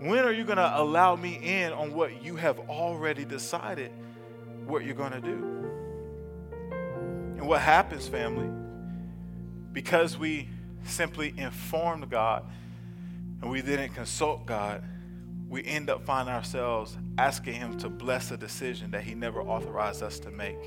When 0.02 0.20
are 0.20 0.32
you 0.32 0.44
going 0.44 0.60
to 0.60 0.72
allow 0.80 1.16
me 1.16 1.40
in 1.42 1.74
on 1.74 1.96
what 1.96 2.24
you 2.24 2.36
have 2.36 2.60
already 2.70 3.26
decided 3.26 3.92
what 4.68 4.86
you're 4.86 4.94
going 4.94 5.14
to 5.14 5.22
do? 5.22 5.34
And 7.38 7.48
what 7.48 7.62
happens, 7.62 8.08
family? 8.08 8.52
Because 9.72 10.16
we 10.16 10.48
simply 10.86 11.34
informed 11.38 12.08
God 12.12 12.46
and 13.42 13.50
we 13.50 13.64
didn't 13.64 13.96
consult 13.96 14.46
God, 14.46 14.84
we 15.50 15.64
end 15.66 15.90
up 15.90 16.06
finding 16.06 16.36
ourselves 16.36 16.96
asking 17.18 17.56
Him 17.56 17.80
to 17.80 17.90
bless 17.90 18.30
a 18.30 18.38
decision 18.38 18.92
that 18.92 19.02
He 19.02 19.16
never 19.16 19.42
authorized 19.42 20.04
us 20.04 20.20
to 20.20 20.30
make. 20.30 20.60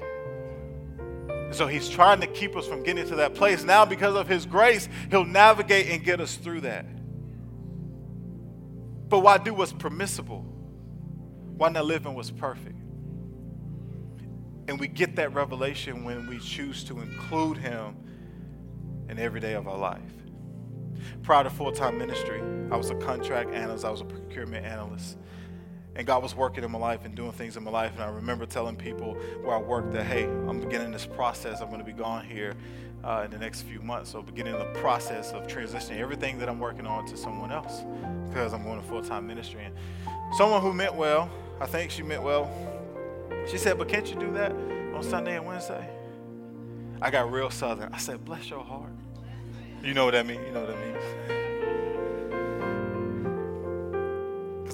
So 1.53 1.67
he's 1.67 1.89
trying 1.89 2.21
to 2.21 2.27
keep 2.27 2.57
us 2.57 2.67
from 2.67 2.83
getting 2.83 3.07
to 3.09 3.17
that 3.17 3.35
place. 3.35 3.65
Now, 3.65 3.85
because 3.85 4.15
of 4.15 4.29
his 4.29 4.47
grace, 4.47 4.89
he'll 5.11 5.25
navigate 5.25 5.89
and 5.89 6.03
get 6.05 6.21
us 6.21 6.37
through 6.37 6.63
that. 6.63 6.87
But 9.09 9.21
why 9.21 9.39
do 9.39 9.55
what's 9.55 9.73
permissible? 9.73 10.41
Why 11.57 11.69
not 11.69 11.87
live 11.87 12.07
in 12.07 12.15
what's 12.15 12.31
perfect? 12.31 12.79
And 14.69 14.81
we 14.81 14.89
get 14.89 15.17
that 15.17 15.33
revelation 15.33 16.05
when 16.05 16.27
we 16.27 16.39
choose 16.39 16.83
to 16.85 17.01
include 17.01 17.57
him 17.57 17.97
in 19.09 19.19
every 19.19 19.41
day 19.41 19.55
of 19.55 19.69
our 19.69 19.79
life. 19.79 20.01
Prior 21.23 21.45
to 21.45 21.51
full 21.51 21.71
time 21.71 21.99
ministry, 21.99 22.41
I 22.71 22.77
was 22.77 22.91
a 22.91 22.97
contract 22.97 23.53
analyst, 23.55 23.85
I 23.85 23.91
was 23.91 24.01
a 24.01 24.05
procurement 24.05 24.67
analyst. 24.67 25.19
And 25.97 26.07
God 26.07 26.23
was 26.23 26.35
working 26.35 26.63
in 26.63 26.71
my 26.71 26.79
life 26.79 27.05
and 27.05 27.15
doing 27.15 27.33
things 27.33 27.57
in 27.57 27.65
my 27.65 27.71
life. 27.71 27.93
And 27.95 28.03
I 28.03 28.09
remember 28.11 28.45
telling 28.45 28.77
people 28.77 29.15
where 29.43 29.57
I 29.57 29.59
worked 29.59 29.93
that, 29.93 30.05
hey, 30.05 30.25
I'm 30.25 30.61
beginning 30.61 30.93
this 30.93 31.07
process. 31.07 31.61
I'm 31.63 31.69
going 31.69 31.81
to 31.81 31.87
be 31.87 31.93
gone 31.93 32.25
here 32.25 32.55
uh, 33.03 33.23
in 33.25 33.31
the 33.31 33.39
next 33.39 33.63
few 33.63 33.81
months. 33.81 34.11
So, 34.11 34.21
beginning 34.21 34.59
the 34.59 34.67
process 34.81 35.33
of 35.33 35.47
transitioning 35.47 35.99
everything 35.99 36.39
that 36.39 36.49
I'm 36.49 36.61
working 36.61 36.87
on 36.87 37.07
to 37.07 37.17
someone 37.17 37.51
else 37.51 37.83
because 38.29 38.53
I'm 38.53 38.63
going 38.65 38.81
to 38.81 38.87
full 38.87 39.03
time 39.03 39.27
ministry. 39.27 39.65
And 39.65 39.75
someone 40.37 40.61
who 40.61 40.75
meant 40.75 40.95
well, 40.95 41.31
I 41.61 41.67
think 41.67 41.91
she 41.91 42.03
meant 42.03 42.23
well, 42.23 42.51
she 43.49 43.57
said, 43.57 43.79
but 43.79 43.89
can't 43.89 44.09
you 44.11 44.19
do 44.19 44.33
that 44.33 44.53
on 44.53 45.03
Sunday 45.03 45.37
and 45.37 45.47
Wednesday? 45.47 45.89
I 47.01 47.11
got 47.11 47.31
real 47.31 47.51
southern. 47.51 47.93
I 47.93 47.99
said, 47.99 48.25
bless 48.25 48.51
your 48.51 48.65
heart. 48.65 48.91
You 49.83 49.95
know 49.95 50.05
what 50.05 50.13
that 50.13 50.27
means? 50.27 50.41
You 50.47 50.53
know 50.53 50.65
what 50.65 50.75
that 50.75 50.79
means? 50.85 51.46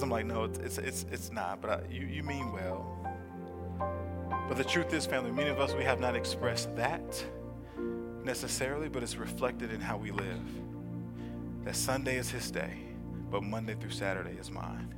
Because 0.03 0.11
I'm 0.11 0.29
like, 0.29 0.35
no, 0.35 0.65
it's, 0.65 0.79
it's, 0.79 1.07
it's, 1.13 1.31
not, 1.31 1.61
but 1.61 1.71
I, 1.71 1.81
you, 1.89 2.05
you 2.07 2.25
mean 2.25 2.51
well. 2.51 2.99
But 4.49 4.57
the 4.57 4.65
truth 4.65 4.93
is, 4.93 5.07
family, 5.07 5.31
many 5.31 5.49
of 5.49 5.61
us, 5.61 5.75
we 5.75 5.85
have 5.85 6.01
not 6.01 6.17
expressed 6.17 6.75
that 6.75 7.25
necessarily, 8.25 8.89
but 8.89 9.05
it's 9.05 9.15
reflected 9.15 9.73
in 9.73 9.81
how 9.81 9.97
we 9.97 10.11
live. 10.11 10.43
That 11.63 11.77
Sunday 11.77 12.17
is 12.17 12.33
his 12.33 12.51
day, 12.51 12.79
but 13.31 13.45
Monday 13.45 13.77
through 13.77 13.93
Saturday 13.93 14.37
is 14.41 14.51
mine. 14.51 14.93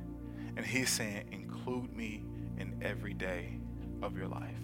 And 0.57 0.65
he's 0.65 0.89
saying, 0.89 1.27
include 1.31 1.95
me 1.95 2.23
in 2.57 2.75
every 2.81 3.13
day 3.13 3.59
of 4.01 4.17
your 4.17 4.27
life. 4.27 4.57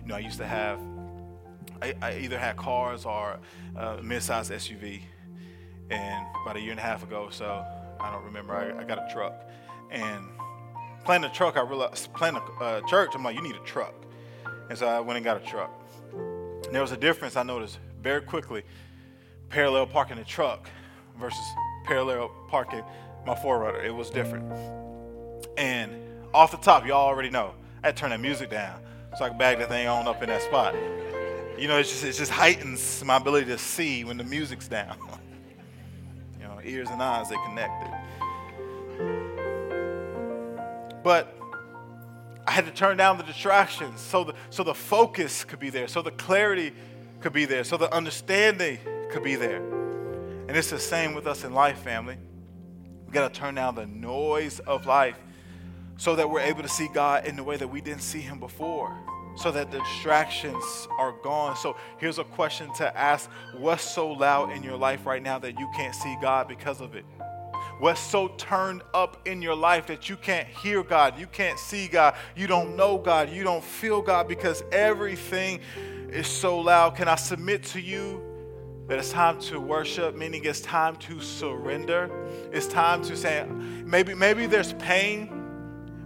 You 0.00 0.08
know, 0.08 0.16
I 0.16 0.20
used 0.20 0.38
to 0.38 0.46
have, 0.46 0.80
I, 1.80 1.94
I 2.02 2.16
either 2.16 2.36
had 2.36 2.56
cars 2.56 3.04
or 3.04 3.38
uh, 3.76 3.98
a 4.00 4.02
mid-sized 4.02 4.50
SUV, 4.50 5.02
and 5.88 6.26
about 6.42 6.56
a 6.56 6.60
year 6.60 6.72
and 6.72 6.80
a 6.80 6.82
half 6.82 7.04
ago, 7.04 7.28
so 7.30 7.64
I 8.02 8.10
don't 8.10 8.24
remember, 8.24 8.54
I, 8.54 8.80
I 8.80 8.84
got 8.84 8.98
a 8.98 9.12
truck, 9.12 9.34
and 9.90 10.24
planning 11.04 11.30
a 11.30 11.32
truck, 11.32 11.56
I 11.56 11.62
realized 11.62 12.12
planning 12.14 12.42
a 12.60 12.64
uh, 12.64 12.80
church, 12.82 13.10
I'm 13.14 13.22
like, 13.22 13.36
you 13.36 13.42
need 13.42 13.56
a 13.56 13.64
truck, 13.64 13.94
and 14.68 14.78
so 14.78 14.86
I 14.86 15.00
went 15.00 15.16
and 15.16 15.24
got 15.24 15.36
a 15.36 15.46
truck. 15.46 15.70
And 16.12 16.74
there 16.74 16.82
was 16.82 16.92
a 16.92 16.96
difference 16.96 17.36
I 17.36 17.42
noticed 17.42 17.78
very 18.02 18.22
quickly, 18.22 18.62
parallel 19.48 19.86
parking 19.86 20.18
a 20.18 20.24
truck 20.24 20.68
versus 21.18 21.44
parallel 21.84 22.30
parking 22.48 22.82
my 23.26 23.34
4Runner. 23.34 23.84
It 23.84 23.94
was 23.94 24.10
different. 24.10 24.50
And 25.56 25.92
off 26.34 26.50
the 26.50 26.56
top, 26.56 26.86
y'all 26.86 27.06
already 27.06 27.30
know, 27.30 27.54
I 27.82 27.88
had 27.88 27.96
to 27.96 28.00
turn 28.00 28.10
that 28.10 28.20
music 28.20 28.50
down 28.50 28.80
so 29.16 29.24
I 29.24 29.28
could 29.28 29.38
bag 29.38 29.58
the 29.58 29.66
thing 29.66 29.86
on 29.86 30.08
up 30.08 30.22
in 30.22 30.28
that 30.28 30.42
spot. 30.42 30.74
You 31.58 31.68
know, 31.68 31.78
it's 31.78 31.90
just, 31.90 32.04
it 32.04 32.12
just 32.12 32.30
heightens 32.30 33.04
my 33.04 33.16
ability 33.16 33.46
to 33.46 33.58
see 33.58 34.04
when 34.04 34.16
the 34.16 34.24
music's 34.24 34.68
down. 34.68 34.96
ears 36.64 36.88
and 36.90 37.02
eyes, 37.02 37.28
they 37.28 37.36
connected. 37.46 37.90
But 41.02 41.36
I 42.46 42.52
had 42.52 42.66
to 42.66 42.72
turn 42.72 42.96
down 42.96 43.18
the 43.18 43.24
distractions 43.24 44.00
so 44.00 44.24
the, 44.24 44.34
so 44.50 44.62
the 44.62 44.74
focus 44.74 45.44
could 45.44 45.60
be 45.60 45.70
there, 45.70 45.88
so 45.88 46.02
the 46.02 46.10
clarity 46.10 46.72
could 47.20 47.32
be 47.32 47.44
there, 47.44 47.64
so 47.64 47.76
the 47.76 47.92
understanding 47.94 48.78
could 49.10 49.22
be 49.22 49.36
there. 49.36 49.62
And 50.48 50.56
it's 50.56 50.70
the 50.70 50.78
same 50.78 51.14
with 51.14 51.26
us 51.26 51.44
in 51.44 51.54
life, 51.54 51.78
family. 51.78 52.18
We 53.06 53.12
got 53.12 53.32
to 53.32 53.40
turn 53.40 53.54
down 53.54 53.74
the 53.74 53.86
noise 53.86 54.58
of 54.60 54.86
life 54.86 55.18
so 55.96 56.16
that 56.16 56.28
we're 56.28 56.40
able 56.40 56.62
to 56.62 56.68
see 56.68 56.88
God 56.92 57.26
in 57.26 57.36
the 57.36 57.44
way 57.44 57.56
that 57.56 57.68
we 57.68 57.80
didn't 57.80 58.02
see 58.02 58.20
Him 58.20 58.40
before, 58.40 58.96
so 59.36 59.50
that 59.50 59.70
the 59.70 59.78
distractions 59.78 60.88
are 60.98 61.12
gone. 61.22 61.56
So 61.56 61.76
here's 61.98 62.18
a 62.18 62.24
question 62.24 62.72
to 62.74 62.96
ask 62.96 63.30
What's 63.56 63.82
so 63.82 64.10
loud 64.10 64.52
in 64.52 64.62
your 64.62 64.76
life 64.76 65.06
right 65.06 65.22
now 65.22 65.38
that 65.38 65.58
you 65.58 65.68
can't 65.74 65.94
see 65.94 66.16
God 66.20 66.48
because 66.48 66.80
of 66.80 66.94
it? 66.94 67.04
What's 67.78 68.00
so 68.00 68.28
turned 68.28 68.82
up 68.94 69.26
in 69.26 69.42
your 69.42 69.56
life 69.56 69.86
that 69.86 70.08
you 70.08 70.16
can't 70.16 70.46
hear 70.46 70.82
God, 70.82 71.18
you 71.18 71.26
can't 71.26 71.58
see 71.58 71.88
God, 71.88 72.14
you 72.36 72.46
don't 72.46 72.76
know 72.76 72.98
God, 72.98 73.30
you 73.30 73.42
don't 73.42 73.64
feel 73.64 74.00
God 74.00 74.28
because 74.28 74.62
everything 74.70 75.60
is 76.10 76.26
so 76.26 76.58
loud? 76.58 76.94
Can 76.94 77.08
I 77.08 77.16
submit 77.16 77.64
to 77.64 77.80
you 77.80 78.22
that 78.92 78.98
it's 78.98 79.10
time 79.10 79.40
to 79.40 79.60
worship, 79.60 80.16
meaning 80.16 80.44
it's 80.44 80.60
time 80.60 80.96
to 80.96 81.20
surrender. 81.20 82.10
It's 82.52 82.66
time 82.66 83.02
to 83.04 83.16
say, 83.16 83.46
maybe, 83.84 84.12
maybe 84.14 84.46
there's 84.46 84.72
pain, 84.74 85.30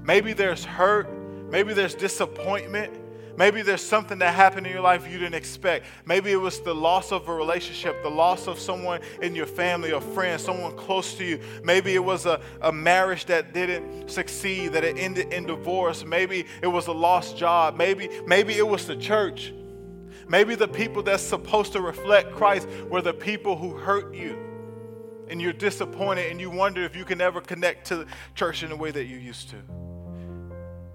maybe 0.04 0.32
there's 0.32 0.64
hurt, 0.64 1.08
maybe 1.50 1.72
there's 1.72 1.94
disappointment. 1.94 2.92
Maybe 3.36 3.60
there's 3.60 3.84
something 3.84 4.18
that 4.20 4.34
happened 4.34 4.66
in 4.66 4.72
your 4.72 4.82
life 4.82 5.06
you 5.06 5.18
didn't 5.18 5.34
expect. 5.34 5.84
Maybe 6.06 6.32
it 6.32 6.36
was 6.36 6.60
the 6.60 6.74
loss 6.74 7.12
of 7.12 7.28
a 7.28 7.34
relationship, 7.34 8.02
the 8.02 8.10
loss 8.10 8.46
of 8.46 8.58
someone 8.58 9.00
in 9.20 9.34
your 9.34 9.46
family 9.46 9.92
or 9.92 10.00
friend, 10.00 10.40
someone 10.40 10.74
close 10.76 11.14
to 11.14 11.24
you. 11.24 11.40
Maybe 11.62 11.94
it 11.94 12.04
was 12.04 12.24
a, 12.24 12.40
a 12.62 12.72
marriage 12.72 13.26
that 13.26 13.52
didn't 13.52 14.10
succeed, 14.10 14.72
that 14.72 14.84
it 14.84 14.96
ended 14.96 15.32
in 15.34 15.46
divorce. 15.46 16.04
Maybe 16.04 16.46
it 16.62 16.66
was 16.66 16.86
a 16.86 16.92
lost 16.92 17.36
job. 17.36 17.76
Maybe, 17.76 18.08
maybe 18.26 18.54
it 18.54 18.66
was 18.66 18.86
the 18.86 18.96
church. 18.96 19.52
Maybe 20.28 20.54
the 20.54 20.68
people 20.68 21.02
that's 21.02 21.22
supposed 21.22 21.72
to 21.74 21.80
reflect 21.80 22.32
Christ 22.32 22.66
were 22.88 23.02
the 23.02 23.14
people 23.14 23.56
who 23.56 23.76
hurt 23.76 24.14
you. 24.14 24.38
And 25.28 25.42
you're 25.42 25.52
disappointed 25.52 26.30
and 26.30 26.40
you 26.40 26.50
wonder 26.50 26.84
if 26.84 26.96
you 26.96 27.04
can 27.04 27.20
ever 27.20 27.40
connect 27.40 27.88
to 27.88 28.06
church 28.34 28.62
in 28.62 28.70
the 28.70 28.76
way 28.76 28.90
that 28.92 29.04
you 29.04 29.18
used 29.18 29.50
to. 29.50 29.56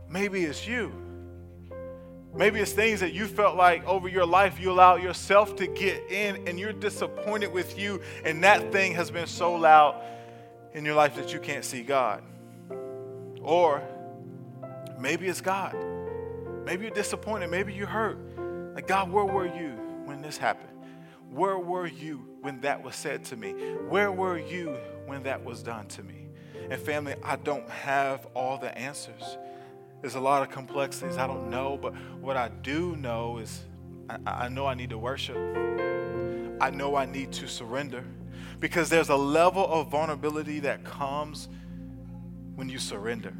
Maybe 0.10 0.44
it's 0.44 0.68
you. 0.68 1.11
Maybe 2.34 2.60
it's 2.60 2.72
things 2.72 3.02
that 3.02 3.14
you 3.14 3.28
felt 3.28 3.58
like 3.58 3.86
over 3.86 4.08
your 4.08 4.26
life 4.26 4.60
you 4.60 4.72
allowed 4.72 5.04
yourself 5.04 5.56
to 5.58 5.68
get 5.68 6.10
in 6.10 6.48
and 6.48 6.58
you're 6.58 6.74
disappointed 6.74 7.52
with 7.52 7.78
you, 7.78 8.02
and 8.24 8.44
that 8.44 8.72
thing 8.72 8.94
has 8.94 9.12
been 9.12 9.28
so 9.28 9.54
loud 9.54 10.02
in 10.74 10.86
your 10.86 10.96
life 10.96 11.16
that 11.16 11.34
you 11.34 11.40
can't 11.40 11.66
see 11.66 11.82
God. 11.82 12.24
Or 13.42 13.84
maybe 14.98 15.28
it's 15.28 15.42
God. 15.42 15.76
Maybe 16.64 16.86
you're 16.86 16.94
disappointed. 16.94 17.50
Maybe 17.50 17.74
you 17.74 17.86
hurt. 17.86 18.18
Like, 18.76 18.88
God, 18.88 19.12
where 19.12 19.26
were 19.26 19.48
you 19.48 19.72
when 20.06 20.22
this 20.22 20.38
happened? 20.38 20.70
Where 21.30 21.58
were 21.58 21.88
you 21.88 22.26
when 22.42 22.62
that 22.62 22.82
was 22.84 22.96
said 22.96 23.26
to 23.26 23.36
me? 23.36 23.52
Where 23.90 24.12
were 24.12 24.38
you 24.38 24.78
when 25.06 25.24
that 25.24 25.44
was 25.44 25.64
done 25.64 25.88
to 25.88 26.04
me? 26.04 26.28
And 26.70 26.80
family, 26.80 27.16
I 27.24 27.36
don't 27.36 27.70
have 27.70 28.28
all 28.34 28.58
the 28.58 28.78
answers. 28.78 29.38
There's 30.02 30.16
a 30.16 30.20
lot 30.20 30.41
of 30.41 30.49
complexities. 30.49 31.18
I 31.18 31.28
don't 31.28 31.49
know, 31.49 31.78
but 31.80 31.93
what 32.20 32.36
I 32.36 32.49
do 32.49 32.95
know 32.95 33.38
is 33.38 33.64
I, 34.10 34.45
I 34.45 34.49
know 34.49 34.66
I 34.66 34.74
need 34.74 34.89
to 34.89 34.97
worship. 34.97 35.38
I 36.60 36.70
know 36.72 36.95
I 36.95 37.06
need 37.06 37.32
to 37.34 37.47
surrender 37.47 38.04
because 38.60 38.89
there's 38.89 39.10
a 39.10 39.16
level 39.16 39.66
of 39.66 39.89
vulnerability 39.89 40.60
that 40.62 40.84
comes 40.84 41.49
when 42.56 42.68
you 42.68 42.80
surrender. 42.80 43.34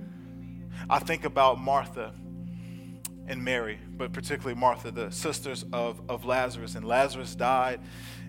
I 0.90 1.00
think 1.00 1.26
about 1.26 1.60
Martha 1.60 2.14
and 3.28 3.44
Mary, 3.44 3.80
but 3.98 4.14
particularly 4.14 4.60
Martha, 4.60 4.92
the 4.92 5.12
sisters 5.12 5.66
of, 5.72 6.02
of 6.10 6.26
Lazarus. 6.26 6.76
And 6.76 6.86
Lazarus 6.86 7.36
died, 7.36 7.80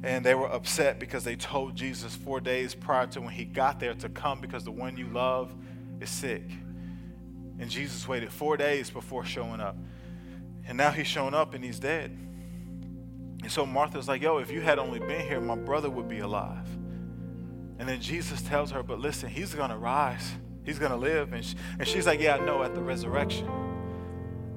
and 0.03 0.25
they 0.25 0.35
were 0.35 0.51
upset 0.51 0.99
because 0.99 1.25
they 1.25 1.37
told 1.37 1.75
Jesus 1.77 2.15
four 2.15 2.41
days 2.41 2.75
prior 2.75 3.07
to 3.09 3.21
when 3.21 3.31
he 3.31 3.45
got 3.45 3.81
there 3.81 3.95
to 3.95 4.09
come 4.09 4.41
because 4.41 4.65
the 4.65 4.71
one 4.71 4.97
you 4.97 5.07
love 5.09 5.55
is 6.01 6.11
sick. 6.11 6.45
And 7.59 7.71
Jesus 7.71 8.07
waited 8.09 8.33
four 8.33 8.57
days 8.57 8.91
before 8.91 9.25
showing 9.25 9.61
up. 9.61 9.77
And 10.67 10.79
now 10.79 10.91
he's 10.91 11.07
shown 11.07 11.35
up 11.35 11.55
and 11.55 11.65
he's 11.65 11.79
dead. 11.79 12.11
And 13.43 13.51
so 13.51 13.67
Martha's 13.67 14.09
like, 14.09 14.23
yo, 14.23 14.39
if 14.39 14.51
you 14.51 14.61
had 14.61 14.79
only 14.79 15.01
been 15.01 15.27
here, 15.27 15.41
my 15.41 15.57
brother 15.57 15.91
would 15.91 16.09
be 16.09 16.21
alive. 16.21 16.67
And 17.79 17.89
then 17.89 18.01
Jesus 18.01 18.43
tells 18.43 18.71
her, 18.71 18.83
but 18.83 19.01
listen, 19.01 19.29
he's 19.29 19.55
going 19.55 19.71
to 19.71 19.77
rise. 19.77 20.31
He's 20.65 20.79
going 20.79 20.93
to 20.93 20.97
live. 20.97 21.33
And, 21.33 21.45
she, 21.45 21.57
and 21.79 21.89
she's 21.89 22.07
like, 22.07 22.21
yeah, 22.21 22.37
I 22.37 22.45
know 22.45 22.63
at 22.63 22.75
the 22.75 22.81
resurrection. 22.81 23.49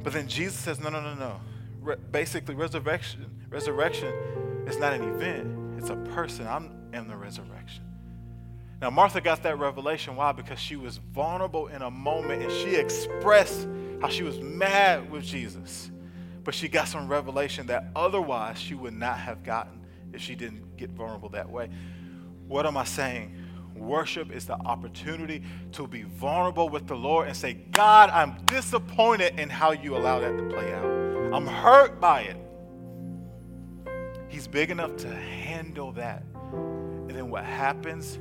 But 0.04 0.14
then 0.14 0.28
Jesus 0.28 0.60
says, 0.60 0.80
no, 0.80 0.90
no, 0.90 1.02
no, 1.02 1.16
no. 1.16 1.40
Re- 1.82 1.96
basically, 2.12 2.54
resurrection, 2.54 3.26
resurrection 3.50 4.14
is 4.68 4.78
not 4.78 4.94
an 4.94 5.02
event, 5.02 5.80
it's 5.80 5.90
a 5.90 5.96
person. 5.96 6.46
I 6.46 6.58
am 6.58 6.72
in 6.94 7.08
the 7.08 7.16
resurrection. 7.16 7.84
Now, 8.82 8.90
Martha 8.90 9.22
got 9.22 9.44
that 9.44 9.58
revelation. 9.58 10.16
Why? 10.16 10.32
Because 10.32 10.60
she 10.60 10.76
was 10.76 10.98
vulnerable 10.98 11.68
in 11.68 11.82
a 11.82 11.90
moment 11.90 12.44
and 12.44 12.52
she 12.52 12.76
expressed 12.76 13.68
how 14.02 14.10
she 14.10 14.24
was 14.24 14.40
mad 14.40 15.10
with 15.10 15.24
Jesus. 15.24 15.92
But 16.44 16.54
she 16.54 16.68
got 16.68 16.88
some 16.88 17.08
revelation 17.08 17.68
that 17.68 17.88
otherwise 17.96 18.60
she 18.60 18.76
would 18.76 18.94
not 18.94 19.18
have 19.18 19.44
gotten 19.44 19.82
if 20.14 20.22
she 20.22 20.36
didn't 20.36 20.78
get 20.78 20.92
vulnerable 20.92 21.30
that 21.30 21.50
way. 21.50 21.70
What 22.48 22.66
am 22.66 22.78
I 22.78 22.84
saying? 22.84 23.36
Worship 23.76 24.32
is 24.32 24.46
the 24.46 24.54
opportunity 24.54 25.44
to 25.74 25.88
be 25.88 26.04
vulnerable 26.04 26.70
with 26.70 26.88
the 26.88 26.96
Lord 26.96 27.28
and 27.28 27.36
say, 27.36 27.54
God, 27.54 28.10
I'm 28.10 28.46
disappointed 28.46 29.40
in 29.40 29.50
how 29.50 29.72
you 29.72 29.98
allow 29.98 30.20
that 30.20 30.38
to 30.38 30.44
play 30.44 30.74
out. 30.74 30.86
I'm 31.34 31.48
hurt 31.48 32.00
by 32.00 32.22
it. 32.22 32.38
He's 34.30 34.48
big 34.48 34.70
enough 34.70 34.96
to 34.98 35.08
handle 35.08 35.92
that. 35.94 36.24
And 36.54 37.12
then 37.12 37.30
what 37.30 37.44
happens, 37.44 38.20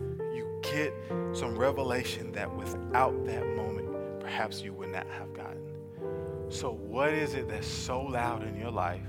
get 0.73 0.95
some 1.33 1.57
revelation 1.57 2.33
that 2.33 2.55
without 2.55 3.25
that 3.27 3.47
moment, 3.57 4.21
perhaps 4.21 4.61
you 4.61 4.73
would 4.73 4.91
not 4.91 5.07
have 5.09 5.33
gotten. 5.35 5.63
So, 6.49 6.73
what 6.73 7.13
is 7.13 7.35
it 7.35 7.49
that's 7.49 7.67
so 7.67 8.01
loud 8.03 8.43
in 8.43 8.57
your 8.57 8.71
life 8.71 9.07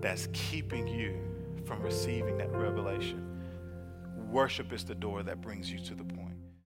that's 0.00 0.28
keeping 0.32 0.86
you 0.86 1.16
from 1.64 1.82
receiving 1.82 2.38
that 2.38 2.52
revelation? 2.52 3.26
Worship 4.30 4.72
is 4.72 4.84
the 4.84 4.94
door 4.94 5.22
that 5.22 5.40
brings 5.40 5.70
you 5.70 5.78
to 5.80 5.94
the 5.94 6.04
point. 6.04 6.19